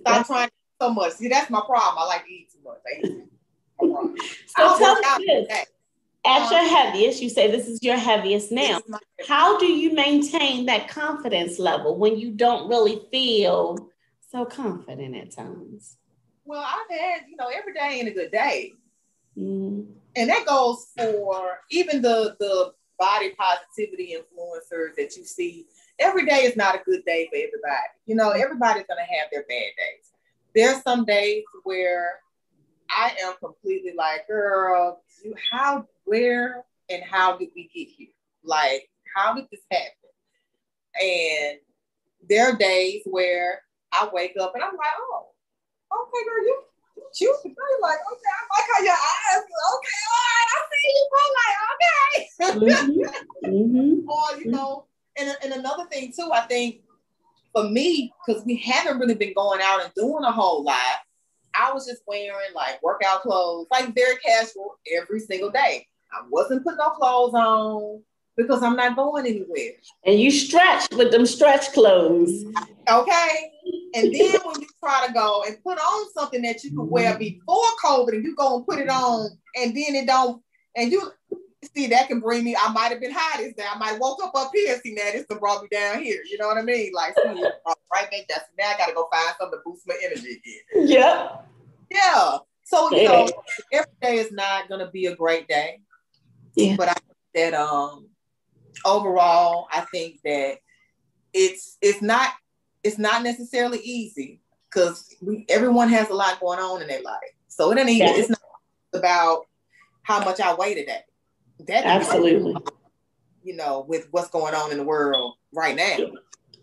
stop 0.00 0.16
that's, 0.16 0.28
trying 0.28 0.50
so 0.80 0.92
much. 0.92 1.12
See, 1.14 1.28
that's 1.28 1.50
my 1.50 1.60
problem. 1.60 1.98
I 1.98 2.06
like 2.06 2.24
to 2.24 2.32
eat 2.32 2.48
too 2.52 2.58
much. 2.64 2.78
I 2.86 2.98
eat 2.98 3.24
too 3.80 3.92
much. 3.92 4.20
so 4.56 4.78
tell 4.78 4.96
us 4.96 5.18
this 5.26 5.66
at 6.24 6.50
your 6.50 6.68
heaviest, 6.68 7.22
you 7.22 7.28
say 7.28 7.50
this 7.50 7.66
is 7.66 7.82
your 7.82 7.96
heaviest 7.96 8.52
now. 8.52 8.80
How 9.26 9.58
do 9.58 9.66
you 9.66 9.94
maintain 9.94 10.66
that 10.66 10.88
confidence 10.88 11.58
level 11.58 11.96
when 11.96 12.18
you 12.18 12.32
don't 12.32 12.68
really 12.68 13.02
feel 13.10 13.90
so 14.30 14.44
confident 14.44 15.16
at 15.16 15.34
times? 15.34 15.96
Well, 16.44 16.62
I've 16.62 16.98
had, 16.98 17.22
you 17.28 17.36
know, 17.36 17.48
every 17.48 17.72
day 17.72 17.98
ain't 17.98 18.08
a 18.08 18.12
good 18.12 18.30
day. 18.30 18.74
Mm. 19.36 19.86
And 20.16 20.28
that 20.28 20.44
goes 20.46 20.88
for 20.96 21.60
even 21.70 22.02
the 22.02 22.36
the 22.38 22.72
body 22.98 23.30
positivity 23.38 24.14
influencers 24.14 24.94
that 24.96 25.16
you 25.16 25.24
see. 25.24 25.66
Every 26.00 26.24
day 26.24 26.44
is 26.44 26.56
not 26.56 26.74
a 26.74 26.82
good 26.84 27.04
day 27.04 27.28
for 27.30 27.36
everybody. 27.36 27.88
You 28.06 28.14
know, 28.14 28.30
everybody's 28.30 28.86
gonna 28.88 29.02
have 29.02 29.28
their 29.30 29.42
bad 29.42 29.70
days. 29.76 30.12
There's 30.54 30.82
some 30.82 31.04
days 31.04 31.44
where 31.62 32.20
I 32.88 33.14
am 33.22 33.34
completely 33.38 33.92
like, 33.96 34.26
girl, 34.26 35.02
you 35.22 35.34
how 35.52 35.86
where 36.04 36.64
and 36.88 37.02
how 37.04 37.36
did 37.36 37.50
we 37.54 37.70
get 37.74 37.88
here? 37.88 38.08
Like, 38.42 38.88
how 39.14 39.34
did 39.34 39.46
this 39.50 39.60
happen? 39.70 39.92
And 41.00 41.58
there 42.28 42.48
are 42.48 42.56
days 42.56 43.02
where 43.04 43.60
I 43.92 44.08
wake 44.12 44.36
up 44.40 44.54
and 44.54 44.64
I'm 44.64 44.72
like, 44.76 44.92
oh, 44.98 45.28
okay, 45.92 46.24
girl, 46.24 46.44
you 46.44 46.62
cute. 47.16 47.36
You're 47.44 47.80
like, 47.82 47.98
okay, 48.12 48.32
I 48.34 48.42
like 48.56 48.68
how 48.74 48.82
your 48.84 48.92
eyes. 48.92 49.44
Okay, 49.44 50.00
all 50.10 50.24
right, 50.26 50.48
I 50.54 50.60
see 50.70 50.94
you. 50.96 51.06
I'm 51.20 51.32
like, 51.40 51.58
okay. 51.72 52.70
mm-hmm. 53.50 54.08
or 54.08 54.40
you 54.40 54.50
know, 54.50 54.86
and 55.20 55.36
and 55.42 55.52
another 55.52 55.84
thing 55.86 56.12
too, 56.16 56.30
I 56.32 56.42
think 56.42 56.80
for 57.52 57.68
me, 57.68 58.12
because 58.26 58.44
we 58.44 58.56
haven't 58.56 58.98
really 58.98 59.14
been 59.14 59.34
going 59.34 59.60
out 59.62 59.82
and 59.82 59.92
doing 59.94 60.24
a 60.24 60.32
whole 60.32 60.64
lot. 60.64 60.98
I 61.54 61.72
was 61.72 61.86
just 61.86 62.02
wearing 62.06 62.54
like 62.54 62.82
workout 62.82 63.22
clothes, 63.22 63.66
like 63.70 63.94
very 63.94 64.16
casual 64.16 64.78
every 64.96 65.20
single 65.20 65.50
day. 65.50 65.86
I 66.12 66.22
wasn't 66.28 66.64
putting 66.64 66.78
no 66.78 66.90
clothes 66.90 67.34
on 67.34 68.02
because 68.36 68.62
I'm 68.62 68.76
not 68.76 68.96
going 68.96 69.26
anywhere. 69.26 69.72
And 70.04 70.20
you 70.20 70.30
stretch 70.30 70.86
with 70.92 71.10
them 71.10 71.26
stretch 71.26 71.72
clothes. 71.72 72.44
Okay. 72.88 73.52
And 73.94 74.14
then 74.14 74.38
when 74.44 74.60
you 74.60 74.68
try 74.82 75.06
to 75.06 75.12
go 75.12 75.44
and 75.46 75.62
put 75.62 75.78
on 75.78 76.12
something 76.12 76.42
that 76.42 76.62
you 76.62 76.70
could 76.70 76.84
wear 76.84 77.18
before 77.18 77.64
COVID 77.84 78.14
and 78.14 78.24
you 78.24 78.34
go 78.36 78.56
and 78.56 78.66
put 78.66 78.78
it 78.78 78.88
on 78.88 79.30
and 79.56 79.76
then 79.76 79.94
it 79.94 80.06
don't, 80.06 80.42
and 80.76 80.92
you 80.92 81.10
see 81.74 81.86
that 81.88 82.08
can 82.08 82.20
bring 82.20 82.44
me, 82.44 82.56
I 82.56 82.72
might 82.72 82.90
have 82.90 83.00
been 83.00 83.12
high 83.14 83.42
this 83.42 83.54
day. 83.54 83.64
I 83.70 83.78
might 83.78 83.98
woke 83.98 84.22
up 84.22 84.32
up 84.34 84.50
here, 84.54 84.80
see 84.82 84.94
now 84.94 85.10
this 85.12 85.26
can 85.26 85.38
brought 85.38 85.62
me 85.62 85.68
down 85.70 86.02
here. 86.02 86.20
You 86.28 86.38
know 86.38 86.46
what 86.46 86.58
I 86.58 86.62
mean? 86.62 86.92
Like 86.94 87.14
see, 87.14 87.22
right 87.92 88.10
back 88.10 88.26
that's 88.28 88.46
now 88.58 88.70
I 88.70 88.78
gotta 88.78 88.94
go 88.94 89.08
find 89.12 89.34
something 89.38 89.58
to 89.58 89.62
boost 89.64 89.86
my 89.86 89.96
energy 90.02 90.40
again. 90.42 90.88
Yep. 90.88 91.46
Yeah. 91.90 92.38
So 92.64 92.94
you 92.94 93.04
know, 93.04 93.28
every 93.72 93.92
day 94.00 94.16
is 94.18 94.32
not 94.32 94.68
gonna 94.68 94.90
be 94.90 95.06
a 95.06 95.16
great 95.16 95.48
day. 95.48 95.80
Yeah. 96.54 96.76
But 96.76 96.88
I 96.88 96.94
think 96.94 97.16
that 97.34 97.54
um 97.54 98.08
overall, 98.84 99.68
I 99.72 99.82
think 99.92 100.20
that 100.24 100.58
it's 101.32 101.76
it's 101.82 102.00
not 102.00 102.30
it's 102.82 102.98
not 102.98 103.22
necessarily 103.22 103.80
easy 103.80 104.40
because 104.70 105.14
we 105.20 105.44
everyone 105.48 105.88
has 105.88 106.08
a 106.10 106.14
lot 106.14 106.40
going 106.40 106.58
on 106.58 106.80
in 106.80 106.88
their 106.88 107.02
life. 107.02 107.18
So 107.48 107.70
it 107.72 107.78
ain't 107.78 107.90
even, 107.90 108.08
it's 108.08 108.30
not 108.30 108.40
about 108.94 109.46
how 110.02 110.24
much 110.24 110.40
I 110.40 110.54
weigh 110.54 110.74
today. 110.74 111.00
That 111.66 111.84
absolutely, 111.84 112.56
you 113.42 113.56
know, 113.56 113.84
with 113.88 114.08
what's 114.10 114.30
going 114.30 114.54
on 114.54 114.72
in 114.72 114.78
the 114.78 114.84
world 114.84 115.36
right 115.52 115.76
now. 115.76 115.96
Yeah. 115.98 116.08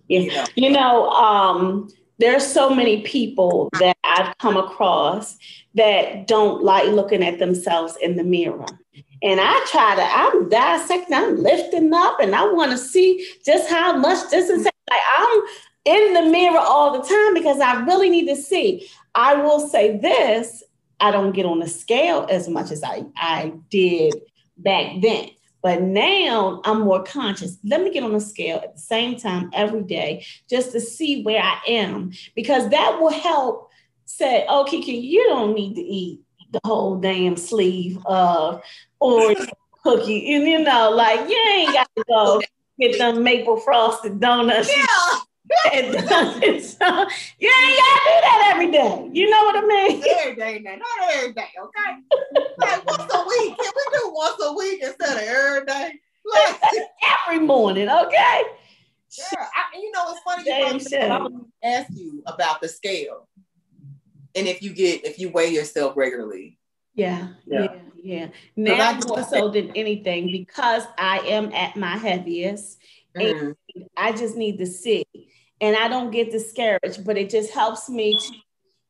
You 0.08 0.28
know, 0.28 0.46
you 0.56 0.70
know 0.70 1.10
um, 1.10 1.90
there's 2.20 2.46
so 2.46 2.70
many 2.70 3.02
people 3.02 3.70
that 3.80 3.98
I've 4.04 4.38
come 4.38 4.58
across 4.58 5.38
that 5.76 6.28
don't 6.28 6.64
like 6.64 6.88
looking 6.88 7.24
at 7.24 7.40
themselves 7.40 7.96
in 8.02 8.16
the 8.16 8.24
mirror. 8.24 8.66
And 9.22 9.40
I 9.42 9.66
try 9.72 9.96
to, 9.96 10.02
I'm 10.02 10.50
dissecting, 10.50 11.14
I'm 11.14 11.38
lifting 11.38 11.94
up, 11.94 12.20
and 12.20 12.36
I 12.36 12.46
want 12.52 12.72
to 12.72 12.78
see 12.78 13.28
just 13.46 13.70
how 13.70 13.98
much 13.98 14.30
this 14.30 14.50
is. 14.50 14.64
Like 14.64 15.02
I'm 15.18 15.42
in 15.86 16.14
the 16.14 16.32
mirror 16.32 16.60
all 16.60 16.94
the 16.94 17.08
time 17.08 17.34
because 17.34 17.60
I 17.60 17.84
really 17.86 18.10
need 18.10 18.28
to 18.28 18.36
see. 18.36 18.88
I 19.16 19.36
will 19.36 19.68
say 19.68 19.98
this 19.98 20.64
I 21.00 21.12
don't 21.12 21.32
get 21.32 21.46
on 21.46 21.60
the 21.60 21.68
scale 21.68 22.26
as 22.30 22.50
much 22.50 22.72
as 22.72 22.84
I, 22.84 23.04
I 23.16 23.54
did 23.70 24.14
back 24.58 25.02
then. 25.02 25.30
But 25.62 25.82
now 25.82 26.62
I'm 26.64 26.82
more 26.82 27.04
conscious. 27.04 27.58
Let 27.64 27.82
me 27.82 27.92
get 27.92 28.04
on 28.04 28.14
the 28.14 28.22
scale 28.22 28.60
at 28.64 28.76
the 28.76 28.82
same 28.82 29.18
time 29.18 29.50
every 29.54 29.84
day 29.84 30.26
just 30.50 30.72
to 30.72 30.80
see 30.80 31.24
where 31.24 31.42
I 31.42 31.60
am 31.68 32.12
because 32.36 32.70
that 32.70 33.00
will 33.00 33.12
help 33.12 33.70
say, 34.06 34.46
oh, 34.48 34.66
Kiki, 34.66 34.94
you 34.94 35.26
don't 35.26 35.54
need 35.54 35.76
to 35.76 35.82
eat 35.82 36.22
the 36.52 36.62
whole 36.64 36.98
damn 36.98 37.36
sleeve 37.36 38.00
of 38.06 38.62
orange 39.00 39.50
cookie. 39.84 40.36
And 40.36 40.48
you 40.48 40.60
know, 40.60 40.92
like 40.92 41.28
you 41.30 41.38
ain't 41.50 41.74
got 41.74 41.90
to 41.98 42.04
go 42.08 42.42
get 42.80 42.98
them 42.98 43.24
maple 43.24 43.58
frosted 43.58 44.20
donuts. 44.20 44.70
Yeah. 44.76 45.20
and, 45.74 45.94
so, 46.62 46.86
you 47.40 47.50
ain't 47.50 47.80
gotta 47.80 48.02
do 48.04 48.18
that 48.22 48.52
every 48.54 48.72
day. 48.72 49.10
You 49.14 49.30
know 49.30 49.44
what 49.44 49.56
I 49.56 49.66
mean? 49.66 50.04
Every 50.20 50.36
day, 50.36 50.60
now. 50.60 50.76
not 50.76 51.14
every 51.14 51.34
day, 51.34 51.48
okay? 51.62 52.44
like 52.58 52.86
once 52.86 53.14
a 53.14 53.26
week. 53.28 53.58
Can 53.58 53.72
we 53.76 53.98
do 53.98 54.12
once 54.14 54.42
a 54.44 54.54
week 54.54 54.84
instead 54.84 55.18
of 55.18 55.24
every 55.24 55.66
day? 55.66 55.94
Like, 56.26 56.62
every 57.28 57.46
morning, 57.46 57.90
okay? 57.90 58.42
Yeah, 59.18 59.40
I, 59.40 59.78
you 59.80 59.92
know 59.92 60.04
it's 60.10 60.20
funny. 60.22 60.44
You 60.46 60.60
know, 61.00 61.16
I 61.16 61.22
was 61.24 61.34
ask 61.64 61.90
you 61.92 62.22
about 62.26 62.62
the 62.62 62.68
scale, 62.68 63.28
and 64.36 64.48
if 64.48 64.62
you 64.62 64.74
get 64.74 65.06
if 65.06 65.18
you 65.18 65.30
weigh 65.30 65.50
yourself 65.50 65.96
regularly. 65.96 66.58
Yeah, 66.94 67.30
yeah, 67.46 67.68
yeah. 68.04 68.28
yeah. 68.58 68.76
Now 68.76 69.00
more 69.08 69.24
so 69.24 69.50
than 69.50 69.72
anything 69.76 70.30
because 70.32 70.84
I 70.98 71.20
am 71.20 71.54
at 71.54 71.78
my 71.78 71.96
heaviest, 71.96 72.80
mm. 73.16 73.56
and 73.76 73.86
I 73.96 74.12
just 74.12 74.36
need 74.36 74.58
to 74.58 74.66
see 74.66 75.06
and 75.62 75.76
I 75.76 75.88
don't 75.88 76.12
get 76.12 76.32
discouraged, 76.32 77.06
but 77.06 77.18
it 77.18 77.30
just 77.30 77.52
helps 77.52 77.90
me 77.90 78.18
to 78.18 78.34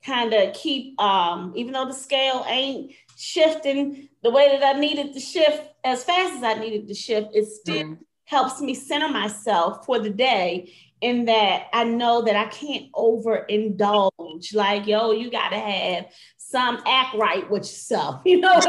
kind 0.05 0.33
of 0.33 0.53
keep, 0.53 0.99
um, 1.01 1.53
even 1.55 1.73
though 1.73 1.85
the 1.85 1.93
scale 1.93 2.45
ain't 2.47 2.91
shifting 3.17 4.09
the 4.23 4.31
way 4.31 4.49
that 4.49 4.75
I 4.75 4.79
needed 4.79 5.13
to 5.13 5.19
shift 5.19 5.69
as 5.83 6.03
fast 6.03 6.35
as 6.35 6.43
I 6.43 6.55
needed 6.55 6.87
to 6.87 6.93
shift, 6.93 7.29
it 7.33 7.47
still 7.47 7.83
mm. 7.83 7.97
helps 8.25 8.61
me 8.61 8.73
center 8.73 9.09
myself 9.09 9.85
for 9.85 9.99
the 9.99 10.09
day 10.09 10.73
in 11.01 11.25
that 11.25 11.67
I 11.73 11.83
know 11.83 12.23
that 12.23 12.35
I 12.35 12.45
can't 12.45 12.91
overindulge. 12.93 14.53
Like, 14.53 14.87
yo, 14.87 15.11
you 15.11 15.29
got 15.29 15.49
to 15.49 15.59
have 15.59 16.07
some 16.37 16.81
act 16.85 17.15
right 17.15 17.49
with 17.49 17.63
yourself. 17.63 18.21
You 18.25 18.41
know 18.41 18.59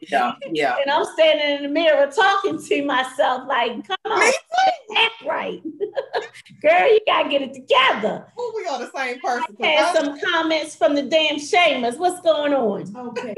yeah, 0.00 0.34
yeah. 0.50 0.76
And 0.80 0.90
I'm 0.90 1.04
standing 1.14 1.56
in 1.56 1.62
the 1.64 1.68
mirror 1.68 2.10
talking 2.10 2.62
to 2.62 2.84
myself, 2.84 3.48
like, 3.48 3.86
come 3.86 3.96
on, 4.04 4.32
act 4.96 5.24
right. 5.26 5.62
Girl, 6.62 6.92
you 6.92 7.00
gotta 7.06 7.28
get 7.28 7.42
it 7.42 7.54
together. 7.54 8.26
Oh, 8.38 8.52
we 8.56 8.66
are 8.66 8.78
the 8.78 8.90
same 8.96 9.20
person. 9.20 9.56
I 9.62 9.66
had 9.66 9.96
some 9.96 10.20
comments 10.20 10.76
from 10.76 10.94
the 10.94 11.02
damn 11.02 11.36
shamers. 11.36 11.98
What's 11.98 12.20
going 12.22 12.54
on? 12.54 12.96
Okay. 12.96 13.34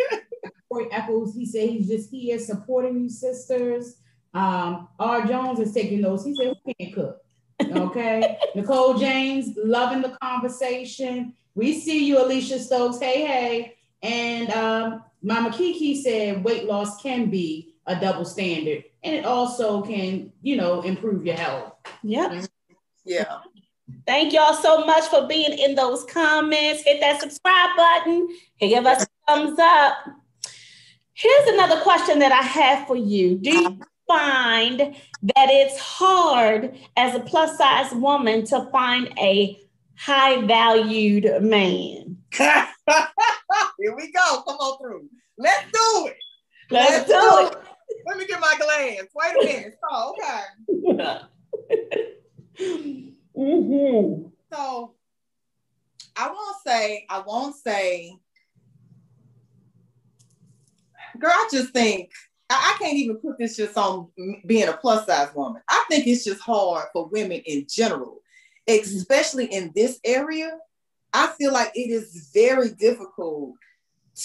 Corey 0.69 0.89
Eccles, 0.93 1.35
he 1.35 1.47
said 1.47 1.71
he's 1.71 1.89
just 1.89 2.11
here 2.11 2.39
supporting 2.39 3.01
you 3.01 3.09
sisters. 3.09 3.97
Um, 4.35 4.89
R. 4.99 5.27
Jones 5.27 5.61
is 5.61 5.73
taking 5.73 6.03
those. 6.03 6.25
He 6.25 6.35
said, 6.35 6.55
who 6.65 6.75
can't 6.75 6.95
cook? 6.95 7.23
Okay. 7.63 8.39
Nicole 8.55 8.99
James, 8.99 9.57
loving 9.57 10.03
the 10.03 10.17
conversation. 10.23 11.35
We 11.55 11.81
see 11.81 12.07
you, 12.07 12.23
Alicia 12.23 12.59
Stokes. 12.59 13.01
Hey, 13.01 13.27
hey. 13.27 13.75
And 14.03 14.51
um, 14.51 15.05
Mama 15.23 15.51
Kiki 15.51 16.01
said 16.01 16.45
weight 16.45 16.67
loss 16.67 17.01
can 17.03 17.31
be 17.31 17.75
a 17.87 17.99
double 17.99 18.25
standard 18.25 18.85
and 19.03 19.15
it 19.15 19.25
also 19.25 19.83
can, 19.83 20.33
you 20.43 20.57
know, 20.57 20.83
improve 20.83 21.25
your 21.25 21.37
health. 21.37 21.75
Yeah. 22.03 22.45
Yeah. 23.05 23.39
Thank 24.07 24.33
y'all 24.33 24.55
so 24.55 24.85
much 24.85 25.05
for 25.05 25.27
being 25.27 25.59
in 25.59 25.75
those 25.75 26.05
comments. 26.05 26.83
Hit 26.85 27.01
that 27.01 27.21
subscribe 27.21 27.77
button. 27.77 28.29
Give 28.61 28.87
us 28.87 29.05
a 29.05 29.07
thumbs 29.27 29.59
up. 29.59 29.95
Here's 31.15 31.49
another 31.49 31.81
question 31.81 32.19
that 32.21 32.31
I 32.31 32.43
have 32.43 32.87
for 32.87 32.97
you. 32.97 33.39
Do 33.39 33.51
you 33.51 33.81
find 34.07 34.79
that 34.79 35.49
it's 35.51 35.79
hard 35.79 36.77
as 36.97 37.15
a 37.15 37.21
plus 37.21 37.59
size 37.59 37.93
woman 37.93 38.45
to 38.47 38.69
find 38.71 39.13
a 39.19 39.59
high 39.97 40.45
valued 40.47 41.43
man? 41.43 42.19
Here 43.79 43.95
we 43.95 44.11
go. 44.11 44.43
Come 44.43 44.57
on 44.57 44.79
through. 44.79 45.09
Let's 45.37 45.65
do 45.73 46.07
it. 46.07 46.17
Let's, 46.71 46.91
Let's 46.91 47.07
do, 47.07 47.13
do 47.13 47.47
it. 47.47 47.53
it. 47.89 48.05
Let 48.07 48.19
me 48.19 48.27
get 48.27 48.41
my 48.41 48.55
glance. 48.59 49.09
Wait 49.15 49.35
a 49.35 49.45
minute. 49.45 49.79
Oh, 49.91 50.15
okay. 50.19 51.21
mm-hmm. 53.39 54.29
So 54.53 54.95
I 56.17 56.29
won't 56.29 56.57
say, 56.67 57.07
I 57.09 57.23
won't 57.25 57.55
say, 57.55 58.19
girl, 61.19 61.31
I 61.33 61.49
just 61.53 61.73
think 61.73 62.11
I, 62.51 62.75
I 62.75 62.79
can't 62.83 62.97
even 62.97 63.17
put 63.17 63.39
this 63.39 63.57
just 63.57 63.77
on 63.77 64.09
being 64.45 64.69
a 64.69 64.73
plus 64.73 65.07
size 65.07 65.33
woman. 65.35 65.63
I 65.69 65.85
think 65.89 66.07
it's 66.07 66.25
just 66.25 66.41
hard 66.41 66.87
for 66.93 67.07
women 67.07 67.41
in 67.47 67.67
general, 67.69 68.23
especially 68.67 69.47
in 69.47 69.71
this 69.75 70.01
area 70.05 70.59
I 71.13 71.29
feel 71.39 71.53
like 71.53 71.73
it 71.75 71.91
is 71.91 72.31
very 72.35 72.71
difficult 72.71 73.55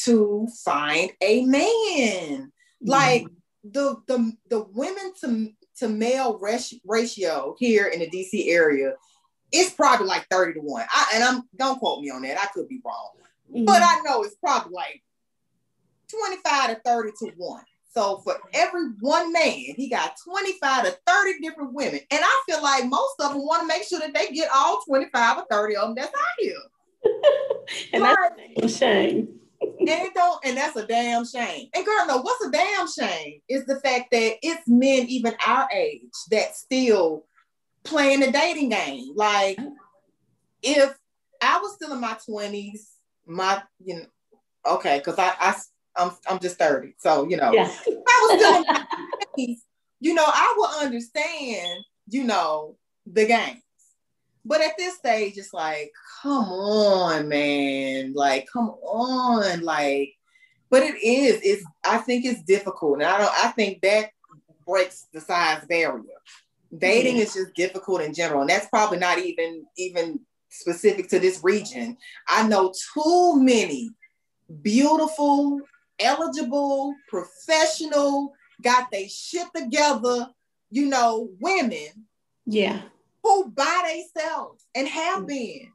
to 0.03 0.47
find 0.63 1.11
a 1.21 1.45
man. 1.45 1.61
Mm-hmm. 1.61 2.89
Like 2.89 3.27
the 3.63 3.97
the 4.07 4.33
the 4.49 4.65
women 4.73 5.13
to 5.21 5.49
to 5.77 5.87
male 5.87 6.39
ratio 6.39 7.55
here 7.57 7.87
in 7.87 7.99
the 7.99 8.09
DC 8.09 8.47
area, 8.49 8.93
it's 9.51 9.71
probably 9.71 10.07
like 10.07 10.27
30 10.29 10.53
to 10.53 10.59
1. 10.59 10.85
I, 10.91 11.11
and 11.15 11.23
I'm 11.23 11.43
don't 11.55 11.79
quote 11.79 12.01
me 12.01 12.09
on 12.09 12.21
that. 12.23 12.39
I 12.39 12.47
could 12.47 12.67
be 12.67 12.81
wrong. 12.85 13.11
Mm-hmm. 13.53 13.65
But 13.65 13.81
I 13.81 13.99
know 14.03 14.23
it's 14.23 14.35
probably 14.35 14.73
like 14.73 15.03
25 16.09 16.69
to 16.75 16.81
30 16.83 17.11
to 17.19 17.31
1. 17.37 17.63
So 17.93 18.17
for 18.23 18.37
every 18.53 18.87
one 19.01 19.31
man, 19.31 19.75
he 19.75 19.87
got 19.87 20.15
25 20.23 20.85
to 20.85 20.97
30 21.05 21.39
different 21.41 21.73
women. 21.73 21.99
And 22.09 22.21
I 22.23 22.43
feel 22.47 22.61
like 22.61 22.87
most 22.87 23.15
of 23.19 23.33
them 23.33 23.45
want 23.45 23.61
to 23.61 23.67
make 23.67 23.83
sure 23.83 23.99
that 23.99 24.13
they 24.15 24.33
get 24.33 24.49
all 24.53 24.81
25 24.81 25.37
or 25.37 25.45
30 25.49 25.75
of 25.75 25.81
them 25.83 25.95
that's 25.95 26.07
out 26.07 26.13
here. 26.39 26.55
and 27.93 28.03
that's 28.03 28.63
a 28.63 28.67
shame. 28.67 29.39
And 29.79 29.89
it 29.89 30.13
don't, 30.13 30.39
and 30.45 30.57
that's 30.57 30.75
a 30.75 30.85
damn 30.85 31.25
shame. 31.25 31.69
And 31.75 31.85
girl, 31.85 32.05
no, 32.07 32.21
what's 32.21 32.45
a 32.45 32.51
damn 32.51 32.87
shame 32.87 33.41
is 33.49 33.65
the 33.65 33.79
fact 33.79 34.11
that 34.11 34.35
it's 34.41 34.67
men 34.67 35.07
even 35.07 35.35
our 35.45 35.67
age 35.73 36.01
that 36.31 36.55
still 36.55 37.25
playing 37.83 38.21
the 38.21 38.31
dating 38.31 38.69
game. 38.69 39.13
Like, 39.15 39.59
if 40.61 40.95
I 41.41 41.59
was 41.59 41.75
still 41.75 41.93
in 41.93 41.99
my 41.99 42.17
20s 42.27 42.93
my 43.25 43.61
you 43.83 43.95
know 43.95 44.05
okay 44.73 44.97
because 44.97 45.17
I 45.17 45.33
I 45.39 45.55
I'm 45.95 46.11
I'm 46.27 46.39
just 46.39 46.57
thirty, 46.57 46.95
so 46.97 47.27
you 47.27 47.37
know 47.37 47.51
Yeah. 47.53 47.71
I 47.87 48.27
was 48.27 48.39
still 48.39 48.55
in 48.55 48.63
my 48.67 48.85
20s, 49.37 49.57
you 49.99 50.13
know 50.13 50.25
I 50.25 50.53
will 50.57 50.85
understand 50.85 51.83
you 52.07 52.23
know 52.23 52.77
the 53.05 53.25
games, 53.25 53.61
but 54.45 54.61
at 54.61 54.73
this 54.77 54.95
stage 54.95 55.37
it's 55.37 55.53
like 55.53 55.91
come 56.21 56.45
on 56.45 57.27
man, 57.27 58.13
like 58.13 58.47
come 58.51 58.69
on 58.69 59.61
like, 59.61 60.13
but 60.69 60.83
it 60.83 60.95
is 61.03 61.39
it's 61.43 61.65
I 61.83 61.97
think 61.99 62.25
it's 62.25 62.43
difficult, 62.43 62.95
and 63.01 63.03
I 63.03 63.17
don't 63.17 63.45
I 63.45 63.49
think 63.49 63.81
that 63.81 64.09
breaks 64.65 65.07
the 65.13 65.21
size 65.21 65.65
barrier. 65.67 66.03
Dating 66.75 67.15
mm-hmm. 67.15 67.21
is 67.21 67.33
just 67.33 67.53
difficult 67.53 68.01
in 68.01 68.13
general, 68.13 68.41
and 68.41 68.49
that's 68.49 68.67
probably 68.67 68.97
not 68.97 69.19
even 69.19 69.65
even 69.77 70.19
specific 70.49 71.09
to 71.09 71.19
this 71.19 71.43
region. 71.43 71.97
I 72.27 72.47
know 72.47 72.73
too 72.93 73.41
many 73.41 73.91
beautiful, 74.61 75.59
eligible, 75.99 76.95
professional, 77.07 78.33
got 78.61 78.89
they 78.91 79.07
shit 79.07 79.47
together, 79.55 80.29
you 80.69 80.87
know, 80.87 81.29
women 81.39 82.07
Yeah. 82.45 82.81
Who 83.23 83.49
by 83.51 84.03
themselves 84.13 84.65
and 84.75 84.87
have 84.87 85.25
been, 85.25 85.71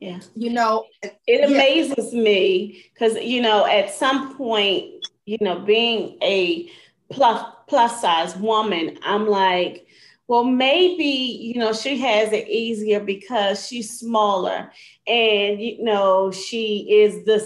Yeah. 0.00 0.20
you 0.34 0.50
know, 0.50 0.86
It 1.02 1.40
Yeah. 1.40 1.46
amazes 1.46 2.12
me 2.12 2.84
because 2.92 3.16
you 3.22 3.40
know 3.40 3.64
at 3.66 3.92
some 3.94 4.36
point, 4.36 5.06
you 5.26 5.38
know, 5.40 5.60
being 5.60 6.18
a 6.22 6.70
plus 7.10 7.44
plus 7.68 8.00
size 8.00 8.36
woman, 8.36 8.98
I'm 9.04 9.26
like, 9.28 9.86
well, 10.28 10.44
maybe 10.44 11.04
you 11.04 11.58
know 11.60 11.72
she 11.72 11.98
has 11.98 12.32
it 12.32 12.48
easier 12.48 13.00
because 13.00 13.66
she's 13.66 13.98
smaller, 13.98 14.72
and 15.06 15.60
you 15.60 15.82
know 15.84 16.30
she 16.32 16.90
is 16.90 17.24
the 17.24 17.38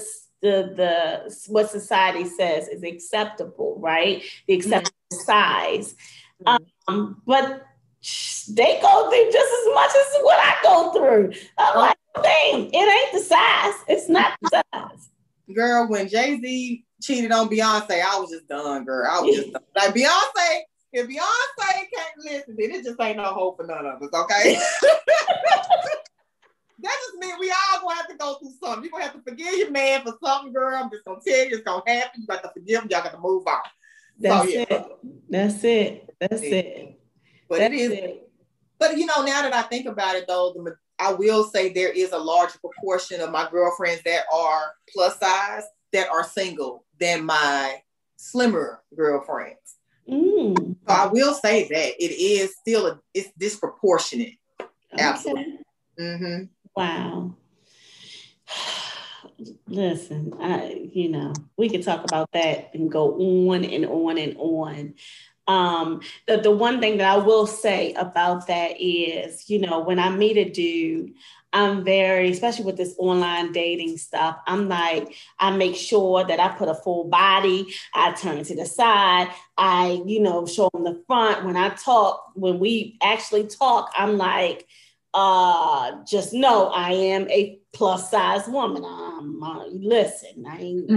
the 0.42 0.72
the 0.76 1.36
what 1.48 1.70
society 1.70 2.24
says 2.24 2.68
is 2.68 2.82
acceptable, 2.82 3.76
right? 3.80 4.22
The 4.46 4.54
acceptable 4.54 4.94
size. 5.10 5.94
Mhm. 6.46 6.66
Um, 6.88 7.22
but 7.26 7.64
they 8.48 8.78
go 8.80 9.10
through 9.10 9.32
just 9.32 9.52
as 9.52 9.74
much 9.74 9.90
as 9.90 10.22
what 10.22 10.38
I 10.38 10.56
go 10.62 10.92
through. 10.92 11.32
I'm 11.58 11.76
oh. 11.76 11.80
like, 11.80 11.96
damn, 12.22 12.60
it 12.60 12.74
ain't 12.74 13.12
the 13.12 13.20
size. 13.20 13.74
It's 13.88 14.08
not 14.08 14.38
the 14.42 14.62
size. 14.72 15.08
girl, 15.54 15.88
when 15.88 16.08
Jay 16.08 16.38
Z 16.40 16.84
cheated 17.02 17.32
on 17.32 17.48
Beyonce, 17.48 18.02
I 18.02 18.18
was 18.18 18.30
just 18.30 18.48
done, 18.48 18.84
girl. 18.84 19.10
I 19.10 19.20
was 19.20 19.36
just 19.36 19.52
done. 19.52 19.62
like 19.74 19.94
Beyonce. 19.94 20.60
If 20.92 21.08
Beyonce 21.08 21.72
can't 21.94 22.16
listen, 22.18 22.56
then 22.58 22.70
it 22.70 22.84
just 22.84 23.00
ain't 23.00 23.18
no 23.18 23.24
hope 23.24 23.58
for 23.58 23.66
none 23.66 23.84
of 23.84 24.00
us, 24.00 24.08
okay? 24.14 24.58
that 26.78 26.96
just 27.04 27.18
means 27.18 27.34
we 27.40 27.50
all 27.50 27.80
gonna 27.82 27.96
have 27.96 28.08
to 28.08 28.16
go 28.16 28.34
through 28.34 28.52
something. 28.62 28.84
You're 28.84 28.92
gonna 28.92 29.04
have 29.04 29.14
to 29.14 29.22
forgive 29.22 29.54
your 29.54 29.70
man 29.70 30.02
for 30.02 30.14
something, 30.22 30.52
girl. 30.52 30.76
I'm 30.76 30.90
just 30.90 31.04
gonna 31.04 31.20
tell 31.26 31.46
you 31.46 31.56
it's 31.56 31.62
gonna 31.62 31.82
happen. 31.86 32.20
You 32.20 32.26
got 32.26 32.42
to 32.44 32.50
forgive 32.50 32.82
him, 32.82 32.88
y'all 32.90 33.02
got 33.02 33.12
to 33.12 33.18
move 33.18 33.46
on. 33.46 33.58
That's 34.18 34.52
yeah. 34.52 34.64
it. 34.70 34.86
That's 35.28 35.64
it. 35.64 36.14
That's 36.20 36.42
it. 36.42 37.00
But 37.48 37.60
it 37.60 37.72
is 37.72 37.92
it. 37.92 38.30
But 38.78 38.96
you 38.96 39.06
know, 39.06 39.22
now 39.24 39.42
that 39.42 39.54
I 39.54 39.62
think 39.62 39.86
about 39.86 40.16
it, 40.16 40.26
though, 40.28 40.52
the, 40.54 40.76
I 40.98 41.12
will 41.12 41.44
say 41.44 41.72
there 41.72 41.92
is 41.92 42.12
a 42.12 42.18
larger 42.18 42.58
proportion 42.58 43.20
of 43.20 43.30
my 43.30 43.48
girlfriends 43.50 44.02
that 44.04 44.24
are 44.32 44.72
plus 44.92 45.18
size 45.18 45.64
that 45.92 46.08
are 46.08 46.24
single 46.24 46.84
than 46.98 47.24
my 47.24 47.82
slimmer 48.16 48.82
girlfriends. 48.94 49.76
Mm. 50.08 50.76
So 50.88 50.94
I 50.94 51.06
will 51.06 51.34
say 51.34 51.68
that 51.68 52.02
it 52.02 52.12
is 52.12 52.54
still 52.56 52.86
a, 52.86 53.00
it's 53.14 53.30
disproportionate. 53.38 54.34
Absolutely. 54.96 55.58
Okay. 55.98 56.16
hmm 56.18 56.42
Wow. 56.76 57.34
Listen, 59.66 60.32
I 60.40 60.88
you 60.92 61.08
know, 61.08 61.32
we 61.56 61.68
could 61.68 61.82
talk 61.82 62.04
about 62.04 62.30
that 62.32 62.70
and 62.74 62.90
go 62.90 63.14
on 63.48 63.64
and 63.64 63.86
on 63.86 64.18
and 64.18 64.36
on. 64.38 64.94
Um, 65.46 66.00
the, 66.26 66.38
the 66.38 66.50
one 66.50 66.80
thing 66.80 66.98
that 66.98 67.12
I 67.12 67.16
will 67.18 67.46
say 67.46 67.92
about 67.94 68.48
that 68.48 68.80
is, 68.80 69.48
you 69.48 69.60
know, 69.60 69.80
when 69.80 69.98
I 69.98 70.10
meet 70.10 70.36
a 70.36 70.48
dude, 70.48 71.14
I'm 71.52 71.84
very, 71.84 72.30
especially 72.30 72.66
with 72.66 72.76
this 72.76 72.94
online 72.98 73.52
dating 73.52 73.96
stuff, 73.96 74.36
I'm 74.46 74.68
like, 74.68 75.14
I 75.38 75.56
make 75.56 75.76
sure 75.76 76.24
that 76.24 76.40
I 76.40 76.48
put 76.48 76.68
a 76.68 76.74
full 76.74 77.04
body, 77.04 77.72
I 77.94 78.12
turn 78.12 78.44
to 78.44 78.54
the 78.56 78.66
side, 78.66 79.30
I, 79.56 80.02
you 80.04 80.20
know, 80.20 80.46
show 80.46 80.68
them 80.74 80.84
the 80.84 81.02
front. 81.06 81.44
When 81.46 81.56
I 81.56 81.70
talk, 81.70 82.32
when 82.34 82.58
we 82.58 82.98
actually 83.02 83.46
talk, 83.46 83.90
I'm 83.96 84.18
like, 84.18 84.66
uh, 85.14 86.04
just 86.04 86.34
know 86.34 86.66
I 86.66 86.90
am 86.90 87.30
a 87.30 87.58
plus 87.72 88.10
size 88.10 88.46
woman. 88.48 88.84
I'm, 88.84 89.42
uh, 89.42 89.64
listen, 89.68 90.44
I 90.46 90.58
ain't, 90.58 90.90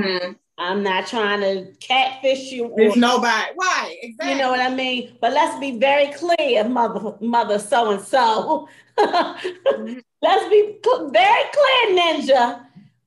I'm 0.60 0.84
not 0.84 1.07
trying 1.07 1.41
to 1.41 1.72
catfish 1.80 2.51
you. 2.51 2.66
Or, 2.66 2.78
There's 2.78 2.95
nobody. 2.97 3.47
Right. 3.60 3.95
Exactly. 4.01 4.34
you 4.34 4.38
know 4.39 4.49
what 4.51 4.60
I 4.60 4.74
mean? 4.74 5.18
But 5.22 5.34
let's 5.34 5.57
be 5.60 5.80
very 5.80 6.07
clear, 6.14 6.64
mother, 6.68 7.16
mother, 7.22 7.57
so 7.60 7.91
and 7.91 8.01
so. 8.01 8.68
Let's 8.97 10.49
be 10.49 10.78
cl- 10.84 11.10
very 11.12 11.43
clear, 11.53 11.97
Ninja. 11.97 12.66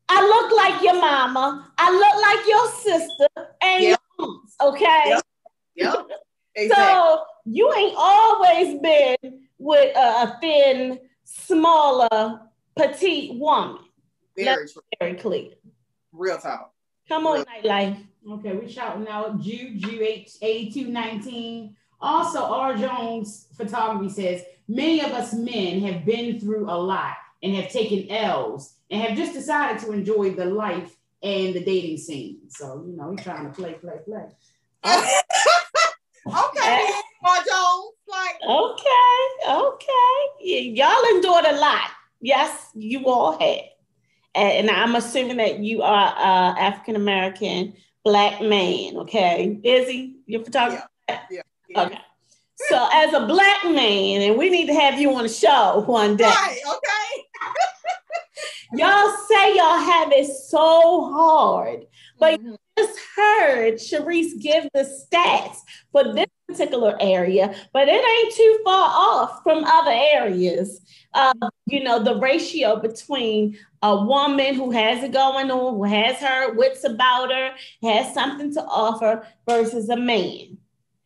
I 0.09 0.23
look 0.27 0.57
like 0.57 0.83
your 0.83 0.95
mama. 1.01 1.71
I 1.79 1.91
look 1.91 2.23
like 2.23 2.49
your 2.49 2.69
sister 2.97 3.29
and 3.63 3.83
Yep. 3.85 4.01
your 4.19 4.39
okay? 4.63 5.03
Yep. 5.07 5.23
Yep. 5.77 5.95
Exactly. 6.55 6.85
So 6.85 7.25
you 7.47 7.73
ain't 7.73 7.95
always 7.97 8.79
been 8.83 9.17
with 9.57 9.97
a, 9.97 10.01
a 10.01 10.39
thin, 10.43 10.99
smaller, 11.25 12.43
petite 12.77 13.39
woman. 13.39 13.79
Very 14.37 14.69
true. 14.69 14.83
Very 15.01 15.15
clear. 15.15 15.53
Real 16.13 16.37
talk. 16.37 16.72
Come 17.09 17.27
on, 17.27 17.45
nightlife. 17.45 18.05
Okay, 18.31 18.57
we 18.57 18.71
shouting 18.71 19.09
out 19.09 19.41
Jude, 19.41 19.81
Jude 19.81 20.27
8219. 20.41 21.77
Also, 22.01 22.45
R. 22.45 22.77
Jones 22.77 23.49
Photography 23.57 24.09
says 24.09 24.43
many 24.69 25.01
of 25.01 25.13
us 25.13 25.33
men 25.33 25.81
have 25.81 26.05
been 26.05 26.41
through 26.41 26.71
a 26.71 26.77
lot 26.77 27.15
and 27.43 27.55
have 27.57 27.71
taken 27.71 28.11
L's 28.11 28.75
and 28.91 29.03
have 29.03 29.17
just 29.17 29.33
decided 29.33 29.83
to 29.83 29.93
enjoy 29.93 30.31
the 30.31 30.45
life 30.45 30.97
and 31.23 31.55
the 31.55 31.65
dating 31.65 31.99
scene. 31.99 32.39
So, 32.49 32.85
you 32.87 32.97
know, 32.97 33.11
he's 33.11 33.25
trying 33.25 33.47
to 33.47 33.53
play, 33.53 33.75
play, 33.75 33.99
play. 34.05 34.27
okay, 34.85 35.03
Paul 36.27 37.37
eh. 37.37 37.45
Jones. 37.49 37.93
Like, 38.09 38.37
Okay, 38.47 39.49
okay. 39.49 40.73
Y'all 40.75 41.15
endured 41.15 41.47
a 41.47 41.59
lot. 41.59 41.91
Yes, 42.21 42.69
you 42.75 43.07
all 43.07 43.39
had. 43.39 43.72
And, 44.35 44.71
I'm 44.71 44.95
assuming 44.95 45.37
that 45.37 45.59
you 45.59 45.83
are 45.83 46.15
uh, 46.17 46.59
African 46.59 46.97
American 46.97 47.75
black 48.05 48.41
man. 48.41 48.97
Okay, 48.99 49.61
Izzy, 49.63 50.17
your 50.27 50.45
photographer. 50.45 50.89
yeah. 51.31 51.43
Okay. 51.77 51.99
So 52.69 52.89
as 52.93 53.13
a 53.13 53.27
black 53.27 53.65
man, 53.65 54.23
and 54.23 54.39
we 54.39 54.49
need 54.49 54.67
to 54.67 54.75
have 54.75 55.01
you 55.01 55.15
on 55.15 55.25
the 55.25 55.29
show 55.29 55.83
one 55.87 56.17
day. 56.17 56.25
Right. 56.25 56.61
Okay. 56.67 57.25
Y'all 58.75 59.15
say 59.29 59.55
y'all 59.55 59.79
have 59.79 60.13
it 60.13 60.27
so 60.27 61.13
hard, 61.13 61.85
but 62.23 62.41
Mhm. 62.41 62.57
just 62.79 62.99
heard 63.17 63.75
Sharice 63.75 64.39
give 64.41 64.69
the 64.73 64.85
stats 64.85 65.59
for 65.91 66.15
this 66.15 66.27
particular 66.49 66.97
area, 67.01 67.55
but 67.73 67.89
it 67.89 68.05
ain't 68.05 68.35
too 68.35 68.61
far 68.65 68.89
off 68.89 69.43
from 69.43 69.65
other 69.65 69.91
areas. 69.91 70.81
Uh, 71.15 71.33
you 71.67 71.83
know, 71.83 71.99
the 71.99 72.17
ratio 72.19 72.77
between 72.77 73.59
a 73.83 74.05
woman 74.05 74.55
who 74.55 74.71
has 74.71 75.03
it 75.03 75.13
going 75.13 75.51
on, 75.51 75.75
who 75.75 75.85
has 75.85 76.17
her 76.17 76.53
wits 76.55 76.85
about 76.85 77.31
her, 77.33 77.55
has 77.83 78.15
something 78.15 78.53
to 78.55 78.63
offer, 78.65 79.27
versus 79.47 79.89
a 79.89 79.97
man. 79.97 80.57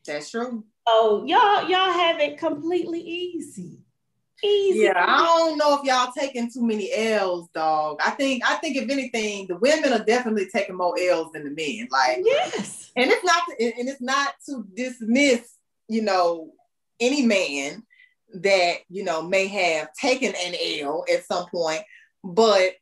That's 0.07 0.31
true. 0.31 0.65
So 0.87 1.25
y'all, 1.25 1.69
y'all 1.69 1.93
have 1.93 2.21
it 2.21 2.39
completely 2.39 3.01
easy. 3.01 3.79
Easy. 4.45 4.81
Yeah, 4.81 4.93
I 4.97 5.25
don't 5.25 5.57
know 5.59 5.79
if 5.79 5.85
y'all 5.85 6.13
taking 6.17 6.51
too 6.51 6.63
many 6.67 6.93
L's, 6.93 7.49
dog. 7.55 7.99
I 8.05 8.11
think 8.11 8.43
I 8.49 8.57
think 8.57 8.77
if 8.77 8.89
anything, 8.91 9.47
the 9.47 9.57
women 9.57 9.93
are 9.93 10.05
definitely 10.05 10.49
taking 10.53 10.77
more 10.77 10.95
L's 10.99 11.33
than 11.33 11.45
the 11.45 11.51
men. 11.51 11.89
Like, 11.91 12.19
Yes. 12.23 12.91
and 12.97 13.11
it's 13.11 13.25
not 13.25 13.43
to, 13.49 13.65
and 13.65 13.89
it's 13.89 14.01
not 14.03 14.35
to 14.49 14.67
dismiss, 14.75 15.55
you 15.89 16.03
know, 16.03 16.53
any 17.01 17.23
man 17.25 17.83
that 18.35 18.79
you 18.91 19.05
know 19.05 19.23
may 19.23 19.47
have 19.47 19.93
taken 19.95 20.35
an 20.35 20.55
L 20.83 21.05
at 21.13 21.25
some 21.27 21.47
point, 21.49 21.83
but 22.23 22.73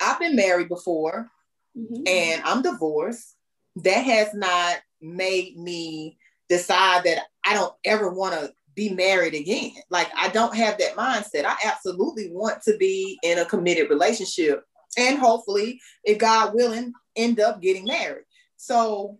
I've 0.00 0.18
been 0.18 0.34
married 0.34 0.68
before 0.68 1.30
Mhm. 1.76 2.08
and 2.08 2.42
I'm 2.44 2.62
divorced. 2.62 3.36
That 3.76 4.02
has 4.04 4.34
not 4.34 4.78
made 5.00 5.56
me 5.58 6.18
decide 6.48 7.04
that 7.04 7.22
I 7.44 7.54
don't 7.54 7.74
ever 7.84 8.10
want 8.12 8.34
to 8.34 8.52
be 8.76 8.90
married 8.90 9.34
again. 9.34 9.72
Like 9.90 10.08
I 10.16 10.28
don't 10.28 10.54
have 10.54 10.78
that 10.78 10.94
mindset. 10.94 11.44
I 11.44 11.56
absolutely 11.64 12.30
want 12.30 12.62
to 12.62 12.76
be 12.76 13.18
in 13.22 13.38
a 13.38 13.44
committed 13.44 13.90
relationship 13.90 14.62
and 14.96 15.18
hopefully, 15.18 15.80
if 16.04 16.18
God 16.18 16.54
willing, 16.54 16.92
end 17.16 17.38
up 17.40 17.60
getting 17.60 17.84
married. 17.84 18.24
So 18.56 19.18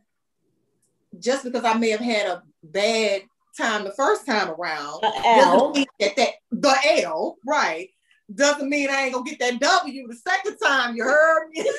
just 1.18 1.44
because 1.44 1.64
I 1.64 1.74
may 1.74 1.90
have 1.90 2.00
had 2.00 2.26
a 2.26 2.42
bad 2.62 3.22
time 3.58 3.84
the 3.84 3.92
first 3.92 4.26
time 4.26 4.50
around, 4.50 5.04
A 5.04 5.22
L. 5.24 5.72
doesn't 5.72 5.76
mean 5.76 5.86
that 6.00 6.16
that 6.16 6.30
the 6.50 6.74
L, 7.02 7.36
right, 7.46 7.88
doesn't 8.34 8.68
mean 8.68 8.88
I 8.90 9.02
ain't 9.02 9.14
gonna 9.14 9.28
get 9.28 9.38
that 9.40 9.60
W 9.60 10.08
the 10.08 10.16
second 10.16 10.56
time. 10.62 10.96
You 10.96 11.04
heard 11.04 11.50
me? 11.50 11.62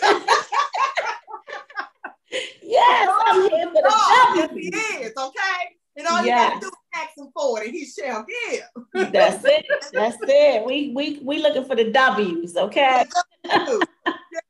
yes, 2.61 3.09
I'm 3.25 3.49
here 3.49 3.67
for 3.67 3.73
the 3.73 3.84
oh, 3.89 4.47
W. 4.47 4.71
he 4.71 4.78
is. 4.78 5.13
Okay, 5.17 5.76
and 5.97 6.07
all 6.07 6.19
you 6.21 6.27
Yes. 6.27 6.49
gotta 6.53 6.59
do 6.61 6.67
is 6.67 6.73
ask 6.93 7.17
him 7.17 7.27
for 7.33 7.61
it, 7.61 7.67
and 7.67 7.75
he 7.75 7.85
shall 7.85 8.25
give. 8.25 9.11
That's 9.11 9.43
it. 9.45 9.65
That's 9.93 10.17
it. 10.21 10.65
We 10.65 10.91
we 10.95 11.19
we 11.23 11.39
looking 11.39 11.65
for 11.65 11.75
the 11.75 11.91
W's, 11.91 12.55
okay? 12.55 13.03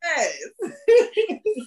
yes. 0.05 0.37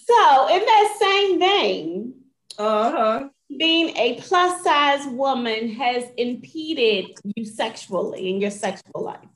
So 0.07 0.49
in 0.49 0.61
that 0.61 0.97
same 1.01 1.39
vein, 1.39 2.14
Uh 2.59 2.91
huh. 2.91 3.28
being 3.57 3.97
a 3.97 4.20
plus 4.20 4.62
size 4.62 5.07
woman 5.07 5.70
has 5.70 6.05
impeded 6.16 7.18
you 7.35 7.45
sexually 7.45 8.31
in 8.31 8.41
your 8.41 8.51
sexual 8.51 9.03
life. 9.05 9.28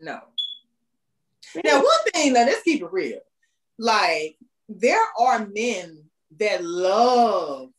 No. 0.00 0.20
Now, 1.64 1.76
one 1.78 2.04
thing, 2.12 2.32
now 2.32 2.44
let's 2.44 2.62
keep 2.62 2.82
it 2.82 2.92
real. 2.92 3.20
Like, 3.78 4.36
there 4.68 5.00
are 5.18 5.46
men 5.46 6.04
that 6.38 6.64
love 6.64 7.70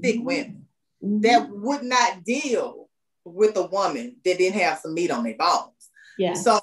thick 0.00 0.16
women 0.20 0.66
that 1.02 1.48
would 1.50 1.82
not 1.82 2.24
deal 2.24 2.88
with 3.24 3.56
a 3.56 3.66
woman 3.66 4.16
that 4.24 4.38
didn't 4.38 4.60
have 4.60 4.78
some 4.78 4.94
meat 4.94 5.10
on 5.10 5.24
their 5.24 5.36
bones. 5.36 5.90
yeah. 6.18 6.34
So 6.34 6.60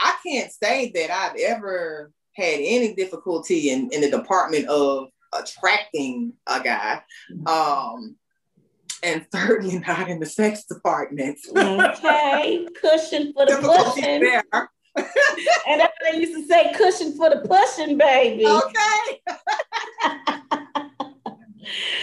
I 0.00 0.16
can't 0.26 0.50
say 0.52 0.90
that 0.94 1.10
I've 1.10 1.36
ever 1.38 2.12
had 2.34 2.58
any 2.60 2.94
difficulty 2.94 3.70
in, 3.70 3.90
in 3.92 4.00
the 4.00 4.10
department 4.10 4.66
of 4.68 5.08
attracting 5.32 6.32
a 6.46 6.60
guy. 6.60 7.02
Um, 7.46 8.16
and 9.02 9.26
certainly 9.34 9.78
not 9.78 10.08
in 10.08 10.20
the 10.20 10.26
sex 10.26 10.64
department. 10.64 11.38
Okay, 11.56 12.66
cushion 12.80 13.32
for 13.34 13.46
the 13.46 13.56
pushing. 13.60 14.20
there. 14.20 14.44
And 15.66 15.80
that's 15.80 15.92
what 16.00 16.12
they 16.12 16.20
used 16.20 16.34
to 16.34 16.46
say, 16.46 16.72
cushion 16.76 17.16
for 17.16 17.28
the 17.28 17.40
pushing, 17.48 17.98
baby. 17.98 18.46
Okay. 18.46 19.20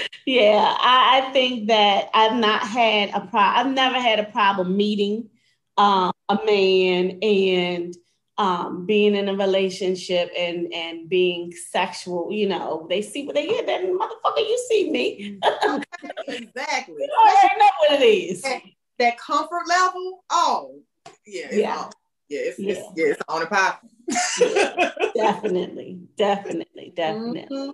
Yeah, 0.31 0.75
I, 0.79 1.23
I 1.27 1.33
think 1.33 1.67
that 1.67 2.09
I've 2.13 2.37
not 2.37 2.61
had 2.61 3.09
a 3.09 3.19
pro. 3.27 3.41
I've 3.41 3.73
never 3.73 3.99
had 3.99 4.17
a 4.17 4.23
problem 4.23 4.77
meeting 4.77 5.29
um, 5.77 6.13
a 6.29 6.39
man 6.45 7.19
and 7.21 7.93
um, 8.37 8.85
being 8.85 9.13
in 9.15 9.27
a 9.27 9.35
relationship 9.35 10.31
and 10.37 10.73
and 10.73 11.09
being 11.09 11.51
sexual. 11.51 12.31
You 12.31 12.47
know, 12.47 12.87
they 12.89 13.01
see 13.01 13.25
what 13.25 13.35
they 13.35 13.45
get. 13.45 13.65
Then 13.65 13.99
motherfucker, 13.99 14.37
you 14.37 14.65
see 14.69 14.89
me. 14.89 15.37
exactly. 16.29 16.95
You 16.97 17.09
already 17.25 17.59
know 17.59 17.69
what 17.79 18.01
it 18.01 18.05
is. 18.05 18.41
That 18.99 19.17
comfort 19.17 19.67
level, 19.67 20.23
oh, 20.29 20.79
yeah, 21.27 21.47
Yeah. 21.51 21.77
on. 21.77 21.91
Yeah, 22.29 22.39
it's, 22.39 22.59
Yeah. 22.59 22.71
It's, 22.71 22.81
yeah, 22.95 23.05
it's 23.07 23.21
on 23.27 23.41
and 23.41 23.49
popping. 23.49 23.89
Definitely, 25.13 25.99
definitely, 26.15 26.93
definitely. 26.95 27.57
Mhm. 27.57 27.71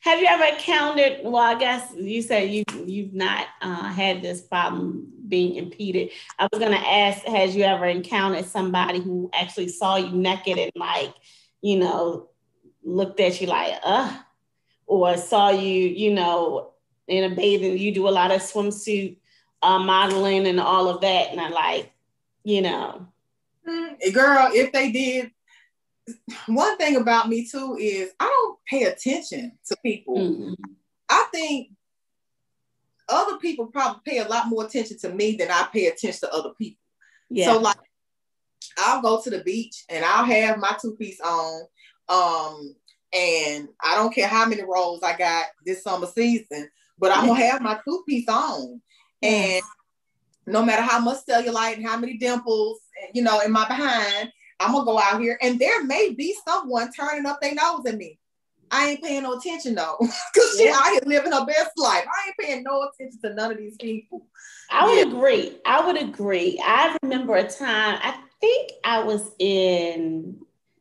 Have 0.00 0.20
you 0.20 0.26
ever 0.26 0.44
encountered? 0.44 1.18
Well, 1.24 1.36
I 1.36 1.58
guess 1.58 1.92
you 1.96 2.22
said 2.22 2.50
you 2.50 2.64
you've 2.86 3.14
not 3.14 3.46
uh, 3.60 3.84
had 3.84 4.22
this 4.22 4.40
problem 4.40 5.08
being 5.28 5.56
impeded. 5.56 6.10
I 6.38 6.48
was 6.50 6.60
gonna 6.60 6.76
ask, 6.76 7.22
has 7.24 7.54
you 7.54 7.64
ever 7.64 7.86
encountered 7.86 8.46
somebody 8.46 9.00
who 9.00 9.30
actually 9.32 9.68
saw 9.68 9.96
you 9.96 10.10
naked 10.10 10.58
and 10.58 10.72
like, 10.74 11.14
you 11.62 11.78
know, 11.78 12.28
looked 12.82 13.20
at 13.20 13.40
you 13.40 13.46
like, 13.46 13.74
uh, 13.84 14.16
or 14.86 15.16
saw 15.16 15.50
you, 15.50 15.86
you 15.88 16.12
know, 16.12 16.72
in 17.06 17.30
a 17.30 17.34
bathing? 17.34 17.78
You 17.78 17.92
do 17.92 18.08
a 18.08 18.10
lot 18.10 18.30
of 18.30 18.40
swimsuit 18.40 19.18
uh, 19.62 19.78
modeling 19.78 20.46
and 20.46 20.58
all 20.60 20.88
of 20.88 21.02
that, 21.02 21.30
and 21.30 21.40
I 21.40 21.48
like, 21.48 21.92
you 22.42 22.62
know, 22.62 23.06
Girl, 24.12 24.50
if 24.52 24.72
they 24.72 24.90
did, 24.90 25.30
one 26.46 26.76
thing 26.76 26.96
about 26.96 27.28
me 27.28 27.46
too 27.46 27.76
is 27.80 28.10
I 28.18 28.26
don't 28.26 28.58
pay 28.68 28.84
attention 28.84 29.58
to 29.66 29.76
people. 29.82 30.16
mm, 30.16 30.54
I 31.08 31.26
think 31.32 31.70
other 33.08 33.38
people 33.38 33.66
probably 33.66 34.00
pay 34.04 34.18
a 34.18 34.28
lot 34.28 34.48
more 34.48 34.64
attention 34.64 34.98
to 34.98 35.10
me 35.10 35.36
than 35.36 35.50
I 35.50 35.68
pay 35.72 35.86
attention 35.86 36.20
to 36.20 36.34
other 36.34 36.50
people. 36.56 36.80
yeah, 37.28 37.46
So 37.46 37.58
like 37.58 37.76
I'll 38.78 39.02
go 39.02 39.20
to 39.22 39.30
the 39.30 39.40
beach 39.40 39.84
and 39.88 40.04
I'll 40.04 40.24
have 40.24 40.58
my 40.58 40.76
two 40.80 40.94
piece 40.96 41.20
on. 41.20 41.62
Um, 42.08 42.74
and 43.12 43.68
I 43.82 43.96
don't 43.96 44.14
care 44.14 44.28
how 44.28 44.46
many 44.46 44.62
rolls 44.62 45.02
I 45.02 45.16
got 45.16 45.46
this 45.64 45.82
summer 45.82 46.06
season, 46.06 46.68
but 46.98 47.10
I'm 47.10 47.26
gonna 47.26 47.40
have 47.40 47.60
my 47.60 47.78
two 47.84 48.04
piece 48.08 48.28
on. 48.28 48.80
And 49.22 49.62
no 50.46 50.64
matter 50.64 50.82
how 50.82 51.00
much 51.00 51.24
cellulite 51.28 51.76
and 51.76 51.86
how 51.86 51.96
many 51.96 52.16
dimples, 52.16 52.80
you 53.14 53.22
know, 53.22 53.40
in 53.40 53.52
my 53.52 53.66
behind, 53.66 54.32
I'm 54.60 54.72
gonna 54.72 54.84
go 54.84 54.98
out 54.98 55.20
here 55.20 55.38
and 55.42 55.58
there 55.58 55.82
may 55.84 56.12
be 56.12 56.36
someone 56.46 56.92
turning 56.92 57.26
up 57.26 57.40
their 57.40 57.54
nose 57.54 57.86
at 57.86 57.96
me. 57.96 58.18
I 58.70 58.90
ain't 58.90 59.02
paying 59.02 59.24
no 59.24 59.36
attention 59.38 59.74
though, 59.74 59.96
because 60.00 60.56
she 60.56 60.66
Yeah. 60.66 60.76
out 60.76 60.90
here 60.92 61.00
living 61.06 61.32
her 61.32 61.44
best 61.44 61.70
life. 61.76 62.04
I 62.06 62.26
ain't 62.28 62.36
paying 62.38 62.62
no 62.62 62.88
attention 62.88 63.20
to 63.22 63.34
none 63.34 63.50
of 63.50 63.58
these 63.58 63.76
people. 63.76 64.26
I 64.70 64.84
would 64.84 64.98
Yeah. 65.08 65.16
agree. 65.16 65.58
I 65.66 65.84
would 65.84 66.00
agree. 66.00 66.60
I 66.64 66.96
remember 67.02 67.34
a 67.34 67.48
time, 67.48 67.98
I 68.02 68.16
think 68.40 68.72
I 68.84 69.02
was 69.02 69.32
in 69.38 70.40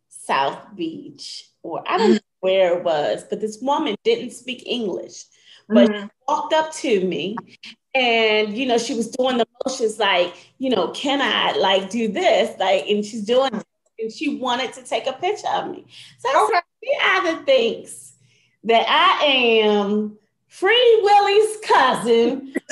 South 0.10 0.76
Beach, 0.76 1.50
or 1.64 1.84
I 1.88 1.98
don't 1.98 2.12
know 2.12 2.20
where 2.42 2.78
it 2.78 2.84
was, 2.84 3.24
but 3.30 3.42
this 3.42 3.58
woman 3.62 3.96
didn't 4.04 4.32
speak 4.32 4.64
English, 4.68 5.24
but 5.68 5.90
Mhm. 5.90 6.10
walked 6.28 6.54
up 6.54 6.72
to 6.74 7.06
me 7.08 7.58
and 7.96 8.56
you 8.56 8.68
know 8.68 8.78
she 8.78 8.94
was 8.94 9.10
doing 9.10 9.38
the 9.38 9.48
motions 9.66 9.98
like 9.98 10.32
you 10.60 10.70
know 10.70 10.90
can 10.90 11.20
i 11.22 11.58
like 11.58 11.90
do 11.90 12.08
this 12.08 12.56
like 12.60 12.88
and 12.88 13.04
she's 13.04 13.26
doing 13.26 13.50
and 14.02 14.12
she 14.12 14.36
wanted 14.38 14.74
to 14.74 14.84
take 14.84 15.08
a 15.08 15.14
picture 15.14 15.48
of 15.50 15.70
me. 15.72 15.86
So 16.20 16.50
said, 16.54 16.62
she 16.84 16.92
either 17.02 17.44
thinks 17.44 18.14
that 18.66 18.86
i 18.88 19.24
am. 19.26 20.18
Free 20.48 21.00
Willy's 21.04 21.58
cousin. 21.68 22.54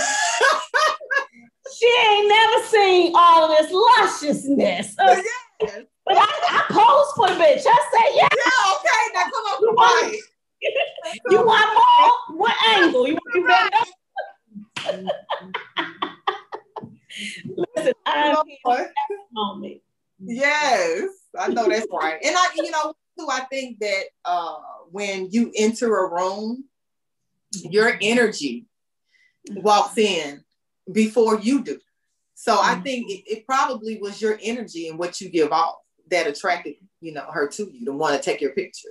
She 1.77 1.85
ain't 1.85 2.27
never 2.29 2.63
seen 2.65 3.11
all 3.15 3.51
of 3.51 3.57
this 3.57 3.71
lusciousness. 3.71 4.95
Uh, 4.97 5.21
Yes. 5.61 5.81
but 6.05 6.15
I, 6.17 6.21
I 6.23 6.65
posed 6.69 7.15
for 7.15 7.27
the 7.27 7.43
bitch. 7.43 7.63
I 7.67 7.89
said 7.91 8.15
yeah. 8.15 8.27
Yeah, 8.31 8.73
okay, 8.75 9.03
now 9.13 9.23
come 9.23 9.45
on, 9.45 9.61
You 9.61 9.71
want- 9.73 10.15
you 11.31 11.45
want 11.45 11.69
more? 11.73 12.37
What 12.37 12.55
angle? 12.67 13.07
You 13.07 13.15
want 13.15 13.35
you 13.35 13.47
better 13.47 15.01
listen 17.75 17.93
i'm 18.05 18.35
here 18.45 18.93
moment 19.31 19.81
Yes, 20.19 21.09
I 21.37 21.47
know 21.49 21.67
that's 21.67 21.87
right. 21.91 22.19
And 22.23 22.35
I, 22.35 22.47
you 22.55 22.71
know, 22.71 22.93
too, 23.17 23.27
I 23.31 23.41
think 23.41 23.79
that 23.79 24.03
uh, 24.25 24.55
when 24.91 25.29
you 25.31 25.51
enter 25.55 25.95
a 26.05 26.13
room, 26.13 26.65
your 27.51 27.97
energy 28.01 28.65
walks 29.49 29.97
in 29.97 30.43
before 30.91 31.39
you 31.39 31.63
do. 31.63 31.79
So 32.35 32.59
I 32.59 32.75
Mhm. 32.75 32.83
think 32.83 33.09
it, 33.09 33.23
it 33.27 33.45
probably 33.45 33.97
was 33.97 34.21
your 34.21 34.39
energy 34.41 34.89
and 34.89 34.99
what 34.99 35.19
you 35.21 35.29
give 35.29 35.51
off 35.51 35.75
that 36.09 36.27
attracted, 36.27 36.75
you 37.01 37.11
know, 37.13 37.25
her 37.31 37.47
to 37.47 37.71
you 37.71 37.85
to 37.85 37.91
want 37.91 38.15
to 38.15 38.21
take 38.21 38.41
your 38.41 38.51
picture. 38.51 38.89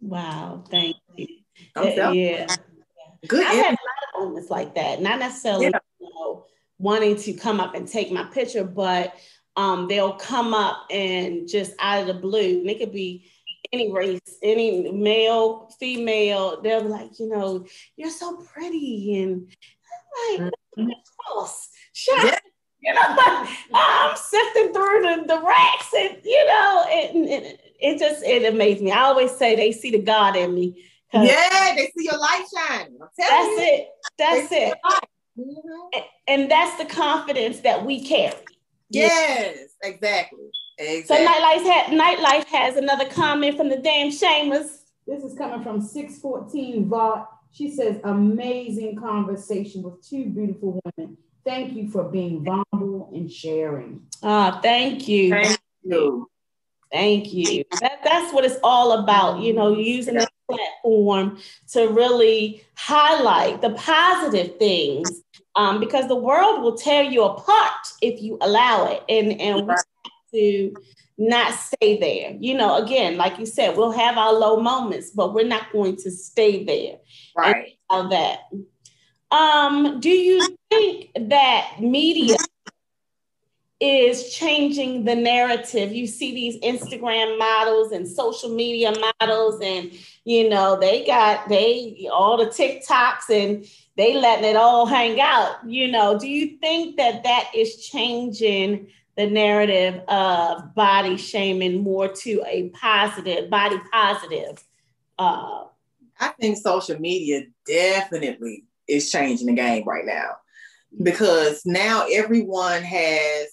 Wow, 0.00 0.64
thank 0.70 0.96
you. 1.16 1.26
Uh, 1.76 1.82
yeah, 1.84 2.56
Good 3.26 3.44
I've 3.44 3.56
had 3.56 3.66
a 3.66 3.70
lot 3.70 4.22
of 4.24 4.28
moments 4.28 4.50
like 4.50 4.74
that. 4.74 5.00
Not 5.00 5.18
necessarily 5.18 5.66
Yeah. 5.66 5.78
you 6.00 6.10
know, 6.14 6.46
wanting 6.78 7.16
to 7.16 7.32
come 7.34 7.60
up 7.60 7.74
and 7.74 7.86
take 7.86 8.10
my 8.10 8.24
picture, 8.24 8.64
but 8.64 9.14
um, 9.56 9.88
they'll 9.88 10.14
come 10.14 10.54
up 10.54 10.86
and 10.90 11.48
just 11.48 11.72
out 11.80 12.00
of 12.02 12.06
the 12.06 12.14
blue, 12.14 12.60
and 12.60 12.70
it 12.70 12.78
could 12.78 12.92
be 12.92 13.30
any 13.72 13.92
race, 13.92 14.20
any 14.42 14.90
male, 14.90 15.70
female. 15.78 16.60
They'll 16.60 16.82
be 16.82 16.88
like, 16.88 17.18
you 17.18 17.28
know, 17.28 17.66
you're 17.96 18.10
so 18.10 18.36
pretty, 18.36 19.22
and 19.22 19.52
I'm 20.38 20.40
like, 20.44 20.52
Mhm. 20.78 20.92
close, 21.18 21.68
shut 21.92 22.24
Yeah. 22.24 22.38
you 22.80 22.94
know, 22.94 23.46
I'm 23.74 24.16
sifting 24.16 24.72
through 24.72 25.02
the, 25.02 25.24
the 25.26 25.40
racks 25.42 25.92
and, 25.94 26.16
you 26.24 26.46
know, 26.46 26.84
it, 26.88 27.14
it, 27.14 27.60
it 27.80 27.98
just, 27.98 28.22
it 28.24 28.52
amazed 28.52 28.82
me. 28.82 28.90
I 28.90 29.00
always 29.02 29.32
say 29.32 29.54
they 29.54 29.72
see 29.72 29.90
the 29.90 29.98
God 29.98 30.34
in 30.36 30.54
me. 30.54 30.82
Yeah, 31.12 31.74
they 31.76 31.90
see 31.96 32.04
your 32.04 32.18
light. 32.18 32.44
I'm 32.56 32.86
That's 33.18 33.28
telling 33.28 33.50
you. 33.50 33.56
it. 33.58 33.88
That's 34.16 34.48
They 34.48 34.66
it. 34.68 34.78
light. 34.84 35.00
Mhm. 35.38 36.02
And 36.28 36.50
that's 36.50 36.78
the 36.78 36.84
confidence 36.86 37.60
that 37.60 37.84
we 37.84 38.06
carry. 38.06 38.36
Yes, 38.90 39.74
exactly. 39.82 40.38
So 40.78 40.84
Exactly. 40.84 41.26
Nightlife, 41.26 41.64
ha- 41.64 41.86
Nightlife 41.90 42.46
has 42.46 42.76
another 42.76 43.06
comment 43.06 43.56
from 43.56 43.68
the 43.68 43.76
damn 43.76 44.10
shamers. 44.10 44.82
This 45.06 45.24
is 45.24 45.36
coming 45.36 45.62
from 45.62 45.80
614 45.80 46.88
Vault. 46.88 47.26
She 47.52 47.70
says, 47.70 48.00
amazing 48.04 48.96
conversation 48.96 49.82
with 49.82 50.06
two 50.06 50.26
beautiful 50.26 50.80
women. 50.84 51.16
Thank 51.44 51.74
you 51.74 51.90
for 51.90 52.04
being 52.04 52.44
vulnerable 52.44 53.10
and 53.12 53.30
sharing. 53.30 54.02
Ah, 54.22 54.60
thank 54.62 55.08
you. 55.08 55.30
Thank 55.30 55.58
you. 55.82 56.30
Thank 56.92 57.32
you. 57.32 57.64
That, 57.80 58.00
that's 58.04 58.32
what 58.32 58.44
it's 58.44 58.58
all 58.62 58.92
about, 58.92 59.40
you 59.40 59.52
know, 59.52 59.76
using 59.76 60.14
this 60.14 60.28
platform 60.48 61.38
to 61.72 61.86
really 61.88 62.64
highlight 62.74 63.62
the 63.62 63.70
positive 63.70 64.58
things 64.58 65.22
um, 65.56 65.80
because 65.80 66.08
the 66.08 66.16
world 66.16 66.62
will 66.62 66.76
tear 66.76 67.02
you 67.02 67.24
apart 67.24 67.92
if 68.00 68.20
you 68.22 68.38
allow 68.40 68.86
it. 68.86 69.02
And, 69.08 69.40
and 69.40 69.66
we 69.66 69.72
have 69.72 69.84
to 70.32 70.74
not 71.18 71.52
stay 71.52 71.98
there. 71.98 72.36
You 72.40 72.54
know, 72.54 72.82
again, 72.82 73.16
like 73.16 73.38
you 73.38 73.46
said, 73.46 73.76
we'll 73.76 73.92
have 73.92 74.16
our 74.16 74.32
low 74.32 74.58
moments, 74.58 75.10
but 75.10 75.34
we're 75.34 75.46
not 75.46 75.72
going 75.72 75.96
to 75.96 76.10
stay 76.10 76.64
there. 76.64 76.96
Right. 77.36 77.78
Of 77.90 78.10
that. 78.10 78.40
Um, 79.30 80.00
do 80.00 80.08
you 80.08 80.56
think 80.70 81.10
that 81.28 81.76
media 81.78 82.36
is 83.80 84.32
changing 84.32 85.04
the 85.04 85.14
narrative? 85.14 85.92
You 85.92 86.06
see 86.06 86.34
these 86.34 86.58
Instagram 86.60 87.38
models 87.38 87.92
and 87.92 88.08
social 88.08 88.48
media 88.48 88.92
models, 89.20 89.60
and 89.62 89.92
you 90.24 90.48
know, 90.48 90.78
they 90.78 91.04
got 91.04 91.48
they 91.48 92.08
all 92.12 92.36
the 92.36 92.46
TikToks 92.46 93.30
and 93.30 93.64
they 94.00 94.14
letting 94.14 94.44
it 94.44 94.56
all 94.56 94.86
hang 94.86 95.20
out. 95.20 95.56
You 95.66 95.88
know, 95.88 96.18
do 96.18 96.28
you 96.28 96.58
think 96.58 96.96
that 96.96 97.22
that 97.22 97.50
is 97.54 97.86
changing 97.86 98.88
the 99.20 99.26
narrative 99.26 100.02
of 100.08 100.74
body 100.74 101.18
shaming 101.18 101.82
more 101.82 102.08
to 102.08 102.42
a 102.46 102.70
positive, 102.70 103.50
body 103.50 103.76
positive. 103.92 104.64
Uh, 105.18 105.64
I 106.18 106.28
think 106.40 106.56
social 106.56 106.98
media 106.98 107.42
definitely 107.66 108.64
is 108.88 109.10
changing 109.10 109.46
the 109.46 109.52
game 109.52 109.84
right 109.86 110.06
now 110.06 110.36
because 111.02 111.62
now 111.66 112.06
everyone 112.10 112.82
has 112.82 113.48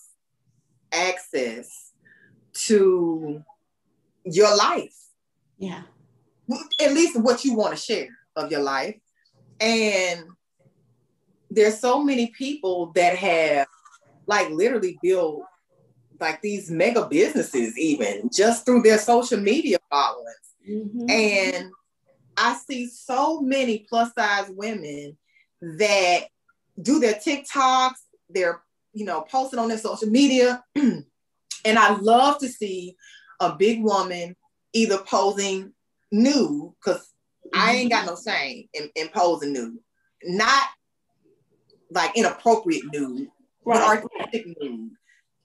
access 0.93 1.91
to 2.53 3.43
your 4.23 4.55
life. 4.55 4.95
Yeah. 5.57 5.81
At 6.79 6.93
least 6.93 7.19
what 7.19 7.43
you 7.43 7.55
want 7.55 7.75
to 7.75 7.81
share 7.81 8.07
of 8.37 8.49
your 8.51 8.61
life. 8.61 8.95
And 9.59 10.23
there's 11.57 11.79
so 11.79 12.03
many 12.03 12.27
people 12.27 12.91
that 12.93 13.17
have 13.17 13.67
like 14.27 14.49
literally 14.51 14.99
built 15.01 15.41
like 16.19 16.39
these 16.41 16.69
mega 16.69 17.07
businesses 17.07 17.75
even 17.79 18.29
just 18.31 18.63
through 18.63 18.83
their 18.83 18.99
social 18.99 19.39
media 19.39 19.77
followings. 19.89 20.27
Mm-hmm. 20.69 21.09
And 21.09 21.71
I 22.37 22.55
see 22.55 22.87
so 22.87 23.41
many 23.41 23.87
plus 23.89 24.11
size 24.17 24.49
women 24.49 25.17
that 25.61 26.25
do 26.79 26.99
their 26.99 27.15
TikToks, 27.15 27.95
they're, 28.29 28.61
you 28.93 29.05
know, 29.05 29.21
posting 29.21 29.57
on 29.57 29.67
their 29.67 29.79
social 29.79 30.09
media. 30.09 30.63
and 30.75 31.05
I 31.65 31.95
love 31.95 32.37
to 32.39 32.49
see 32.49 32.95
a 33.39 33.55
big 33.55 33.81
woman 33.81 34.35
either 34.73 34.99
posing 34.99 35.73
nude, 36.11 36.71
because 36.79 37.01
mm-hmm. 37.01 37.59
I 37.59 37.71
ain't 37.73 37.91
got 37.91 38.05
no 38.05 38.15
shame 38.15 38.69
in, 38.75 38.91
in 38.95 39.07
posing 39.09 39.53
nude, 39.53 39.79
not 40.23 40.67
like 41.91 42.15
inappropriate 42.15 42.83
nude, 42.91 43.29
right. 43.65 44.03
artistic 44.03 44.45
nude 44.59 44.91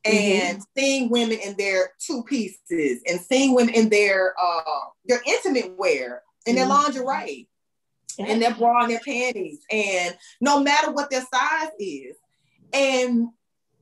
and 0.04 0.58
mm-hmm. 0.58 0.62
seeing 0.76 1.10
women 1.10 1.38
in 1.38 1.54
their 1.56 1.92
two 1.98 2.22
pieces 2.24 3.00
and 3.06 3.20
seeing 3.20 3.54
women 3.54 3.74
in 3.74 3.88
their 3.88 4.34
uh 4.40 4.84
their 5.06 5.20
intimate 5.26 5.76
wear 5.78 6.22
and 6.46 6.56
their 6.56 6.66
mm-hmm. 6.66 6.84
lingerie 6.84 7.48
yeah. 8.18 8.26
and 8.26 8.42
their 8.42 8.54
bra 8.54 8.82
and 8.82 8.90
their 8.90 9.00
panties 9.00 9.60
and 9.70 10.16
no 10.40 10.60
matter 10.60 10.90
what 10.90 11.10
their 11.10 11.24
size 11.32 11.70
is 11.78 12.16
and 12.72 13.28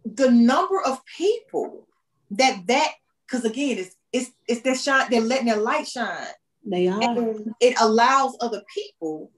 the 0.05 0.31
number 0.31 0.81
of 0.83 1.01
people 1.07 1.87
that 2.31 2.67
that 2.67 2.93
because 3.27 3.45
again 3.45 3.79
it's 3.79 3.97
it's 4.13 4.31
it's 4.47 4.61
their 4.61 4.77
shine 4.77 5.07
they're 5.11 5.21
letting 5.21 5.47
their 5.47 5.57
light 5.57 5.87
shine 5.87 6.27
they 6.67 6.87
are 6.87 7.01
and 7.03 7.55
it 7.61 7.75
allows 7.81 8.37
other 8.41 8.63
people 8.75 9.31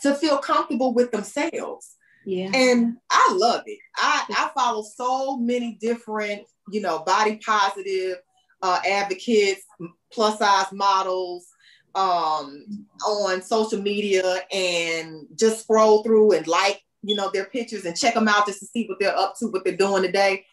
to 0.00 0.14
feel 0.14 0.38
comfortable 0.38 0.94
with 0.94 1.10
themselves 1.10 1.93
yeah. 2.24 2.50
And 2.54 2.96
I 3.10 3.32
love 3.34 3.62
it. 3.66 3.78
I, 3.96 4.24
I 4.30 4.50
follow 4.54 4.82
so 4.82 5.36
many 5.36 5.78
different, 5.80 6.42
you 6.70 6.80
know, 6.80 7.00
body 7.00 7.40
positive 7.44 8.18
uh, 8.62 8.80
advocates, 8.88 9.62
plus 10.10 10.38
size 10.38 10.72
models 10.72 11.46
um, 11.94 12.86
on 13.06 13.42
social 13.42 13.80
media 13.80 14.40
and 14.52 15.26
just 15.36 15.62
scroll 15.62 16.02
through 16.02 16.32
and 16.32 16.46
like, 16.46 16.82
you 17.02 17.14
know, 17.14 17.30
their 17.32 17.44
pictures 17.46 17.84
and 17.84 17.96
check 17.96 18.14
them 18.14 18.28
out 18.28 18.46
just 18.46 18.60
to 18.60 18.66
see 18.66 18.86
what 18.86 18.98
they're 18.98 19.16
up 19.16 19.34
to, 19.38 19.48
what 19.48 19.64
they're 19.64 19.76
doing 19.76 20.02
today. 20.02 20.44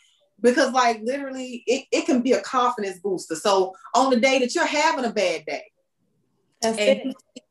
Because 0.42 0.74
like 0.74 1.00
literally 1.04 1.64
it, 1.68 1.86
it 1.92 2.06
can 2.06 2.22
be 2.22 2.34
a 2.34 2.42
confidence 2.42 3.00
booster. 3.00 3.36
So 3.36 3.74
on 3.94 4.10
the 4.10 4.20
day 4.20 4.40
that 4.40 4.54
you're 4.56 4.66
having 4.66 5.06
a 5.06 5.14
bad 5.14 5.46
day, 5.46 5.64
That's 6.62 6.78
and 6.78 7.14
it. 7.36 7.44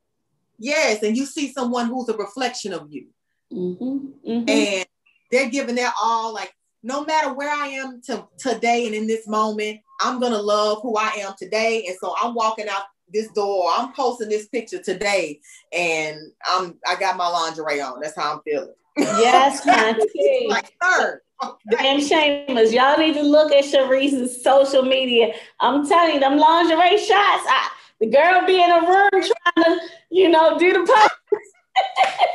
yes, 0.59 1.03
and 1.03 1.17
you 1.17 1.25
see 1.25 1.53
someone 1.53 1.87
who's 1.87 2.09
a 2.09 2.17
reflection 2.17 2.73
of 2.73 2.89
you 2.91 3.07
Mm-hmm. 3.53 4.31
Mm-hmm. 4.31 4.49
And 4.49 4.87
they're 5.31 5.51
giving 5.51 5.75
their 5.75 5.93
all, 6.01 6.33
like, 6.33 6.55
no 6.83 7.05
matter 7.05 7.33
where 7.33 7.51
I 7.51 7.69
am 7.69 8.01
to 8.07 8.27
today 8.39 8.87
and 8.87 8.95
in 8.95 9.07
this 9.07 9.29
moment, 9.29 9.81
I'm 10.01 10.19
gonna 10.19 10.41
love 10.41 10.81
who 10.83 10.97
I 10.97 11.09
am 11.19 11.35
today. 11.39 11.85
And 11.87 11.97
so 12.01 12.15
I'm 12.21 12.35
walking 12.35 12.69
out 12.69 12.85
this 13.13 13.29
door, 13.33 13.71
I'm 13.71 13.93
posting 13.93 14.29
this 14.29 14.47
picture 14.49 14.81
today, 14.81 15.41
and 15.73 16.17
I'm 16.47 16.79
I 16.87 16.97
got 16.97 17.17
my 17.17 17.29
lingerie 17.29 17.81
on. 17.81 18.01
That's 18.01 18.17
how 18.17 18.35
I'm 18.35 18.41
feeling. 18.43 18.73
Yes, 18.97 19.67
like 20.49 20.75
third. 20.83 21.21
Okay. 21.43 21.57
Damn 21.71 22.01
shameless. 22.01 22.73
Y'all 22.73 22.99
need 22.99 23.15
to 23.15 23.23
look 23.23 23.51
at 23.53 23.65
Sharice's 23.65 24.43
social 24.43 24.83
media. 24.83 25.33
I'm 25.61 25.89
telling 25.89 26.15
you, 26.15 26.21
them 26.21 26.37
lingerie 26.37 26.99
shots. 26.99 27.45
I, 27.49 27.71
the 27.99 28.07
girl 28.07 28.47
be 28.47 28.63
in 28.63 28.71
a 28.71 28.81
room 28.81 29.11
trying 29.11 29.65
to, 29.65 29.81
you 30.11 30.29
know, 30.29 30.59
do 30.59 30.73
the 30.73 30.81
post. 30.81 31.15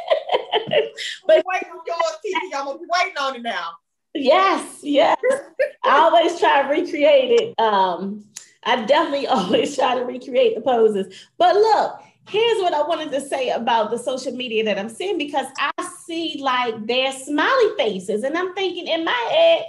but 1.28 1.44
waiting 1.46 1.70
on 1.70 1.80
yours, 1.86 2.18
TV. 2.26 2.58
I'm 2.58 2.66
gonna 2.66 2.80
be 2.80 2.86
waiting 2.90 3.18
on 3.18 3.36
it 3.36 3.42
now. 3.42 3.72
Yes, 4.14 4.80
yes. 4.82 5.18
I 5.84 6.00
always 6.00 6.40
try 6.40 6.64
to 6.64 6.70
recreate 6.70 7.32
it. 7.32 7.60
Um, 7.60 8.26
I 8.64 8.84
definitely 8.86 9.28
always 9.28 9.76
try 9.76 9.96
to 9.96 10.06
recreate 10.06 10.56
the 10.56 10.62
poses. 10.62 11.14
But 11.38 11.56
look, 11.56 12.02
here's 12.30 12.62
what 12.62 12.74
I 12.74 12.82
wanted 12.82 13.12
to 13.12 13.22
say 13.22 13.50
about 13.50 13.92
the 13.92 13.98
social 13.98 14.34
media 14.34 14.64
that 14.66 14.80
I'm 14.80 14.90
seeing 14.90 15.18
because 15.18 15.48
I 15.58 15.72
see 16.06 16.40
like 16.42 16.86
their 16.88 17.12
smiley 17.12 17.76
faces, 17.78 18.24
and 18.24 18.38
I'm 18.38 18.54
thinking 18.56 18.88
in 18.88 19.04
my 19.04 19.28
head, 19.32 19.66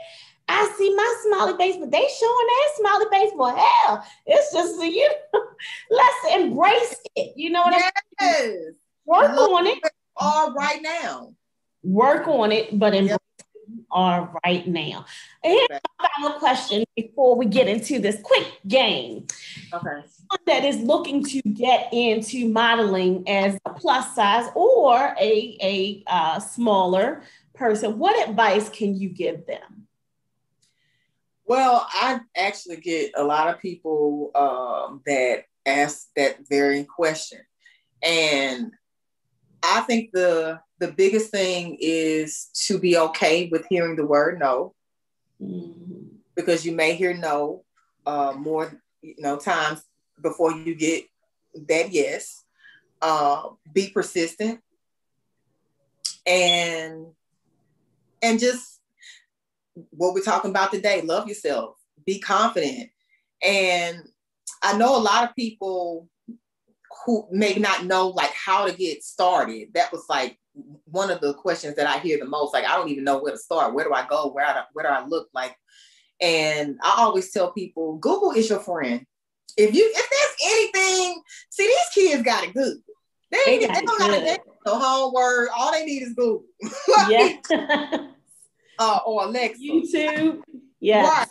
I 0.49 0.73
see 0.79 0.95
my 0.95 1.17
smiley 1.25 1.57
face, 1.57 1.77
but 1.77 1.91
they 1.91 2.07
showing 2.19 2.47
their 2.47 2.77
smiley 2.77 3.07
face. 3.11 3.33
Well, 3.35 3.57
hell, 3.57 4.07
it's 4.27 4.53
just 4.53 4.81
you 4.81 5.09
know, 5.09 5.45
let's 5.91 6.35
embrace 6.35 6.97
it. 7.17 7.33
You 7.37 7.51
know 7.51 7.63
what 7.63 7.73
yes. 7.73 7.93
I 8.21 8.43
mean? 8.43 8.75
Work 9.05 9.31
on 9.39 9.67
it. 9.67 9.79
Are 10.19 10.53
right 10.53 10.81
now. 10.83 11.35
Work 11.83 12.27
on 12.29 12.53
it, 12.53 12.79
but 12.79 12.95
embrace 12.95 13.19
yep. 13.39 13.79
are 13.91 14.35
right 14.45 14.67
now. 14.67 15.07
And 15.45 15.53
here's 15.53 15.69
okay. 15.71 15.81
my 16.01 16.09
final 16.17 16.39
question 16.39 16.85
before 16.97 17.37
we 17.37 17.47
get 17.47 17.69
into 17.69 17.99
this 17.99 18.21
quick 18.23 18.47
game. 18.67 19.27
Okay. 19.73 20.03
That 20.47 20.65
is 20.65 20.79
looking 20.79 21.23
to 21.25 21.43
get 21.43 21.89
into 21.93 22.49
modeling 22.49 23.29
as 23.29 23.59
a 23.65 23.71
plus 23.71 24.15
size 24.15 24.49
or 24.55 25.15
a, 25.21 25.57
a 25.61 26.03
uh, 26.07 26.41
smaller 26.41 27.23
person, 27.57 27.99
what 27.99 28.29
advice 28.29 28.69
can 28.69 28.95
you 28.97 29.09
give 29.09 29.47
them? 29.47 29.87
Well, 31.47 31.87
I 31.91 32.21
actually 32.37 32.77
get 32.77 33.13
a 33.17 33.25
lot 33.25 33.49
of 33.49 33.61
people 33.61 34.31
um, 34.35 35.03
that 35.07 35.45
ask 35.65 36.09
that 36.17 36.39
very 36.49 36.85
question. 36.85 37.41
And 38.03 38.73
I 39.63 39.81
think 39.83 40.11
the 40.13 40.61
the 40.79 40.93
biggest 40.93 41.31
thing 41.31 41.77
is 41.81 42.51
to 42.67 42.79
be 42.79 42.99
okay 42.99 43.49
with 43.51 43.67
hearing 43.69 43.97
the 43.97 44.07
word 44.07 44.39
no, 44.39 44.75
mm-hmm. 45.43 46.17
because 46.35 46.67
you 46.67 46.73
may 46.73 46.95
hear 46.95 47.15
no 47.15 47.65
uh, 48.05 48.35
more, 48.37 48.81
you 49.03 49.15
know, 49.19 49.39
times 49.39 49.83
before 50.23 50.53
you 50.53 50.75
get 50.75 51.05
that 51.69 51.93
yes. 51.93 52.43
Uh, 53.03 53.51
be 53.75 53.91
persistent 53.91 54.59
and 56.27 57.07
and 58.23 58.41
just 58.41 58.81
what 59.91 60.15
we're 60.15 60.23
talking 60.23 60.51
about 60.51 60.73
today. 60.73 61.03
Love 61.03 61.29
yourself. 61.29 61.77
Be 62.05 62.19
confident. 62.19 62.91
And 63.43 64.03
I 64.63 64.77
know 64.77 64.97
a 64.97 64.99
lot 64.99 65.29
of 65.29 65.37
people 65.37 66.09
who 67.07 67.27
may 67.31 67.55
not 67.55 67.87
know 67.87 68.09
like 68.09 68.33
how 68.33 68.67
to 68.67 68.77
get 68.77 69.05
started. 69.05 69.69
That 69.75 69.93
was 69.93 70.05
like 70.09 70.39
one 70.85 71.11
of 71.11 71.21
the 71.21 71.35
questions 71.35 71.77
that 71.77 71.87
I 71.87 71.99
hear 71.99 72.19
the 72.19 72.27
most. 72.27 72.53
Like, 72.53 72.65
I 72.65 72.77
don't 72.77 72.89
even 72.89 73.05
know 73.05 73.19
where 73.19 73.33
to 73.33 73.39
start. 73.39 73.73
Where 73.73 73.85
do 73.85 73.95
I 73.95 74.07
go? 74.07 74.33
Where 74.33 74.45
do, 74.45 74.61
where 74.73 74.85
do 74.85 74.91
I 74.91 75.07
look 75.07 75.29
like? 75.33 75.57
And 76.21 76.79
I 76.83 76.97
always 76.99 77.31
tell 77.31 77.53
people, 77.53 77.99
Google 77.99 78.33
is 78.33 78.51
your 78.51 78.59
friend. 78.59 79.07
If 79.57 79.75
you 79.75 79.91
if 79.95 80.11
there's 80.11 80.53
anything, 80.53 81.23
see 81.49 81.67
these 81.67 82.05
kids 82.09 82.23
got 82.23 82.45
it 82.45 82.53
good. 82.53 82.77
They, 83.31 83.39
they, 83.47 83.59
they 83.67 83.67
don't 83.67 83.99
got 83.99 84.09
to 84.09 84.39
no 84.67 84.79
homework. 84.79 85.51
All 85.57 85.73
they 85.73 85.85
need 85.85 86.03
is 86.03 86.13
Google. 86.15 86.45
yeah. 87.09 87.37
uh, 88.79 88.99
or 89.07 89.25
Alexa. 89.25 89.63
YouTube. 89.63 90.41
Yeah. 90.81 91.09
Right. 91.09 91.29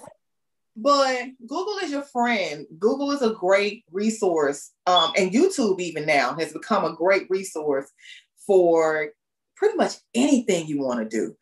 But 0.75 1.27
Google 1.47 1.77
is 1.83 1.91
your 1.91 2.03
friend. 2.03 2.65
Google 2.79 3.11
is 3.11 3.21
a 3.21 3.33
great 3.33 3.85
resource. 3.91 4.71
Um, 4.85 5.13
and 5.17 5.31
YouTube, 5.31 5.79
even 5.79 6.05
now, 6.05 6.35
has 6.35 6.51
become 6.51 6.83
a 6.83 6.95
great 6.95 7.27
resource 7.29 7.89
for 8.45 9.09
pretty 9.55 9.77
much 9.77 9.93
anything 10.13 10.67
you 10.67 10.81
want 10.81 10.99
to 10.99 11.17
do. 11.17 11.35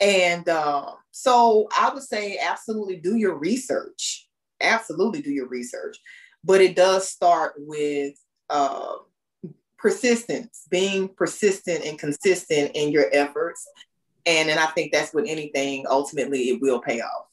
And 0.00 0.48
uh, 0.48 0.92
so 1.10 1.68
I 1.78 1.92
would 1.92 2.02
say, 2.02 2.38
absolutely 2.38 2.96
do 2.96 3.16
your 3.16 3.36
research. 3.36 4.26
absolutely 4.60 5.22
do 5.22 5.30
your 5.30 5.48
research. 5.48 5.98
But 6.42 6.60
it 6.60 6.74
does 6.76 7.08
start 7.08 7.54
with 7.58 8.14
uh, 8.48 8.94
persistence, 9.78 10.66
being 10.70 11.08
persistent 11.08 11.84
and 11.84 11.98
consistent 11.98 12.72
in 12.74 12.92
your 12.92 13.06
efforts. 13.12 13.66
And 14.26 14.48
then 14.48 14.58
I 14.58 14.66
think 14.66 14.92
that's 14.92 15.12
what 15.12 15.28
anything, 15.28 15.86
ultimately, 15.88 16.50
it 16.50 16.60
will 16.60 16.80
pay 16.80 17.00
off. 17.00 17.26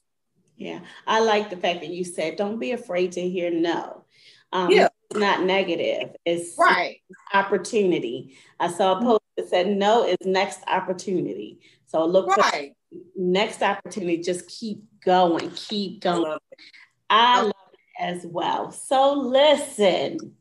Yeah, 0.58 0.80
I 1.06 1.20
like 1.20 1.50
the 1.52 1.58
fact 1.58 1.82
that 1.82 1.90
you 1.90 2.04
said, 2.04 2.36
don't 2.36 2.60
be 2.60 2.72
afraid 2.72 3.12
to 3.14 3.30
hear 3.30 3.52
no. 3.52 4.04
Um, 4.52 4.72
Yeah. 4.72 4.90
It's 5.10 5.20
not 5.20 5.44
negative, 5.44 6.16
it's 6.26 6.58
Right. 6.58 6.98
opportunity. 7.34 8.36
I 8.60 8.68
saw 8.70 8.98
a 8.98 9.02
post 9.02 9.24
that 9.38 9.48
said, 9.48 9.68
no 9.68 10.04
is 10.04 10.18
next 10.26 10.62
opportunity. 10.68 11.60
So 11.86 12.06
look 12.06 12.34
for 12.34 12.42
Right. 12.42 12.76
next 13.16 13.62
opportunity, 13.62 14.18
just 14.22 14.48
keep 14.48 14.84
going, 15.02 15.52
keep 15.52 16.04
I 16.06 16.10
going. 16.10 16.24
love 16.24 16.42
it. 16.52 16.60
I 17.10 17.42
love 17.42 17.54
it 17.74 17.80
as 18.00 18.26
well. 18.26 18.72
So 18.72 19.14
listen, 19.14 20.36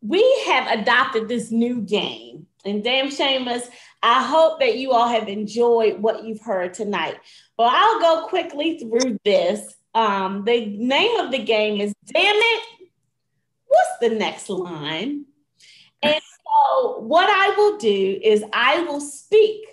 we 0.00 0.22
have 0.46 0.78
adopted 0.80 1.28
this 1.28 1.50
new 1.50 1.80
game. 1.80 2.47
And 2.64 2.82
damn 2.82 3.10
shameless, 3.10 3.68
I 4.02 4.22
hope 4.22 4.60
that 4.60 4.78
you 4.78 4.92
all 4.92 5.08
have 5.08 5.28
enjoyed 5.28 6.00
what 6.00 6.24
you've 6.24 6.40
heard 6.40 6.74
tonight. 6.74 7.16
Well, 7.58 7.70
I'll 7.70 8.00
go 8.00 8.26
quickly 8.28 8.78
through 8.78 9.18
this. 9.24 9.76
Um, 9.94 10.44
the 10.44 10.66
name 10.66 11.18
of 11.18 11.30
the 11.30 11.42
game 11.42 11.80
is 11.80 11.94
Damn 12.06 12.36
It, 12.36 12.62
What's 13.66 13.98
the 14.00 14.10
Next 14.10 14.48
Line? 14.48 15.24
And 16.02 16.20
so, 16.22 17.00
what 17.00 17.28
I 17.28 17.54
will 17.56 17.78
do 17.78 18.20
is 18.22 18.44
I 18.52 18.82
will 18.82 19.00
speak 19.00 19.64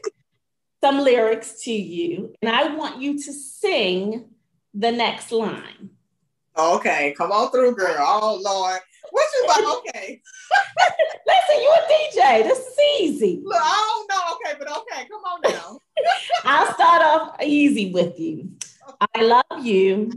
some 0.82 1.00
lyrics 1.00 1.64
to 1.64 1.72
you, 1.72 2.34
and 2.42 2.56
I 2.56 2.76
want 2.76 3.02
you 3.02 3.18
to 3.18 3.34
sing 3.34 4.26
the 4.74 4.92
next 4.92 5.32
line. 5.32 5.90
Okay, 6.58 7.14
come 7.18 7.32
on 7.32 7.52
through, 7.52 7.76
girl. 7.76 7.98
Oh 8.00 8.40
Lord. 8.44 8.80
What 9.12 9.28
you 9.34 9.46
about? 9.46 9.78
Okay. 9.78 10.22
Listen, 11.28 11.62
you 11.62 11.72
a 11.72 11.82
DJ. 11.92 12.44
This 12.44 12.60
is 12.60 12.80
easy. 13.00 13.42
Look, 13.44 13.62
I 13.62 14.06
don't 14.08 14.10
know. 14.10 14.36
Okay, 14.36 14.54
but 14.60 14.68
okay, 14.78 15.08
come 15.10 15.22
on 15.22 15.42
now. 15.44 15.80
I'll 16.44 16.74
start 16.74 17.02
off 17.02 17.42
easy 17.42 17.92
with 17.92 18.20
you. 18.20 18.52
I 19.16 19.22
love 19.22 19.66
you. 19.66 20.12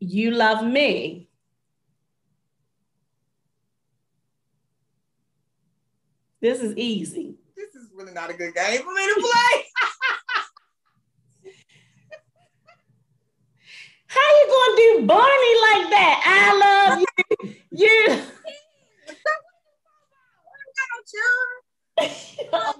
You 0.00 0.30
love 0.32 0.64
me. 0.64 1.28
This 6.40 6.60
is 6.60 6.76
easy. 6.76 7.36
This 7.56 7.74
is 7.74 7.90
really 7.94 8.12
not 8.12 8.30
a 8.30 8.34
good 8.34 8.54
game 8.54 8.82
for 8.82 8.92
me 8.92 9.06
to 9.06 9.14
play. 9.14 9.64
How 14.06 14.20
you 14.20 14.46
gonna 14.46 14.76
do 14.76 15.06
Barney 15.06 15.54
like 15.62 15.90
that? 15.90 16.20
I 16.26 16.52
love 16.60 16.98
you. 17.00 17.06
You. 17.70 18.22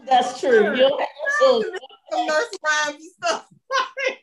That's 0.06 0.40
true. 0.40 0.76
You'll 0.76 0.98
have 0.98 1.08
children. 1.40 1.72
Some 2.10 2.28
rhymes 2.28 3.04
stuff. 3.16 3.48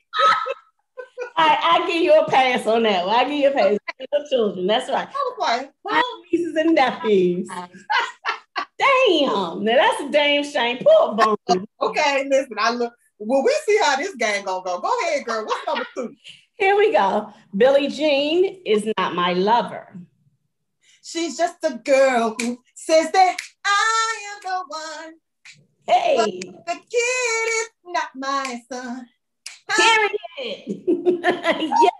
I, 1.37 1.81
I 1.83 1.87
give 1.87 2.01
you 2.01 2.19
a 2.19 2.29
pass 2.29 2.67
on 2.67 2.83
that. 2.83 3.07
I 3.07 3.23
give 3.23 3.33
you 3.33 3.49
a 3.49 3.51
pass. 3.51 3.77
Your 4.11 4.27
children. 4.29 4.67
That's 4.67 4.89
right. 4.89 5.07
I 5.07 5.11
was 5.11 5.35
like, 5.39 5.71
My 5.83 6.01
huh? 6.03 6.21
nieces 6.31 6.55
and 6.55 6.75
nephews. 6.75 7.47
Damn. 7.49 9.63
Now 9.63 9.75
that's 9.75 10.01
a 10.01 10.11
damn 10.11 10.43
shame. 10.43 10.79
Poor 10.83 11.15
Barney. 11.15 11.65
Okay, 11.81 12.25
listen, 12.29 12.55
I 12.59 12.71
look. 12.71 12.93
Well, 13.19 13.43
we 13.43 13.55
see 13.65 13.79
how 13.83 13.95
this 13.95 14.15
game 14.15 14.45
gonna 14.45 14.63
go. 14.63 14.79
Go 14.79 14.91
ahead, 15.01 15.25
girl. 15.25 15.45
What's 15.45 15.67
number 15.67 15.85
two? 15.95 16.15
Here 16.55 16.75
we 16.75 16.91
go. 16.91 17.31
Billie 17.55 17.89
Jean 17.89 18.61
is 18.65 18.91
not 18.97 19.15
my 19.15 19.33
lover. 19.33 19.95
She's 21.01 21.37
just 21.37 21.57
a 21.63 21.77
girl 21.83 22.35
who 22.39 22.59
says 22.75 23.11
that 23.11 23.37
I 23.65 24.17
am 24.33 24.39
the 24.43 24.63
one. 24.67 25.13
Hey, 25.87 26.39
The 26.67 26.73
kid 26.73 27.47
is 27.61 27.69
not 27.85 28.09
my 28.15 28.61
son. 28.71 29.07
period. 29.75 30.83
yes. 31.81 31.97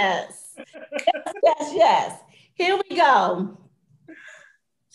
Yes, 0.00 0.54
yes, 1.42 1.72
yes. 1.74 2.20
Here 2.54 2.80
we 2.88 2.96
go. 2.96 3.58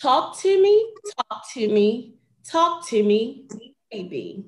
Talk 0.01 0.39
to 0.39 0.61
me, 0.61 0.93
talk 1.17 1.43
to 1.53 1.67
me, 1.67 2.15
talk 2.45 2.87
to 2.87 3.03
me, 3.03 3.47
baby. 3.91 4.45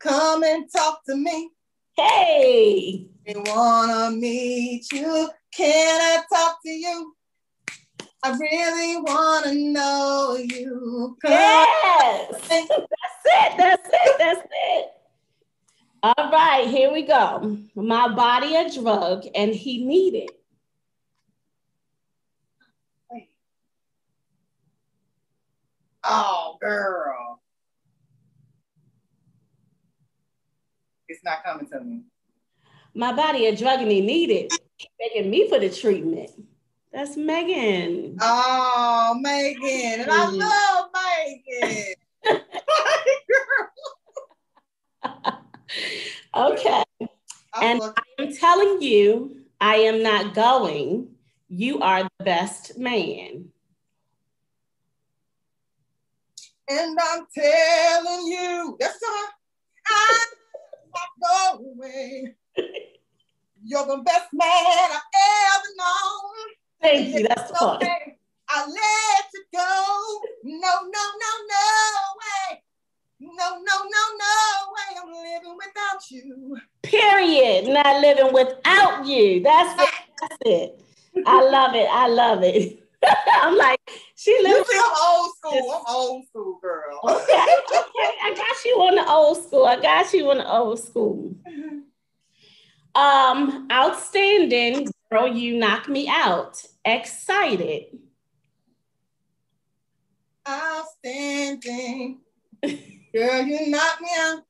Come 0.00 0.42
and 0.42 0.70
talk 0.70 1.04
to 1.04 1.14
me. 1.14 1.50
Hey, 1.96 3.06
We 3.26 3.34
wanna 3.36 4.10
meet 4.10 4.90
you. 4.92 5.30
Can 5.56 6.00
I 6.00 6.22
talk 6.32 6.58
to 6.64 6.70
you? 6.70 7.14
I 8.24 8.36
really 8.36 8.96
wanna 9.00 9.54
know 9.54 10.36
you. 10.36 11.16
Yes. 11.22 12.48
That's 12.48 12.70
it, 12.70 12.88
that's 13.58 13.88
it, 13.92 14.16
that's 14.18 14.40
it. 14.50 14.86
All 16.02 16.30
right, 16.30 16.66
here 16.66 16.92
we 16.92 17.02
go. 17.02 17.58
My 17.76 18.08
body 18.14 18.56
a 18.56 18.68
drug 18.70 19.26
and 19.34 19.54
he 19.54 19.84
needed. 19.84 20.30
Oh, 26.02 26.58
girl. 26.60 27.40
Not 31.24 31.44
coming 31.44 31.66
to 31.68 31.80
me. 31.80 32.02
My 32.94 33.12
body 33.12 33.46
a 33.46 33.56
drug 33.56 33.80
and 33.80 33.90
he 33.90 34.00
needed. 34.00 34.58
Begging 34.98 35.30
me 35.30 35.48
for 35.48 35.58
the 35.58 35.70
treatment. 35.70 36.30
That's 36.92 37.16
Megan. 37.16 38.16
Oh, 38.20 39.18
Megan. 39.20 40.02
And 40.02 40.10
I 40.10 40.30
love 40.30 40.90
Megan. 40.94 41.94
Okay. 46.36 46.82
And 47.62 47.80
I'm 48.18 48.34
telling 48.34 48.82
you, 48.82 49.44
I 49.60 49.76
am 49.76 50.02
not 50.02 50.34
going. 50.34 51.08
You 51.48 51.78
are 51.80 52.02
the 52.02 52.24
best 52.24 52.76
man. 52.76 53.52
and 56.68 56.98
I'm 57.00 57.26
telling 57.34 58.26
you, 58.26 58.76
that's 58.80 58.98
all. 59.02 59.26
I'm 59.86 60.26
not 60.94 61.58
going. 61.76 62.34
You're 63.64 63.86
the 63.86 64.02
best 64.04 64.28
man 64.32 64.46
I've 64.46 65.02
ever 65.56 65.70
known. 65.78 66.32
Thank 66.80 67.14
you. 67.14 67.26
That's 67.28 67.50
the 67.50 67.56
part. 67.56 67.82
Okay, 67.82 68.18
I 68.48 68.66
let 68.66 69.26
you 69.32 69.44
go. 69.52 70.20
No, 70.44 70.72
no, 70.82 71.04
no, 71.22 71.30
no 71.48 71.66
way. 72.20 72.62
No, 73.20 73.50
no, 73.56 73.58
no, 73.58 74.02
no 74.18 74.34
way. 74.74 74.98
I'm 75.02 75.12
living 75.12 75.56
without 75.56 76.10
you. 76.10 76.58
Period. 76.82 77.68
Not 77.68 78.00
living 78.02 78.32
without 78.32 79.06
you. 79.06 79.42
That's 79.42 79.82
it. 79.82 79.94
That's 80.20 80.36
it. 80.44 80.80
I 81.26 81.42
love 81.48 81.74
it. 81.74 81.88
I 81.90 82.08
love 82.08 82.42
it. 82.42 82.80
I'm 83.42 83.56
like, 83.56 83.80
she 84.24 84.30
You 84.30 84.42
lives. 84.42 84.70
I'm 84.72 84.92
old 85.06 85.30
school. 85.36 85.70
I'm 85.70 85.94
old 85.94 86.26
school, 86.26 86.58
girl. 86.62 87.00
Okay, 87.04 87.46
okay. 87.76 88.10
I 88.22 88.32
got 88.34 88.64
you 88.64 88.72
on 88.80 88.94
the 88.94 89.06
old 89.06 89.44
school. 89.44 89.66
I 89.66 89.78
got 89.78 90.12
you 90.14 90.30
on 90.30 90.38
the 90.38 90.50
old 90.50 90.78
school. 90.78 91.34
Um, 92.94 93.68
outstanding, 93.70 94.88
girl. 95.12 95.28
You 95.28 95.58
knock 95.58 95.88
me 95.90 96.08
out. 96.08 96.62
Excited. 96.86 97.98
Outstanding. 100.48 102.20
Girl, 102.62 103.42
you 103.42 103.68
knock 103.68 104.00
me 104.00 104.08
out. 104.18 104.42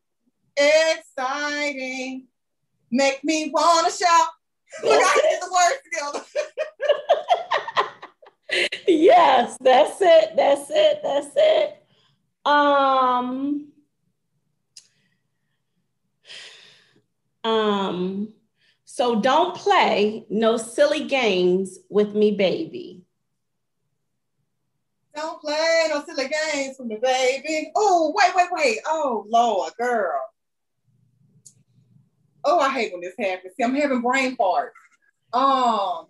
Exciting. 0.57 2.29
Make 2.93 3.25
me 3.25 3.51
wanna 3.53 3.91
shout. 3.91 4.29
Look, 4.85 5.03
I 5.03 5.21
get 5.23 5.41
the 5.41 5.51
words 5.53 5.81
together. 5.85 6.45
yes, 8.87 9.57
that's 9.61 10.01
it. 10.01 10.37
That's 10.37 10.71
it. 10.71 11.01
That's 11.03 11.31
it. 11.37 11.87
Um, 12.45 13.73
um, 17.43 18.33
so 18.85 19.21
don't 19.21 19.57
play 19.57 20.27
no 20.29 20.57
silly 20.57 21.05
games 21.05 21.79
with 21.89 22.15
me, 22.15 22.33
baby. 22.33 23.03
Don't 25.15 25.41
play 25.41 25.87
no 25.89 26.05
silly 26.05 26.29
games 26.29 26.77
with 26.79 26.89
me, 26.89 26.99
baby. 27.01 27.71
Oh, 27.77 28.13
wait, 28.17 28.35
wait, 28.35 28.49
wait. 28.51 28.79
Oh, 28.87 29.25
Lord, 29.29 29.73
girl. 29.79 30.21
Oh, 32.45 32.59
I 32.59 32.69
hate 32.71 32.93
when 32.93 33.01
this 33.01 33.15
happens. 33.19 33.55
See, 33.57 33.65
I'm 33.65 33.75
having 33.75 34.03
brain 34.03 34.37
farts. 34.37 34.71
Um, 35.33 36.07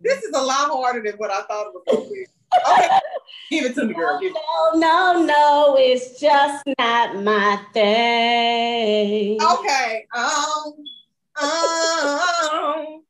this 0.00 0.22
is 0.22 0.34
a 0.34 0.40
lot 0.40 0.70
harder 0.70 1.02
than 1.02 1.18
what 1.18 1.30
I 1.30 1.42
thought 1.42 1.66
it 1.66 1.74
was 1.74 1.82
going 1.86 2.08
to 2.08 2.14
be. 2.14 2.26
Okay, 2.70 2.88
Give 3.50 3.64
it 3.66 3.74
to 3.74 3.84
me, 3.84 3.94
girl. 3.94 4.20
No, 4.22 4.72
no, 4.74 5.24
no, 5.24 5.76
it's 5.78 6.20
just 6.20 6.64
not 6.78 7.22
my 7.22 7.60
thing. 7.72 9.38
Okay. 9.42 10.06
Um. 10.14 10.74
Um. 11.40 13.02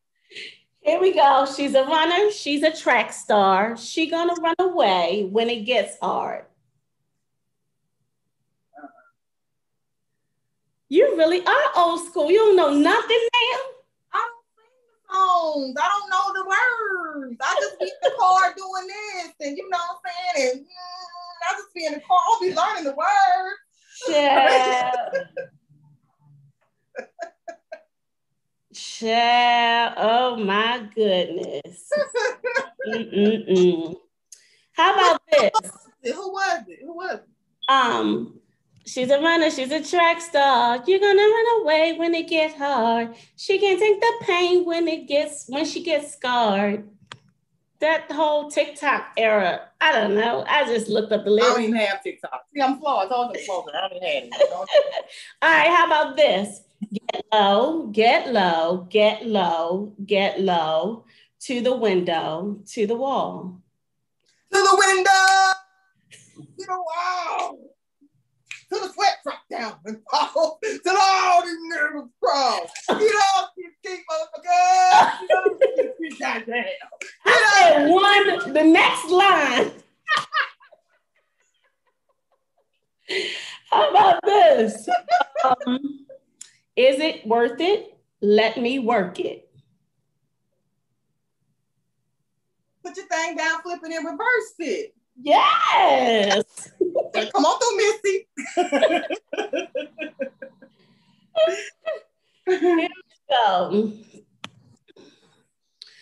Here 0.80 1.00
we 1.00 1.12
go. 1.12 1.46
She's 1.54 1.74
a 1.74 1.84
runner. 1.84 2.30
She's 2.30 2.62
a 2.62 2.74
track 2.74 3.12
star. 3.12 3.76
She 3.76 4.08
gonna 4.08 4.34
run 4.40 4.54
away 4.58 5.28
when 5.30 5.50
it 5.50 5.64
gets 5.64 5.98
hard. 6.00 6.44
You 10.88 11.16
really 11.16 11.44
are 11.44 11.64
old 11.76 12.06
school. 12.06 12.30
You 12.30 12.38
don't 12.38 12.56
know 12.56 12.70
nothing, 12.70 13.28
ma'am. 13.34 13.60
I 14.12 14.28
don't 14.30 14.44
sing 14.56 14.70
the 14.80 14.97
songs. 15.10 15.76
I 15.80 15.88
don't 15.88 16.10
know 16.10 16.32
the 16.34 16.44
words. 16.48 17.36
I 17.40 17.54
just 17.60 17.78
be 17.78 17.86
in 17.86 17.90
the 18.02 18.12
car 18.18 18.54
doing 18.56 18.86
this, 18.86 19.32
and 19.40 19.56
you 19.56 19.68
know 19.68 19.78
what 19.78 20.00
I'm 20.04 20.12
saying. 20.36 20.50
And 20.52 20.60
mm, 20.60 20.68
I 21.48 21.54
just 21.54 21.74
be 21.74 21.86
in 21.86 21.92
the 21.94 22.00
car. 22.00 22.18
I'll 22.28 22.40
be 22.40 22.54
learning 22.54 22.84
the 22.84 22.94
words. 22.94 23.58
Yeah. 24.08 24.92
Child, 28.74 29.94
oh 29.96 30.36
my 30.36 30.88
goodness. 30.94 31.90
Mm-mm-mm. 32.86 33.96
How 34.72 34.94
about 34.94 35.20
this? 35.32 35.50
Who 36.14 36.32
was 36.32 36.62
it? 36.68 36.78
Who 36.82 36.94
was 36.94 37.14
it? 37.14 37.28
Um, 37.68 38.40
she's 38.88 39.10
a 39.10 39.20
runner, 39.20 39.50
she's 39.50 39.70
a 39.70 39.82
track 39.82 40.20
star. 40.20 40.82
You're 40.86 40.98
gonna 40.98 41.22
run 41.22 41.62
away 41.62 41.94
when 41.96 42.14
it 42.14 42.28
gets 42.28 42.54
hard. 42.54 43.14
She 43.36 43.58
can 43.58 43.78
take 43.78 44.00
the 44.00 44.12
pain 44.22 44.64
when 44.64 44.88
it 44.88 45.06
gets 45.06 45.46
when 45.48 45.64
she 45.64 45.82
gets 45.82 46.12
scarred. 46.12 46.88
That 47.80 48.10
whole 48.10 48.50
TikTok 48.50 49.12
era, 49.16 49.68
I 49.80 49.92
don't 49.92 50.16
know. 50.16 50.44
I 50.48 50.64
just 50.64 50.88
looked 50.88 51.12
up 51.12 51.24
the 51.24 51.30
list. 51.30 51.48
I 51.48 51.52
don't 51.54 51.62
even 51.62 51.76
have 51.76 52.02
TikTok. 52.02 52.46
See, 52.52 52.60
I'm 52.60 52.80
flawed. 52.80 53.06
I 53.06 53.08
told 53.08 53.36
you 53.36 53.40
I'm 53.40 53.46
flawed. 53.46 53.70
I 53.72 53.88
don't 53.88 53.96
even 54.02 54.32
have 54.32 54.40
it. 54.42 54.48
All 55.42 55.50
right, 55.50 55.68
how 55.68 55.86
about 55.86 56.16
this? 56.16 56.62
Get 56.92 57.24
low, 57.32 57.86
get 57.88 58.32
low, 58.32 58.86
get 58.90 59.26
low, 59.26 59.94
get 60.04 60.40
low 60.40 61.04
to 61.42 61.60
the 61.60 61.76
window, 61.76 62.58
to 62.66 62.86
the 62.86 62.96
wall. 62.96 63.60
To 64.52 64.58
the 64.58 64.76
window. 64.76 65.10
To 66.36 66.66
the 66.66 66.72
wall. 66.72 67.77
To 68.70 68.80
the 68.80 68.92
sweat 68.92 69.16
drop 69.22 69.40
down 69.50 69.74
and 69.86 70.02
fall. 70.10 70.58
To 70.62 70.80
the 70.84 70.98
all 71.00 71.42
these 71.42 71.56
nerves 71.62 72.08
crawl. 72.22 72.70
Get 72.88 73.14
off 73.36 73.50
your 73.56 73.70
feet, 73.84 74.00
motherfucker. 74.10 75.26
Get 75.26 75.36
off 75.36 75.58
your 75.76 75.94
feet, 75.94 76.18
goddamn. 76.18 76.64
I 77.24 77.52
said 77.54 77.90
one, 77.90 78.52
the 78.52 78.64
next 78.64 79.10
line. 79.10 79.72
How 83.70 83.90
about 83.90 84.20
this? 84.24 84.88
Um, 85.44 86.06
is 86.76 87.00
it 87.00 87.26
worth 87.26 87.60
it? 87.60 87.98
Let 88.20 88.58
me 88.60 88.78
work 88.78 89.18
it. 89.20 89.48
Put 92.84 92.96
your 92.96 93.06
thing 93.06 93.36
down, 93.36 93.62
flip 93.62 93.80
it, 93.82 93.92
and 93.92 94.04
reverse 94.04 94.54
it. 94.58 94.94
Yes. 95.20 96.70
Come 97.26 97.44
on 97.44 97.58
through, 97.60 97.76
Missy. 97.76 98.26
So, 103.30 103.92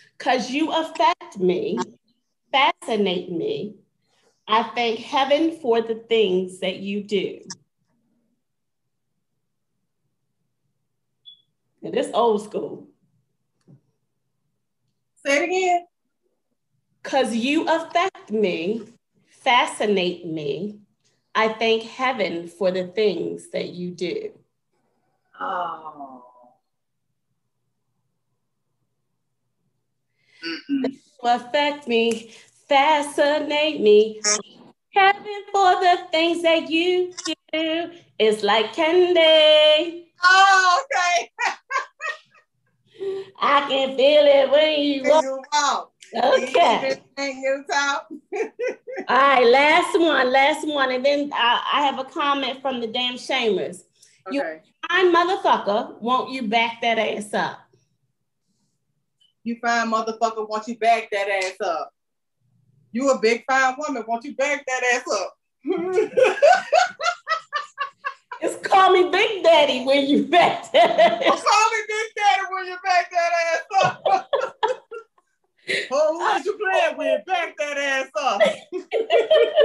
because 0.18 0.50
you 0.50 0.72
affect 0.72 1.38
me, 1.38 1.78
fascinate 2.52 3.30
me, 3.30 3.76
I 4.48 4.62
thank 4.74 5.00
heaven 5.00 5.58
for 5.60 5.80
the 5.82 5.96
things 6.08 6.60
that 6.60 6.76
you 6.76 7.02
do. 7.02 7.40
And 11.82 11.92
this 11.94 12.10
old 12.14 12.42
school. 12.42 12.88
Say 15.24 15.38
it 15.38 15.44
again. 15.44 15.86
Because 17.02 17.34
you 17.34 17.66
affect 17.68 18.30
me, 18.32 18.82
fascinate 19.28 20.26
me, 20.26 20.80
I 21.37 21.49
thank 21.51 21.82
heaven 21.82 22.49
for 22.49 22.70
the 22.70 22.87
things 22.87 23.51
that 23.51 23.68
you 23.68 23.91
do. 23.91 24.30
Oh. 25.39 26.24
You 30.68 30.99
affect 31.24 31.87
me, 31.87 32.34
fascinate 32.66 33.82
me. 33.82 34.22
Heaven 34.95 35.43
for 35.53 35.74
the 35.74 35.99
things 36.11 36.43
that 36.43 36.70
you 36.70 37.12
do. 37.53 37.91
It's 38.18 38.43
like 38.43 38.72
candy. 38.72 40.11
Oh, 40.24 40.84
okay. 40.84 41.30
I 43.43 43.68
can 43.68 43.95
feel 43.95 44.24
it 44.24 44.51
when 44.51 44.80
you 44.80 45.05
walk. 45.53 45.93
Okay. 46.14 47.00
Top. 47.70 48.09
All 49.09 49.16
right, 49.16 49.44
last 49.46 49.98
one, 49.98 50.32
last 50.32 50.66
one. 50.66 50.90
And 50.92 51.04
then 51.04 51.30
I, 51.34 51.62
I 51.74 51.82
have 51.86 51.98
a 51.98 52.04
comment 52.04 52.61
from 52.62 52.80
the 52.80 52.86
damn 52.86 53.14
shamers. 53.14 53.82
You- 54.30 54.42
Fine 54.90 55.12
motherfucker, 55.12 56.00
won't 56.00 56.30
you 56.30 56.42
back 56.48 56.80
that 56.82 56.96
ass 56.98 57.34
up? 57.34 57.61
You 59.42 59.57
fine 59.61 59.90
motherfucker, 59.90 60.48
won't 60.48 60.68
you 60.68 60.78
back 60.78 61.09
that 61.11 61.28
ass 61.28 61.61
up. 61.61 61.92
You 62.93 63.10
a 63.10 63.18
big 63.18 63.43
fine 63.48 63.74
woman, 63.78 64.05
won't 64.06 64.24
you 64.24 64.36
back 64.36 64.64
that 64.66 64.82
ass 64.94 65.05
up. 65.12 65.36
It's 68.43 68.56
call 68.68 68.90
me 68.93 69.09
Big 69.10 69.43
Daddy 69.43 69.85
when 69.85 70.06
you 70.06 70.24
back 70.26 70.70
that 70.72 70.90
Call 71.22 71.32
ass. 71.32 71.44
me 71.72 71.78
Big 71.89 72.12
Daddy 72.16 72.43
when 72.51 72.66
you 72.66 72.76
back 72.85 73.10
that 73.10 73.32
ass 73.48 73.64
up. 73.85 74.28
oh, 75.90 76.18
who 76.18 76.18
who 76.18 76.36
is 76.38 76.44
you 76.47 76.59
playing 76.59 76.97
with? 76.98 77.24
Back 77.26 77.56
that 77.59 77.78
ass 77.78 78.09
up. 78.20 78.40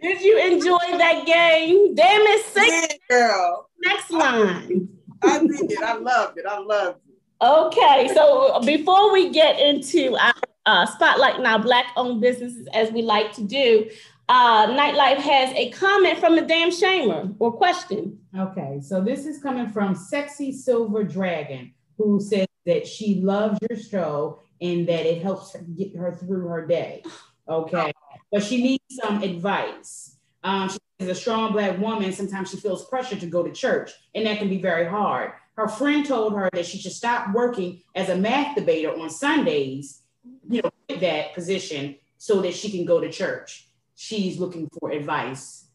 Did 0.00 0.20
you 0.22 0.38
enjoy 0.38 0.78
that 0.98 1.26
game? 1.26 1.94
Damn 1.94 2.20
it, 2.22 2.44
sing 2.46 2.70
Yeah, 3.10 3.10
girl. 3.10 3.68
next 3.80 4.10
line. 4.10 4.88
I 5.22 5.38
did 5.40 5.72
it. 5.72 5.82
I 5.82 5.96
loved 5.96 6.38
it. 6.38 6.46
I 6.46 6.58
loved 6.60 6.98
it. 7.08 7.44
Okay, 7.44 8.08
so 8.14 8.60
before 8.64 9.12
we 9.12 9.30
get 9.30 9.58
into 9.58 10.16
our 10.16 10.34
uh, 10.66 10.86
spotlight 10.86 11.40
now 11.40 11.58
black 11.58 11.86
owned 11.96 12.20
businesses 12.20 12.68
as 12.72 12.92
we 12.92 13.02
like 13.02 13.32
to 13.32 13.42
do, 13.42 13.90
uh, 14.28 14.66
Nightlife 14.68 15.18
has 15.18 15.50
a 15.54 15.70
comment 15.70 16.18
from 16.18 16.36
the 16.36 16.42
damn 16.42 16.70
shamer 16.70 17.34
or 17.38 17.52
question. 17.52 18.18
Okay, 18.36 18.80
so 18.80 19.00
this 19.00 19.26
is 19.26 19.42
coming 19.42 19.68
from 19.68 19.94
Sexy 19.94 20.52
Silver 20.52 21.02
Dragon, 21.02 21.72
who 21.96 22.20
says 22.20 22.46
that 22.66 22.86
she 22.86 23.16
loves 23.16 23.58
your 23.68 23.78
show 23.78 24.40
and 24.60 24.88
that 24.88 25.06
it 25.06 25.22
helps 25.22 25.52
her 25.52 25.60
get 25.60 25.96
her 25.96 26.12
through 26.12 26.48
her 26.48 26.66
day. 26.66 27.02
Okay, 27.48 27.92
but 28.30 28.42
she 28.42 28.62
needs 28.62 28.84
some 28.90 29.22
advice. 29.22 30.16
Um, 30.44 30.68
she 30.68 30.78
is 30.98 31.08
a 31.08 31.14
strong 31.14 31.52
black 31.52 31.78
woman. 31.78 32.12
Sometimes 32.12 32.50
she 32.50 32.56
feels 32.58 32.88
pressure 32.88 33.16
to 33.16 33.26
go 33.26 33.42
to 33.42 33.52
church, 33.52 33.92
and 34.14 34.26
that 34.26 34.38
can 34.38 34.48
be 34.48 34.60
very 34.60 34.86
hard. 34.86 35.32
Her 35.56 35.68
friend 35.68 36.06
told 36.06 36.34
her 36.34 36.48
that 36.52 36.66
she 36.66 36.78
should 36.78 36.92
stop 36.92 37.34
working 37.34 37.82
as 37.94 38.08
a 38.10 38.16
math 38.16 38.54
debater 38.54 38.92
on 38.92 39.10
Sundays, 39.10 40.02
you 40.48 40.62
know, 40.62 40.70
with 40.88 41.00
that 41.00 41.34
position 41.34 41.96
so 42.16 42.40
that 42.42 42.54
she 42.54 42.70
can 42.70 42.84
go 42.84 43.00
to 43.00 43.10
church. 43.10 43.68
She's 43.96 44.38
looking 44.38 44.68
for 44.78 44.90
advice. 44.90 45.66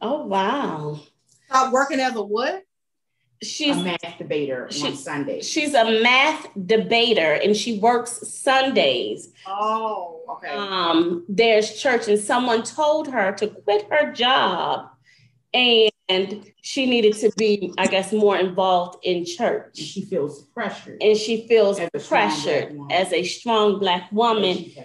Oh 0.00 0.26
wow. 0.26 1.00
Stop 1.48 1.72
working 1.72 2.00
as 2.00 2.14
a 2.16 2.22
what? 2.22 2.62
She's 3.42 3.76
a 3.76 3.82
math 3.82 4.18
debater 4.18 4.68
she- 4.70 4.86
on 4.86 4.96
Sunday. 4.96 5.42
she's 5.42 5.74
a 5.74 6.00
math 6.02 6.46
debater 6.66 7.32
and 7.32 7.56
she 7.56 7.78
works 7.78 8.26
Sundays. 8.28 9.32
Oh, 9.46 10.22
okay. 10.30 10.48
Um, 10.48 11.24
there's 11.28 11.80
church 11.80 12.08
and 12.08 12.18
someone 12.18 12.62
told 12.62 13.08
her 13.08 13.32
to 13.32 13.48
quit 13.48 13.86
her 13.90 14.12
job 14.12 14.88
and 15.52 16.52
she 16.62 16.86
needed 16.86 17.14
to 17.14 17.32
be, 17.36 17.72
I 17.78 17.86
guess, 17.86 18.12
more 18.12 18.36
involved 18.36 18.98
in 19.04 19.18
and 19.18 19.26
church. 19.26 19.76
she 19.76 20.02
feels 20.04 20.42
pressured. 20.42 21.02
And 21.02 21.16
she 21.16 21.46
feels 21.48 21.78
As 21.80 21.88
a 21.94 21.98
strong 21.98 22.20
black 22.20 22.42
pressured 22.42 22.78
as 22.90 23.12
a 23.12 23.22
strong 23.24 23.78
black 23.78 24.12
woman. 24.12 24.56
She. 24.56 24.82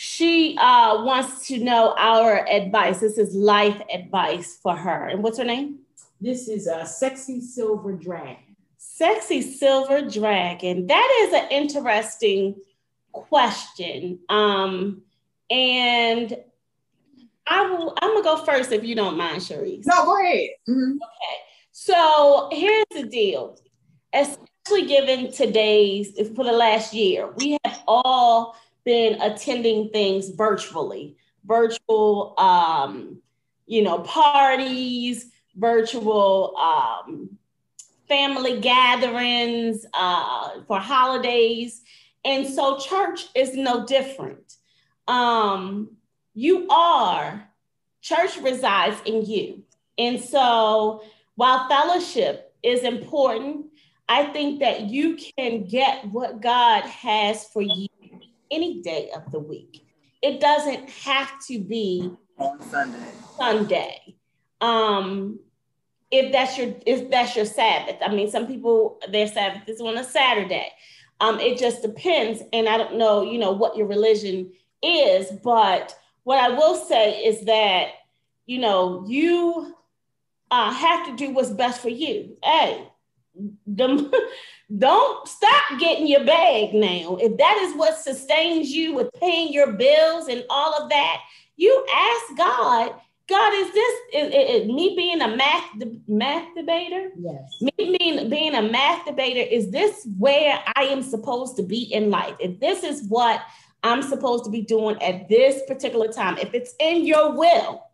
She 0.00 0.56
uh, 0.56 1.02
wants 1.02 1.48
to 1.48 1.58
know 1.58 1.92
our 1.98 2.46
advice. 2.48 3.00
This 3.00 3.18
is 3.18 3.34
life 3.34 3.82
advice 3.92 4.56
for 4.62 4.76
her. 4.76 5.06
And 5.08 5.24
what's 5.24 5.38
her 5.38 5.44
name? 5.44 5.80
This 6.20 6.48
is 6.48 6.66
a 6.66 6.84
sexy 6.86 7.40
silver 7.40 7.92
dragon. 7.92 8.56
Sexy 8.80 9.42
Silver 9.42 10.02
Dragon. 10.02 10.86
That 10.86 11.26
is 11.26 11.34
an 11.34 11.48
interesting 11.50 12.54
question. 13.12 14.20
Um, 14.28 15.02
and 15.50 16.36
I 17.46 17.62
will, 17.62 17.94
I'm 18.00 18.10
gonna 18.14 18.22
go 18.22 18.44
first 18.44 18.70
if 18.72 18.84
you 18.84 18.94
don't 18.94 19.16
mind, 19.16 19.40
Cherise. 19.42 19.84
no, 19.86 20.04
go 20.04 20.20
ahead. 20.22 20.50
Mhm. 20.68 20.98
So 21.72 22.48
here's 22.52 22.84
the 22.92 23.04
deal. 23.04 23.58
Especially 24.12 24.86
given 24.86 25.32
today's, 25.32 26.12
for 26.36 26.44
the 26.44 26.52
last 26.52 26.92
year, 26.94 27.32
we 27.36 27.56
have 27.64 27.82
all 27.88 28.56
been 28.84 29.20
attending 29.22 29.88
things 29.90 30.30
virtually. 30.30 31.16
virtual, 31.44 32.34
um, 32.38 33.22
you 33.66 33.80
know, 33.82 34.00
parties, 34.00 35.30
virtual 35.58 36.56
um, 36.56 37.36
family 38.08 38.60
gatherings 38.60 39.84
uh, 39.92 40.60
for 40.66 40.78
holidays. 40.78 41.82
And 42.24 42.46
so 42.46 42.78
church 42.78 43.26
is 43.34 43.54
no 43.54 43.86
different. 43.86 44.54
Um, 45.06 45.96
you 46.34 46.68
are, 46.68 47.48
church 48.00 48.36
resides 48.38 49.00
in 49.04 49.24
you. 49.24 49.64
And 49.98 50.20
so 50.20 51.02
while 51.34 51.68
fellowship 51.68 52.54
is 52.62 52.82
important, 52.82 53.66
I 54.08 54.24
think 54.26 54.60
that 54.60 54.82
you 54.82 55.16
can 55.36 55.64
get 55.64 56.06
what 56.06 56.40
God 56.40 56.82
has 56.84 57.44
for 57.48 57.62
you 57.62 57.88
any 58.50 58.80
day 58.80 59.10
of 59.14 59.30
the 59.30 59.38
week. 59.38 59.86
It 60.22 60.40
doesn't 60.40 60.88
have 60.90 61.30
to 61.46 61.60
be 61.60 62.10
on 62.38 62.60
Sunday. 62.62 63.12
Sunday. 63.36 64.16
Um, 64.60 65.40
if 66.10 66.32
that's 66.32 66.56
your 66.56 66.74
if 66.86 67.10
that's 67.10 67.36
your 67.36 67.44
Sabbath. 67.44 67.96
I 68.02 68.14
mean, 68.14 68.30
some 68.30 68.46
people 68.46 68.98
their 69.10 69.26
Sabbath 69.26 69.68
is 69.68 69.80
on 69.80 69.96
a 69.96 70.04
Saturday. 70.04 70.70
Um, 71.20 71.40
it 71.40 71.58
just 71.58 71.82
depends, 71.82 72.42
and 72.52 72.68
I 72.68 72.76
don't 72.76 72.96
know, 72.96 73.22
you 73.22 73.38
know, 73.38 73.50
what 73.50 73.76
your 73.76 73.88
religion 73.88 74.52
is, 74.82 75.32
but 75.42 75.96
what 76.22 76.38
I 76.38 76.50
will 76.50 76.76
say 76.76 77.24
is 77.24 77.44
that 77.46 77.88
you 78.46 78.58
know 78.58 79.04
you 79.06 79.74
uh, 80.50 80.72
have 80.72 81.06
to 81.06 81.16
do 81.16 81.30
what's 81.32 81.50
best 81.50 81.80
for 81.80 81.88
you. 81.88 82.36
Hey, 82.42 82.88
don't 83.76 85.28
stop 85.28 85.62
getting 85.78 86.06
your 86.06 86.24
bag 86.24 86.74
now. 86.74 87.16
If 87.20 87.36
that 87.38 87.58
is 87.62 87.76
what 87.76 87.98
sustains 87.98 88.70
you 88.70 88.94
with 88.94 89.12
paying 89.14 89.52
your 89.52 89.72
bills 89.72 90.28
and 90.28 90.44
all 90.50 90.74
of 90.82 90.90
that, 90.90 91.20
you 91.56 91.86
ask 91.94 92.36
God. 92.36 92.94
God, 93.28 93.52
is 93.54 93.72
this 93.72 94.00
is, 94.14 94.28
is, 94.28 94.62
is 94.62 94.68
me 94.68 94.94
being 94.96 95.20
a 95.20 95.36
math 95.36 95.70
math 96.06 96.54
debater? 96.54 97.10
Yes. 97.18 97.60
Me 97.60 97.96
being 97.98 98.30
being 98.30 98.54
a 98.54 98.62
math 98.62 99.04
debater, 99.04 99.40
is 99.40 99.70
this 99.70 100.08
where 100.18 100.62
I 100.76 100.84
am 100.84 101.02
supposed 101.02 101.56
to 101.56 101.62
be 101.62 101.82
in 101.92 102.10
life? 102.10 102.36
If 102.40 102.58
this 102.58 102.82
is 102.82 103.06
what 103.08 103.42
I'm 103.82 104.02
supposed 104.02 104.44
to 104.44 104.50
be 104.50 104.62
doing 104.62 105.00
at 105.02 105.28
this 105.28 105.62
particular 105.68 106.08
time, 106.08 106.38
if 106.38 106.54
it's 106.54 106.74
in 106.80 107.06
your 107.06 107.36
will, 107.36 107.84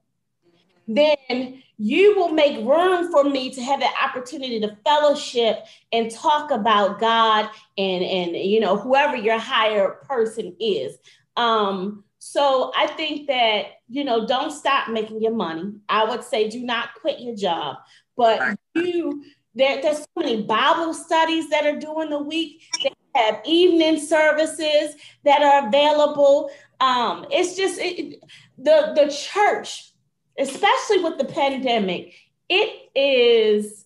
then 0.87 1.63
you 1.79 2.15
will 2.15 2.31
make 2.31 2.65
room 2.65 3.11
for 3.11 3.25
me 3.25 3.51
to 3.51 3.61
have 3.61 3.81
that 3.81 3.95
opportunity 4.03 4.61
to 4.61 4.77
fellowship 4.85 5.65
and 5.93 6.13
talk 6.13 6.53
about 6.53 7.01
God 7.01 7.51
and 7.77 8.05
and 8.05 8.37
you 8.37 8.61
know 8.61 8.77
whoever 8.77 9.17
your 9.17 9.39
higher 9.39 10.01
person 10.05 10.55
is. 10.61 10.97
Um, 11.37 12.04
so 12.27 12.73
I 12.77 12.87
think 12.87 13.27
that 13.29 13.67
you 13.89 14.05
know 14.05 14.27
don't 14.27 14.51
stop 14.51 14.89
making 14.89 15.21
your 15.23 15.35
money. 15.35 15.75
I 15.89 16.05
would 16.05 16.25
say 16.25 16.49
do 16.49 16.61
not 16.65 16.95
quit 17.01 17.21
your 17.21 17.37
job, 17.37 17.77
but 18.17 18.59
you 18.75 19.25
there, 19.55 19.81
there's 19.83 19.99
so 19.99 20.07
many 20.17 20.43
Bible 20.43 20.95
studies 20.95 21.51
that 21.51 21.67
are 21.67 21.79
during 21.79 22.11
the 22.11 22.19
week. 22.19 22.63
They 22.83 22.93
have 23.15 23.41
evening 23.45 24.01
services 24.01 24.97
that 25.25 25.43
are 25.43 25.69
available. 25.69 26.51
Um, 26.81 27.27
it's 27.31 27.57
just 27.57 27.79
it, 27.79 28.21
the 28.59 28.93
the 28.97 29.13
church 29.13 29.93
especially 30.39 31.01
with 31.03 31.19
the 31.19 31.25
pandemic, 31.25 32.15
it 32.49 32.91
is 32.95 33.85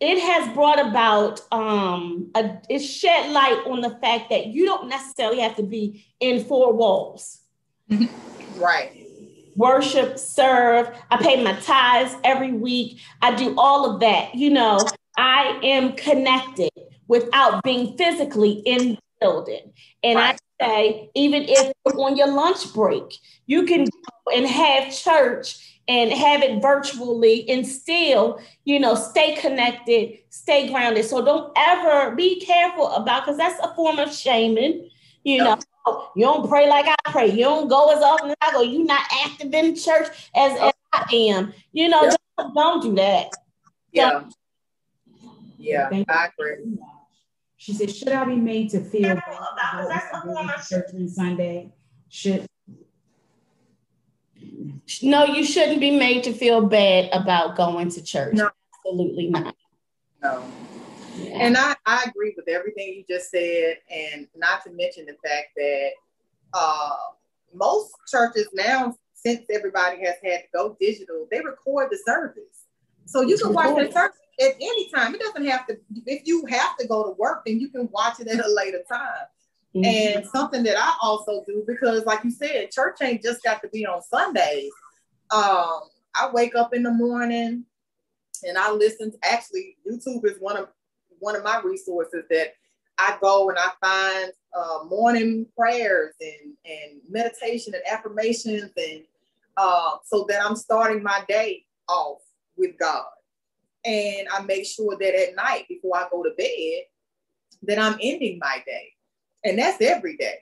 it 0.00 0.18
has 0.18 0.52
brought 0.54 0.84
about 0.84 1.40
um 1.52 2.30
a, 2.34 2.58
it 2.68 2.80
shed 2.80 3.30
light 3.30 3.62
on 3.66 3.80
the 3.80 3.90
fact 4.02 4.30
that 4.30 4.46
you 4.46 4.66
don't 4.66 4.88
necessarily 4.88 5.40
have 5.40 5.56
to 5.56 5.62
be 5.62 6.04
in 6.20 6.44
four 6.44 6.72
walls. 6.72 7.40
Right. 8.56 9.06
Worship, 9.56 10.18
serve. 10.18 10.88
I 11.10 11.16
pay 11.16 11.42
my 11.42 11.54
tithes 11.60 12.16
every 12.24 12.52
week. 12.52 13.00
I 13.22 13.34
do 13.34 13.54
all 13.56 13.90
of 13.90 14.00
that. 14.00 14.34
You 14.34 14.50
know, 14.50 14.80
I 15.16 15.60
am 15.62 15.92
connected 15.92 16.70
without 17.06 17.62
being 17.62 17.96
physically 17.96 18.62
in 18.66 18.90
the 18.90 18.98
building. 19.20 19.72
And 20.02 20.18
right. 20.18 20.38
I 20.60 20.64
say, 20.64 21.10
even 21.14 21.44
if 21.44 21.72
you're 21.86 22.00
on 22.00 22.16
your 22.16 22.32
lunch 22.32 22.72
break, 22.72 23.18
you 23.46 23.64
can 23.64 23.84
go 23.84 24.32
and 24.34 24.46
have 24.46 24.92
church 24.94 25.78
and 25.86 26.10
have 26.10 26.42
it 26.42 26.62
virtually 26.62 27.48
and 27.48 27.66
still, 27.66 28.40
you 28.64 28.80
know, 28.80 28.94
stay 28.94 29.36
connected, 29.36 30.18
stay 30.30 30.68
grounded. 30.68 31.04
So 31.04 31.24
don't 31.24 31.52
ever 31.56 32.14
be 32.16 32.40
careful 32.40 32.88
about 32.88 33.24
because 33.24 33.36
that's 33.36 33.60
a 33.62 33.74
form 33.74 33.98
of 33.98 34.12
shaming, 34.12 34.88
you 35.22 35.38
know. 35.38 35.58
You 35.86 36.24
don't 36.24 36.48
pray 36.48 36.68
like 36.68 36.86
I 36.88 37.12
pray. 37.12 37.30
You 37.30 37.44
don't 37.44 37.68
go 37.68 37.94
as 37.94 38.02
often 38.02 38.30
as 38.30 38.36
I 38.40 38.52
go. 38.52 38.62
You're 38.62 38.84
not 38.84 39.02
active 39.24 39.52
in 39.52 39.76
church 39.76 40.08
as, 40.34 40.52
as 40.58 40.72
I 40.92 41.14
am. 41.14 41.52
You 41.72 41.88
know, 41.88 42.10
don't, 42.38 42.54
don't 42.54 42.82
do 42.82 42.94
that. 42.94 43.30
Yeah. 43.92 44.10
Don't. 44.10 44.34
Yeah, 45.58 45.88
I 46.08 46.28
agree. 46.38 46.76
She 47.56 47.72
said, 47.72 47.94
"Should 47.94 48.08
I 48.08 48.24
be 48.24 48.36
made 48.36 48.70
to 48.70 48.80
feel 48.80 49.12
about 49.12 50.66
church 50.68 50.90
on 50.92 51.08
Sunday? 51.08 51.72
Should 52.10 52.46
no, 55.02 55.24
you 55.24 55.44
shouldn't 55.44 55.80
be 55.80 55.90
made 55.90 56.24
to 56.24 56.32
feel 56.32 56.60
bad 56.62 57.08
about 57.12 57.56
going 57.56 57.88
to 57.90 58.02
church. 58.02 58.34
No. 58.34 58.50
Absolutely 58.86 59.30
not. 59.30 59.56
No. 60.22 60.44
And 61.14 61.56
I, 61.56 61.76
I 61.86 62.04
agree 62.08 62.34
with 62.36 62.48
everything 62.48 62.94
you 62.94 63.04
just 63.08 63.30
said, 63.30 63.78
and 63.90 64.26
not 64.36 64.64
to 64.64 64.70
mention 64.70 65.06
the 65.06 65.16
fact 65.26 65.48
that 65.56 65.90
uh, 66.52 66.96
most 67.54 67.92
churches 68.08 68.48
now, 68.52 68.96
since 69.14 69.46
everybody 69.50 69.98
has 70.04 70.16
had 70.22 70.42
to 70.42 70.46
go 70.52 70.76
digital, 70.80 71.26
they 71.30 71.40
record 71.40 71.88
the 71.90 71.98
service. 72.04 72.66
So 73.06 73.22
you 73.22 73.38
can 73.38 73.52
watch 73.52 73.76
the 73.76 73.92
service 73.92 74.18
at 74.40 74.54
any 74.60 74.90
time. 74.90 75.14
It 75.14 75.20
doesn't 75.20 75.46
have 75.46 75.66
to, 75.68 75.78
if 76.06 76.22
you 76.26 76.46
have 76.46 76.76
to 76.78 76.86
go 76.86 77.04
to 77.04 77.10
work, 77.18 77.44
then 77.46 77.60
you 77.60 77.68
can 77.68 77.88
watch 77.92 78.20
it 78.20 78.28
at 78.28 78.44
a 78.44 78.48
later 78.48 78.82
time. 78.90 79.26
Mm-hmm. 79.74 79.84
And 79.84 80.26
something 80.26 80.62
that 80.64 80.76
I 80.78 80.94
also 81.02 81.42
do 81.46 81.64
because, 81.66 82.04
like 82.04 82.22
you 82.22 82.30
said, 82.30 82.70
church 82.70 82.98
ain't 83.02 83.22
just 83.22 83.42
got 83.42 83.60
to 83.62 83.68
be 83.68 83.84
on 83.84 84.02
Sundays. 84.02 84.70
Um, 85.32 85.80
I 86.14 86.30
wake 86.32 86.54
up 86.54 86.74
in 86.74 86.84
the 86.84 86.92
morning 86.92 87.64
and 88.44 88.56
I 88.56 88.70
listen. 88.70 89.10
To, 89.10 89.18
actually, 89.24 89.76
YouTube 89.84 90.24
is 90.26 90.36
one 90.38 90.56
of 90.56 90.68
one 91.24 91.36
of 91.36 91.42
my 91.42 91.60
resources 91.64 92.24
that 92.28 92.54
I 92.98 93.16
go 93.20 93.48
and 93.48 93.58
I 93.58 93.70
find 93.80 94.32
uh, 94.56 94.84
morning 94.84 95.46
prayers 95.58 96.14
and 96.20 96.54
and 96.64 97.00
meditation 97.08 97.74
and 97.74 97.82
affirmations 97.90 98.70
and 98.76 99.02
uh, 99.56 99.96
so 100.04 100.26
that 100.28 100.44
I'm 100.44 100.54
starting 100.54 101.02
my 101.02 101.24
day 101.26 101.64
off 101.88 102.20
with 102.56 102.78
God. 102.78 103.06
And 103.84 104.28
I 104.32 104.42
make 104.42 104.66
sure 104.66 104.96
that 104.98 105.14
at 105.14 105.34
night 105.34 105.66
before 105.68 105.96
I 105.96 106.06
go 106.10 106.22
to 106.22 106.30
bed, 106.36 106.84
that 107.62 107.78
I'm 107.78 107.98
ending 108.00 108.38
my 108.38 108.62
day 108.66 108.92
and 109.44 109.58
that's 109.58 109.80
every 109.80 110.16
day, 110.16 110.38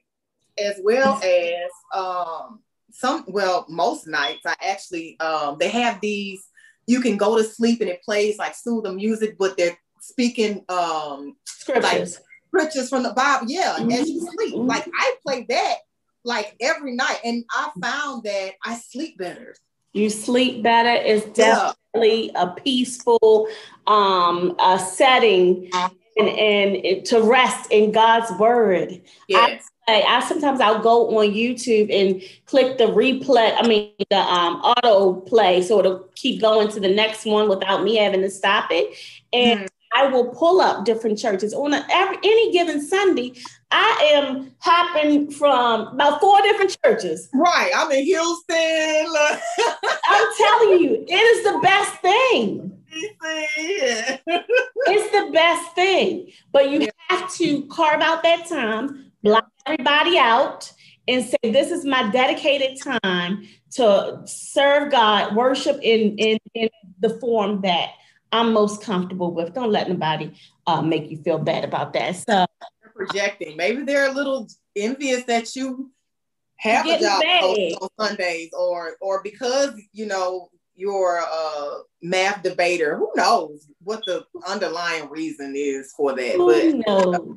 as 0.58 0.80
well 0.82 1.20
as 1.22 1.70
um, 1.94 2.60
some. 2.90 3.24
Well, 3.28 3.66
most 3.68 4.06
nights 4.06 4.42
I 4.46 4.54
actually 4.60 5.18
um, 5.20 5.56
they 5.58 5.68
have 5.68 6.00
these. 6.00 6.46
You 6.86 7.00
can 7.00 7.16
go 7.16 7.36
to 7.36 7.44
sleep 7.44 7.80
and 7.80 7.88
it 7.88 8.02
plays 8.02 8.38
like 8.38 8.56
soothing 8.56 8.96
music, 8.96 9.36
but 9.38 9.56
they're 9.56 9.78
speaking 10.02 10.64
um, 10.68 11.36
scriptures. 11.44 12.18
Like, 12.18 12.26
scriptures 12.48 12.88
from 12.90 13.02
the 13.02 13.12
Bible. 13.12 13.46
Yeah, 13.48 13.76
mm-hmm. 13.78 13.92
as 13.92 14.08
you 14.08 14.20
sleep, 14.20 14.54
mm-hmm. 14.54 14.66
like 14.66 14.86
I 14.94 15.14
play 15.24 15.46
that 15.48 15.76
like 16.24 16.54
every 16.60 16.94
night, 16.94 17.18
and 17.24 17.44
I 17.50 17.70
found 17.80 18.24
that 18.24 18.52
I 18.64 18.76
sleep 18.76 19.18
better. 19.18 19.54
You 19.92 20.10
sleep 20.10 20.62
better. 20.62 20.90
It's 20.90 21.26
definitely 21.36 22.30
yeah. 22.32 22.42
a 22.42 22.54
peaceful 22.60 23.48
um, 23.86 24.56
a 24.58 24.78
setting 24.78 25.70
and, 26.16 26.28
and 26.28 27.04
to 27.06 27.22
rest 27.22 27.70
in 27.70 27.92
God's 27.92 28.30
word. 28.38 29.02
Yes. 29.28 29.68
I, 29.88 30.02
I 30.02 30.20
sometimes 30.20 30.60
I'll 30.60 30.80
go 30.80 31.18
on 31.18 31.34
YouTube 31.34 31.92
and 31.92 32.22
click 32.46 32.78
the 32.78 32.84
replay, 32.84 33.54
I 33.58 33.66
mean 33.66 33.92
the 34.10 34.18
um, 34.18 34.56
auto 34.62 35.14
play, 35.22 35.60
so 35.60 35.80
it'll 35.80 36.08
keep 36.14 36.40
going 36.40 36.68
to 36.68 36.80
the 36.80 36.88
next 36.88 37.26
one 37.26 37.48
without 37.48 37.82
me 37.82 37.96
having 37.96 38.20
to 38.20 38.30
stop 38.30 38.68
it. 38.70 38.96
And 39.32 39.60
mm-hmm. 39.60 39.66
I 39.94 40.06
will 40.06 40.28
pull 40.28 40.60
up 40.60 40.84
different 40.84 41.18
churches 41.18 41.52
on 41.52 41.74
a, 41.74 41.86
every 41.90 42.16
any 42.18 42.52
given 42.52 42.86
Sunday. 42.86 43.34
I 43.70 44.10
am 44.14 44.54
hopping 44.58 45.30
from 45.30 45.88
about 45.88 46.20
four 46.20 46.40
different 46.42 46.76
churches. 46.84 47.28
Right, 47.34 47.70
I'm 47.74 47.90
in 47.90 48.04
Houston. 48.04 49.06
I'm 50.08 50.28
telling 50.38 50.80
you, 50.80 51.04
it 51.08 51.12
is 51.12 51.44
the 51.44 51.58
best 51.62 52.00
thing 52.00 52.82
it's 52.92 53.20
the 55.10 55.30
best 55.32 55.74
thing. 55.74 56.30
But 56.52 56.70
you 56.70 56.88
have 57.08 57.32
to 57.34 57.66
carve 57.66 58.00
out 58.00 58.22
that 58.22 58.46
time, 58.46 59.12
block 59.22 59.48
everybody 59.66 60.18
out, 60.18 60.72
and 61.08 61.24
say, 61.24 61.50
This 61.50 61.70
is 61.70 61.84
my 61.84 62.10
dedicated 62.10 62.80
time 62.82 63.46
to 63.72 64.22
serve 64.26 64.90
God, 64.90 65.34
worship 65.34 65.78
in, 65.82 66.16
in, 66.18 66.38
in 66.54 66.68
the 67.00 67.18
form 67.20 67.62
that 67.62 67.90
I'm 68.32 68.52
most 68.52 68.82
comfortable 68.82 69.32
with. 69.32 69.54
Don't 69.54 69.70
let 69.70 69.88
nobody 69.88 70.32
uh, 70.66 70.82
make 70.82 71.10
you 71.10 71.18
feel 71.18 71.38
bad 71.38 71.64
about 71.64 71.92
that. 71.92 72.16
So 72.16 72.46
they're 72.80 72.92
projecting. 72.94 73.56
Maybe 73.56 73.82
they're 73.82 74.10
a 74.10 74.14
little 74.14 74.48
envious 74.74 75.24
that 75.24 75.54
you 75.54 75.90
have 76.56 76.86
a 76.86 76.98
job 76.98 77.22
on, 77.22 77.88
Sundays, 78.00 78.50
or 78.52 78.96
or 79.00 79.22
because 79.22 79.74
you 79.92 80.06
know 80.06 80.48
you're 80.74 81.18
a 81.18 81.80
math 82.00 82.42
debater. 82.42 82.96
Who 82.96 83.10
knows 83.14 83.68
what 83.82 84.04
the 84.06 84.24
underlying 84.46 85.10
reason 85.10 85.54
is 85.56 85.92
for 85.96 86.14
that? 86.14 86.34
Who 86.36 86.82
but 86.84 86.86
knows? 86.86 87.36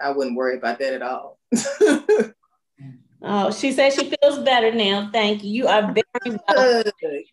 I 0.00 0.10
wouldn't 0.10 0.36
worry 0.36 0.56
about 0.56 0.78
that 0.78 0.94
at 0.94 1.02
all. 1.02 1.38
Oh, 3.20 3.50
she 3.50 3.72
says 3.72 3.94
she 3.94 4.12
feels 4.22 4.38
better 4.40 4.72
now. 4.72 5.10
Thank 5.12 5.42
you. 5.42 5.50
You 5.50 5.66
are 5.66 5.92
very 5.92 6.38
welcome 6.48 6.92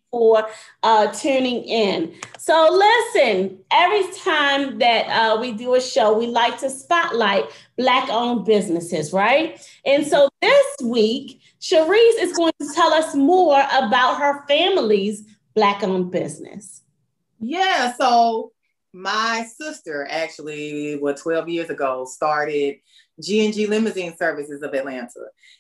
for 0.10 0.48
uh, 0.82 1.12
tuning 1.12 1.64
in. 1.64 2.16
So, 2.40 2.70
listen, 2.72 3.60
every 3.72 4.12
time 4.18 4.80
that 4.80 5.08
uh, 5.08 5.40
we 5.40 5.52
do 5.52 5.76
a 5.76 5.82
show, 5.82 6.18
we 6.18 6.26
like 6.26 6.60
to 6.60 6.72
spotlight 6.72 7.46
Black 7.78 8.10
owned 8.10 8.46
businesses, 8.46 9.14
right? 9.14 9.64
And 9.86 10.08
so 10.08 10.30
this 10.42 10.66
week, 10.84 11.42
Cherise 11.62 12.20
is 12.20 12.36
going 12.36 12.54
to 12.62 12.68
tell 12.74 12.92
us 12.92 13.14
more 13.14 13.64
about 13.72 14.20
her 14.20 14.44
family's 14.48 15.24
Black 15.54 15.84
owned 15.84 16.10
business. 16.10 16.82
Yeah. 17.40 17.94
So, 17.94 18.54
my 18.92 19.46
sister 19.56 20.08
actually, 20.10 20.98
what, 20.98 21.18
12 21.18 21.50
years 21.50 21.70
ago, 21.70 22.06
started 22.06 22.78
G&G 23.22 23.68
Limousine 23.68 24.16
Services 24.18 24.62
of 24.62 24.74
Atlanta. 24.74 25.10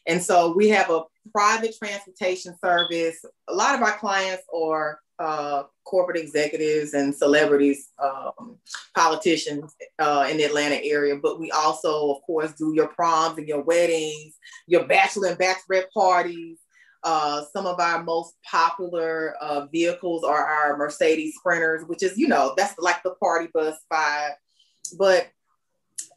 And 0.05 0.21
so 0.21 0.53
we 0.55 0.69
have 0.69 0.89
a 0.89 1.03
private 1.31 1.75
transportation 1.77 2.55
service. 2.63 3.23
A 3.47 3.53
lot 3.53 3.75
of 3.75 3.81
our 3.81 3.97
clients 3.97 4.43
are 4.53 4.99
uh, 5.17 5.63
corporate 5.85 6.17
executives 6.17 6.93
and 6.93 7.15
celebrities, 7.15 7.89
um, 8.03 8.57
politicians 8.95 9.73
uh, 9.99 10.27
in 10.29 10.37
the 10.37 10.43
Atlanta 10.43 10.83
area. 10.83 11.15
But 11.15 11.39
we 11.39 11.51
also, 11.51 12.11
of 12.11 12.21
course, 12.23 12.53
do 12.53 12.73
your 12.73 12.87
proms 12.87 13.37
and 13.37 13.47
your 13.47 13.61
weddings, 13.61 14.35
your 14.67 14.85
bachelor 14.85 15.29
and 15.29 15.39
bachelorette 15.39 15.89
parties. 15.93 16.59
Uh, 17.03 17.43
some 17.53 17.67
of 17.67 17.79
our 17.79 18.03
most 18.03 18.33
popular 18.49 19.35
uh, 19.39 19.67
vehicles 19.71 20.23
are 20.23 20.43
our 20.43 20.75
Mercedes 20.75 21.35
Sprinters, 21.35 21.87
which 21.87 22.01
is, 22.01 22.17
you 22.17 22.27
know, 22.27 22.53
that's 22.57 22.77
like 22.79 23.01
the 23.03 23.11
party 23.11 23.47
bus 23.53 23.77
vibe. 23.93 24.31
But 24.97 25.27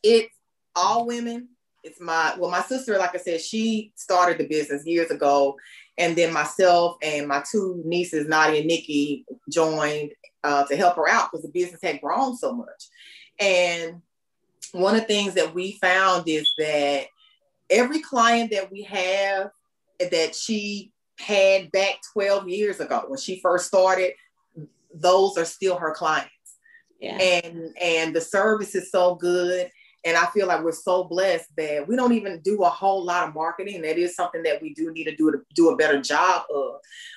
it's 0.02 0.34
all 0.78 1.06
women. 1.06 1.48
It's 1.84 2.00
my 2.00 2.34
well, 2.38 2.50
my 2.50 2.62
sister, 2.62 2.98
like 2.98 3.14
I 3.14 3.18
said, 3.18 3.40
she 3.40 3.92
started 3.94 4.38
the 4.38 4.48
business 4.48 4.86
years 4.86 5.10
ago, 5.10 5.56
and 5.96 6.16
then 6.16 6.32
myself 6.32 6.96
and 7.02 7.26
my 7.26 7.42
two 7.50 7.82
nieces, 7.84 8.28
Nadia 8.28 8.60
and 8.60 8.68
Nikki, 8.68 9.24
joined 9.50 10.12
uh, 10.44 10.64
to 10.66 10.76
help 10.76 10.96
her 10.96 11.08
out 11.08 11.30
because 11.30 11.44
the 11.44 11.52
business 11.52 11.80
had 11.82 12.00
grown 12.00 12.36
so 12.36 12.52
much. 12.52 12.88
And 13.40 14.02
one 14.72 14.94
of 14.94 15.02
the 15.02 15.06
things 15.06 15.34
that 15.34 15.54
we 15.54 15.72
found 15.80 16.28
is 16.28 16.52
that 16.58 17.06
every 17.70 18.00
client 18.00 18.50
that 18.50 18.70
we 18.70 18.82
have 18.82 19.50
that 19.98 20.34
she 20.34 20.92
had 21.18 21.70
back 21.72 21.96
12 22.12 22.48
years 22.48 22.80
ago 22.80 23.04
when 23.08 23.18
she 23.18 23.40
first 23.40 23.66
started, 23.66 24.12
those 24.94 25.36
are 25.36 25.44
still 25.44 25.76
her 25.76 25.92
clients. 25.92 26.30
Yeah. 27.00 27.16
And 27.16 27.76
and 27.80 28.14
the 28.14 28.20
service 28.20 28.74
is 28.74 28.90
so 28.90 29.14
good 29.14 29.70
and 30.04 30.16
I 30.16 30.26
feel 30.26 30.46
like 30.46 30.62
we're 30.62 30.72
so 30.72 31.04
blessed 31.04 31.48
that 31.56 31.86
we 31.86 31.96
don't 31.96 32.12
even 32.12 32.40
do 32.40 32.62
a 32.62 32.68
whole 32.68 33.04
lot 33.04 33.28
of 33.28 33.34
marketing. 33.34 33.82
That 33.82 33.98
is 33.98 34.14
something 34.14 34.42
that 34.44 34.62
we 34.62 34.72
do 34.74 34.92
need 34.92 35.04
to 35.04 35.16
do 35.16 35.32
to 35.32 35.38
do 35.54 35.70
a 35.70 35.76
better 35.76 36.00
job 36.00 36.44
of. 36.54 36.76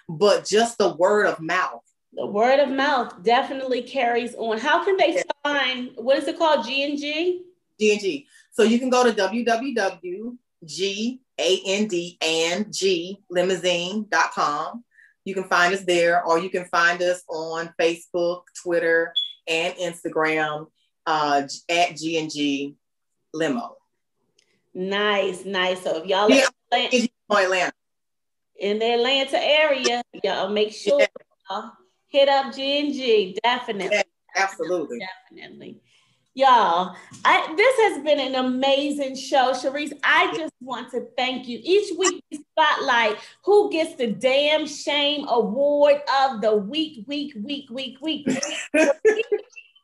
But 0.09 0.45
just 0.45 0.77
the 0.77 0.95
word 0.95 1.27
of 1.27 1.39
mouth. 1.39 1.81
The 2.13 2.25
word 2.25 2.59
of 2.59 2.69
mouth 2.69 3.23
definitely 3.23 3.83
carries 3.83 4.35
on. 4.35 4.57
How 4.57 4.83
can 4.83 4.97
they 4.97 5.23
find 5.43 5.91
what 5.95 6.17
is 6.17 6.27
it 6.27 6.37
called? 6.37 6.65
G 6.65 6.83
and 6.83 6.97
G? 6.97 7.43
G 7.79 7.91
and 7.91 8.01
G. 8.01 8.27
So 8.51 8.63
you 8.63 8.79
can 8.79 8.89
go 8.89 9.03
to 9.03 9.11
www.g 9.13 10.37
and 11.47 11.89
d 11.89 12.17
and 12.21 12.73
g 12.73 13.17
limousine.com. 13.31 14.83
You 15.23 15.33
can 15.35 15.43
find 15.45 15.73
us 15.73 15.83
there, 15.83 16.25
or 16.25 16.39
you 16.39 16.49
can 16.49 16.65
find 16.65 17.01
us 17.01 17.23
on 17.29 17.73
Facebook, 17.79 18.41
Twitter, 18.61 19.13
and 19.47 19.73
Instagram 19.75 20.67
uh, 21.05 21.43
at 21.69 21.97
G 21.97 22.17
and 22.19 22.31
G 22.31 22.75
limo. 23.33 23.75
Nice, 24.73 25.45
nice. 25.45 25.83
So 25.83 25.97
if 25.97 26.05
y'all 26.05 26.29
yeah, 26.29 26.47
in 26.91 27.09
Atlanta. 27.29 27.73
in 28.59 28.79
the 28.79 28.93
Atlanta 28.93 29.37
area, 29.41 30.03
y'all 30.23 30.49
make 30.49 30.71
sure 30.71 30.99
yeah. 30.99 31.07
y'all 31.49 31.71
hit 32.07 32.29
up 32.29 32.53
G 32.53 32.79
and 32.79 32.93
G. 32.93 33.37
Definitely. 33.43 33.97
Yeah, 33.97 34.03
absolutely. 34.35 34.99
Definitely. 34.99 35.81
Y'all, 36.33 36.95
I, 37.25 37.53
this 37.57 37.75
has 37.79 38.03
been 38.05 38.17
an 38.17 38.35
amazing 38.35 39.17
show. 39.17 39.51
Cherise, 39.51 39.91
I 40.01 40.33
just 40.33 40.53
want 40.61 40.89
to 40.91 41.07
thank 41.17 41.45
you. 41.45 41.59
Each 41.61 41.91
week 41.97 42.23
we 42.31 42.37
spotlight 42.37 43.17
who 43.43 43.69
gets 43.69 43.95
the 43.95 44.07
damn 44.07 44.65
shame 44.65 45.27
award 45.27 45.95
of 46.21 46.39
the 46.39 46.55
week, 46.55 47.03
week, 47.05 47.33
week, 47.35 47.69
week, 47.69 47.97
week. 47.99 48.27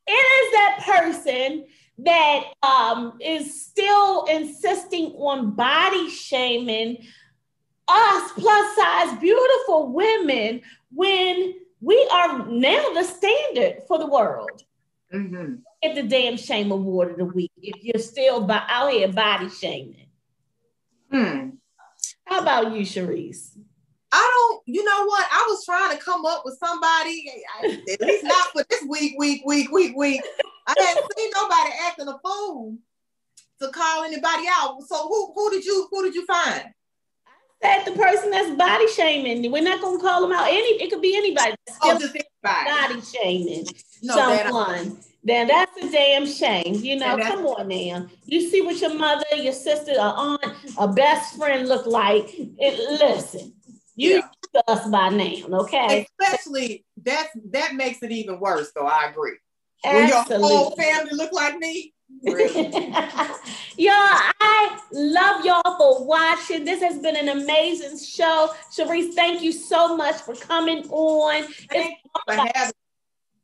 it 0.07 0.11
is 0.11 0.51
that 0.53 0.83
person 0.85 1.65
that 1.99 2.43
um, 2.63 3.17
is 3.19 3.65
still 3.65 4.25
insisting 4.25 5.07
on 5.13 5.51
body 5.51 6.09
shaming 6.09 6.97
us 7.87 8.31
plus 8.33 8.75
size 8.75 9.19
beautiful 9.19 9.91
women 9.91 10.61
when 10.91 11.53
we 11.81 12.09
are 12.11 12.45
now 12.47 12.93
the 12.93 13.03
standard 13.03 13.83
for 13.87 13.97
the 13.97 14.07
world. 14.07 14.63
Mm-hmm. 15.13 15.55
Get 15.81 15.95
the 15.95 16.03
damn 16.03 16.37
shame 16.37 16.71
award 16.71 17.11
of 17.11 17.17
the 17.17 17.25
week 17.25 17.51
if 17.61 17.83
you're 17.83 18.01
still 18.01 18.41
by, 18.41 18.63
out 18.67 18.91
here 18.91 19.07
body 19.07 19.49
shaming. 19.49 20.07
Hmm. 21.11 21.49
How 22.25 22.41
about 22.41 22.75
you, 22.75 22.81
Cherise? 22.81 23.56
I 24.17 24.31
don't, 24.33 24.63
you 24.65 24.83
know 24.83 25.05
what? 25.05 25.27
I 25.31 25.45
was 25.47 25.63
trying 25.63 25.95
to 25.95 26.03
come 26.03 26.25
up 26.25 26.41
with 26.43 26.57
somebody, 26.57 27.31
at 27.63 28.01
least 28.01 28.23
not 28.23 28.47
for 28.51 28.65
this 28.67 28.83
week, 28.89 29.13
week, 29.15 29.43
week, 29.45 29.71
week, 29.71 29.95
week. 29.95 30.21
I 30.65 30.73
hadn't 30.75 31.05
seen 31.15 31.29
nobody 31.35 31.69
acting 31.85 32.07
a 32.07 32.17
fool 32.25 32.77
to 33.61 33.67
call 33.69 34.05
anybody 34.05 34.45
out. 34.49 34.81
So 34.87 35.07
who 35.07 35.33
who 35.35 35.51
did 35.51 35.63
you 35.65 35.87
who 35.91 36.03
did 36.03 36.15
you 36.15 36.25
find? 36.25 36.65
I 37.63 37.83
said 37.83 37.85
the 37.85 37.97
person 37.97 38.31
that's 38.31 38.55
body 38.57 38.87
shaming. 38.87 39.51
We're 39.51 39.61
not 39.61 39.81
gonna 39.81 39.99
call 39.99 40.21
them 40.21 40.31
out. 40.31 40.47
Any 40.47 40.81
it 40.81 40.89
could 40.89 41.01
be 41.01 41.15
anybody. 41.15 41.53
Oh, 41.83 41.99
just 41.99 42.15
anybody. 42.15 42.97
Body 42.97 43.01
shaming 43.01 43.67
no, 44.01 44.15
someone. 44.15 44.97
Then 45.23 45.47
that's 45.47 45.77
a 45.77 45.91
damn 45.91 46.25
shame. 46.25 46.75
You 46.75 46.95
know, 46.95 47.17
come 47.17 47.45
on 47.45 47.67
now. 47.67 48.07
You 48.25 48.49
see 48.49 48.61
what 48.61 48.81
your 48.81 48.95
mother, 48.95 49.25
your 49.35 49.53
sister, 49.53 49.91
a 49.91 49.99
aunt, 49.99 50.43
a 50.79 50.87
best 50.87 51.35
friend 51.37 51.67
look 51.67 51.85
like. 51.85 52.25
It, 52.33 52.99
listen, 52.99 53.53
you 53.97 54.21
yeah. 54.53 54.61
us 54.67 54.87
by 54.89 55.09
name, 55.09 55.53
okay? 55.53 56.07
Especially 56.21 56.85
that's 57.03 57.29
that 57.49 57.75
makes 57.75 58.01
it 58.03 58.11
even 58.11 58.39
worse, 58.39 58.71
though. 58.73 58.85
I 58.85 59.09
agree. 59.09 59.37
Absolutely. 59.83 60.43
When 60.43 60.51
your 60.51 60.57
whole 60.57 60.75
family 60.75 61.11
look 61.13 61.33
like 61.33 61.57
me. 61.57 61.93
Really? 62.23 62.63
y'all, 63.77 63.91
I 63.91 64.79
love 64.93 65.43
y'all 65.43 65.77
for 65.77 66.05
watching. 66.05 66.63
This 66.63 66.81
has 66.81 66.99
been 66.99 67.17
an 67.17 67.27
amazing 67.27 67.97
show. 67.97 68.51
Cherise, 68.71 69.13
thank 69.13 69.41
you 69.41 69.51
so 69.51 69.97
much 69.97 70.15
for 70.21 70.35
coming 70.35 70.87
on. 70.89 71.43
Thank 71.69 71.97
it's 72.29 72.73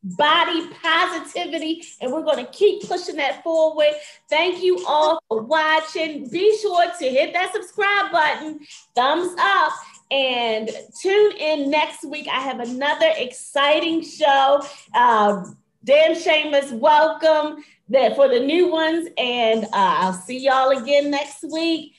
body 0.04 0.68
positivity, 0.82 1.84
and 2.02 2.12
we're 2.12 2.24
going 2.24 2.46
to 2.46 2.52
keep 2.52 2.88
pushing 2.88 3.16
that 3.16 3.44
forward. 3.44 3.94
Thank 4.30 4.62
you 4.62 4.84
all 4.86 5.22
for 5.28 5.42
watching. 5.42 6.30
Be 6.30 6.58
sure 6.58 6.86
to 7.00 7.06
hit 7.06 7.34
that 7.34 7.54
subscribe 7.54 8.12
button, 8.12 8.60
thumbs 8.96 9.34
up, 9.40 9.74
and 10.12 10.70
tune 11.02 11.32
in 11.38 11.70
next 11.70 12.04
week. 12.06 12.28
I 12.28 12.40
have 12.40 12.60
another 12.60 13.10
exciting 13.18 14.04
show. 14.04 14.64
Uh, 14.94 15.46
Damn 15.84 16.16
Shameless, 16.16 16.72
welcome 16.72 17.64
that 17.90 18.16
for 18.16 18.30
the 18.30 18.40
new 18.40 18.72
ones. 18.72 19.10
And 19.18 19.66
uh, 19.66 19.70
I'll 19.74 20.14
see 20.14 20.40
y'all 20.40 20.70
again 20.70 21.12
next 21.12 21.44
week. 21.52 21.96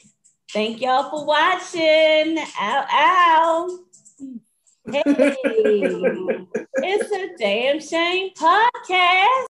Thank 0.52 0.80
y'all 0.80 1.10
for 1.10 1.26
watching. 1.26 2.38
Ow, 2.38 2.86
ow. 2.92 3.78
Hey, 4.86 5.02
it's 5.44 7.12
a 7.12 7.36
damn 7.38 7.80
shame 7.80 8.30
podcast. 8.34 9.46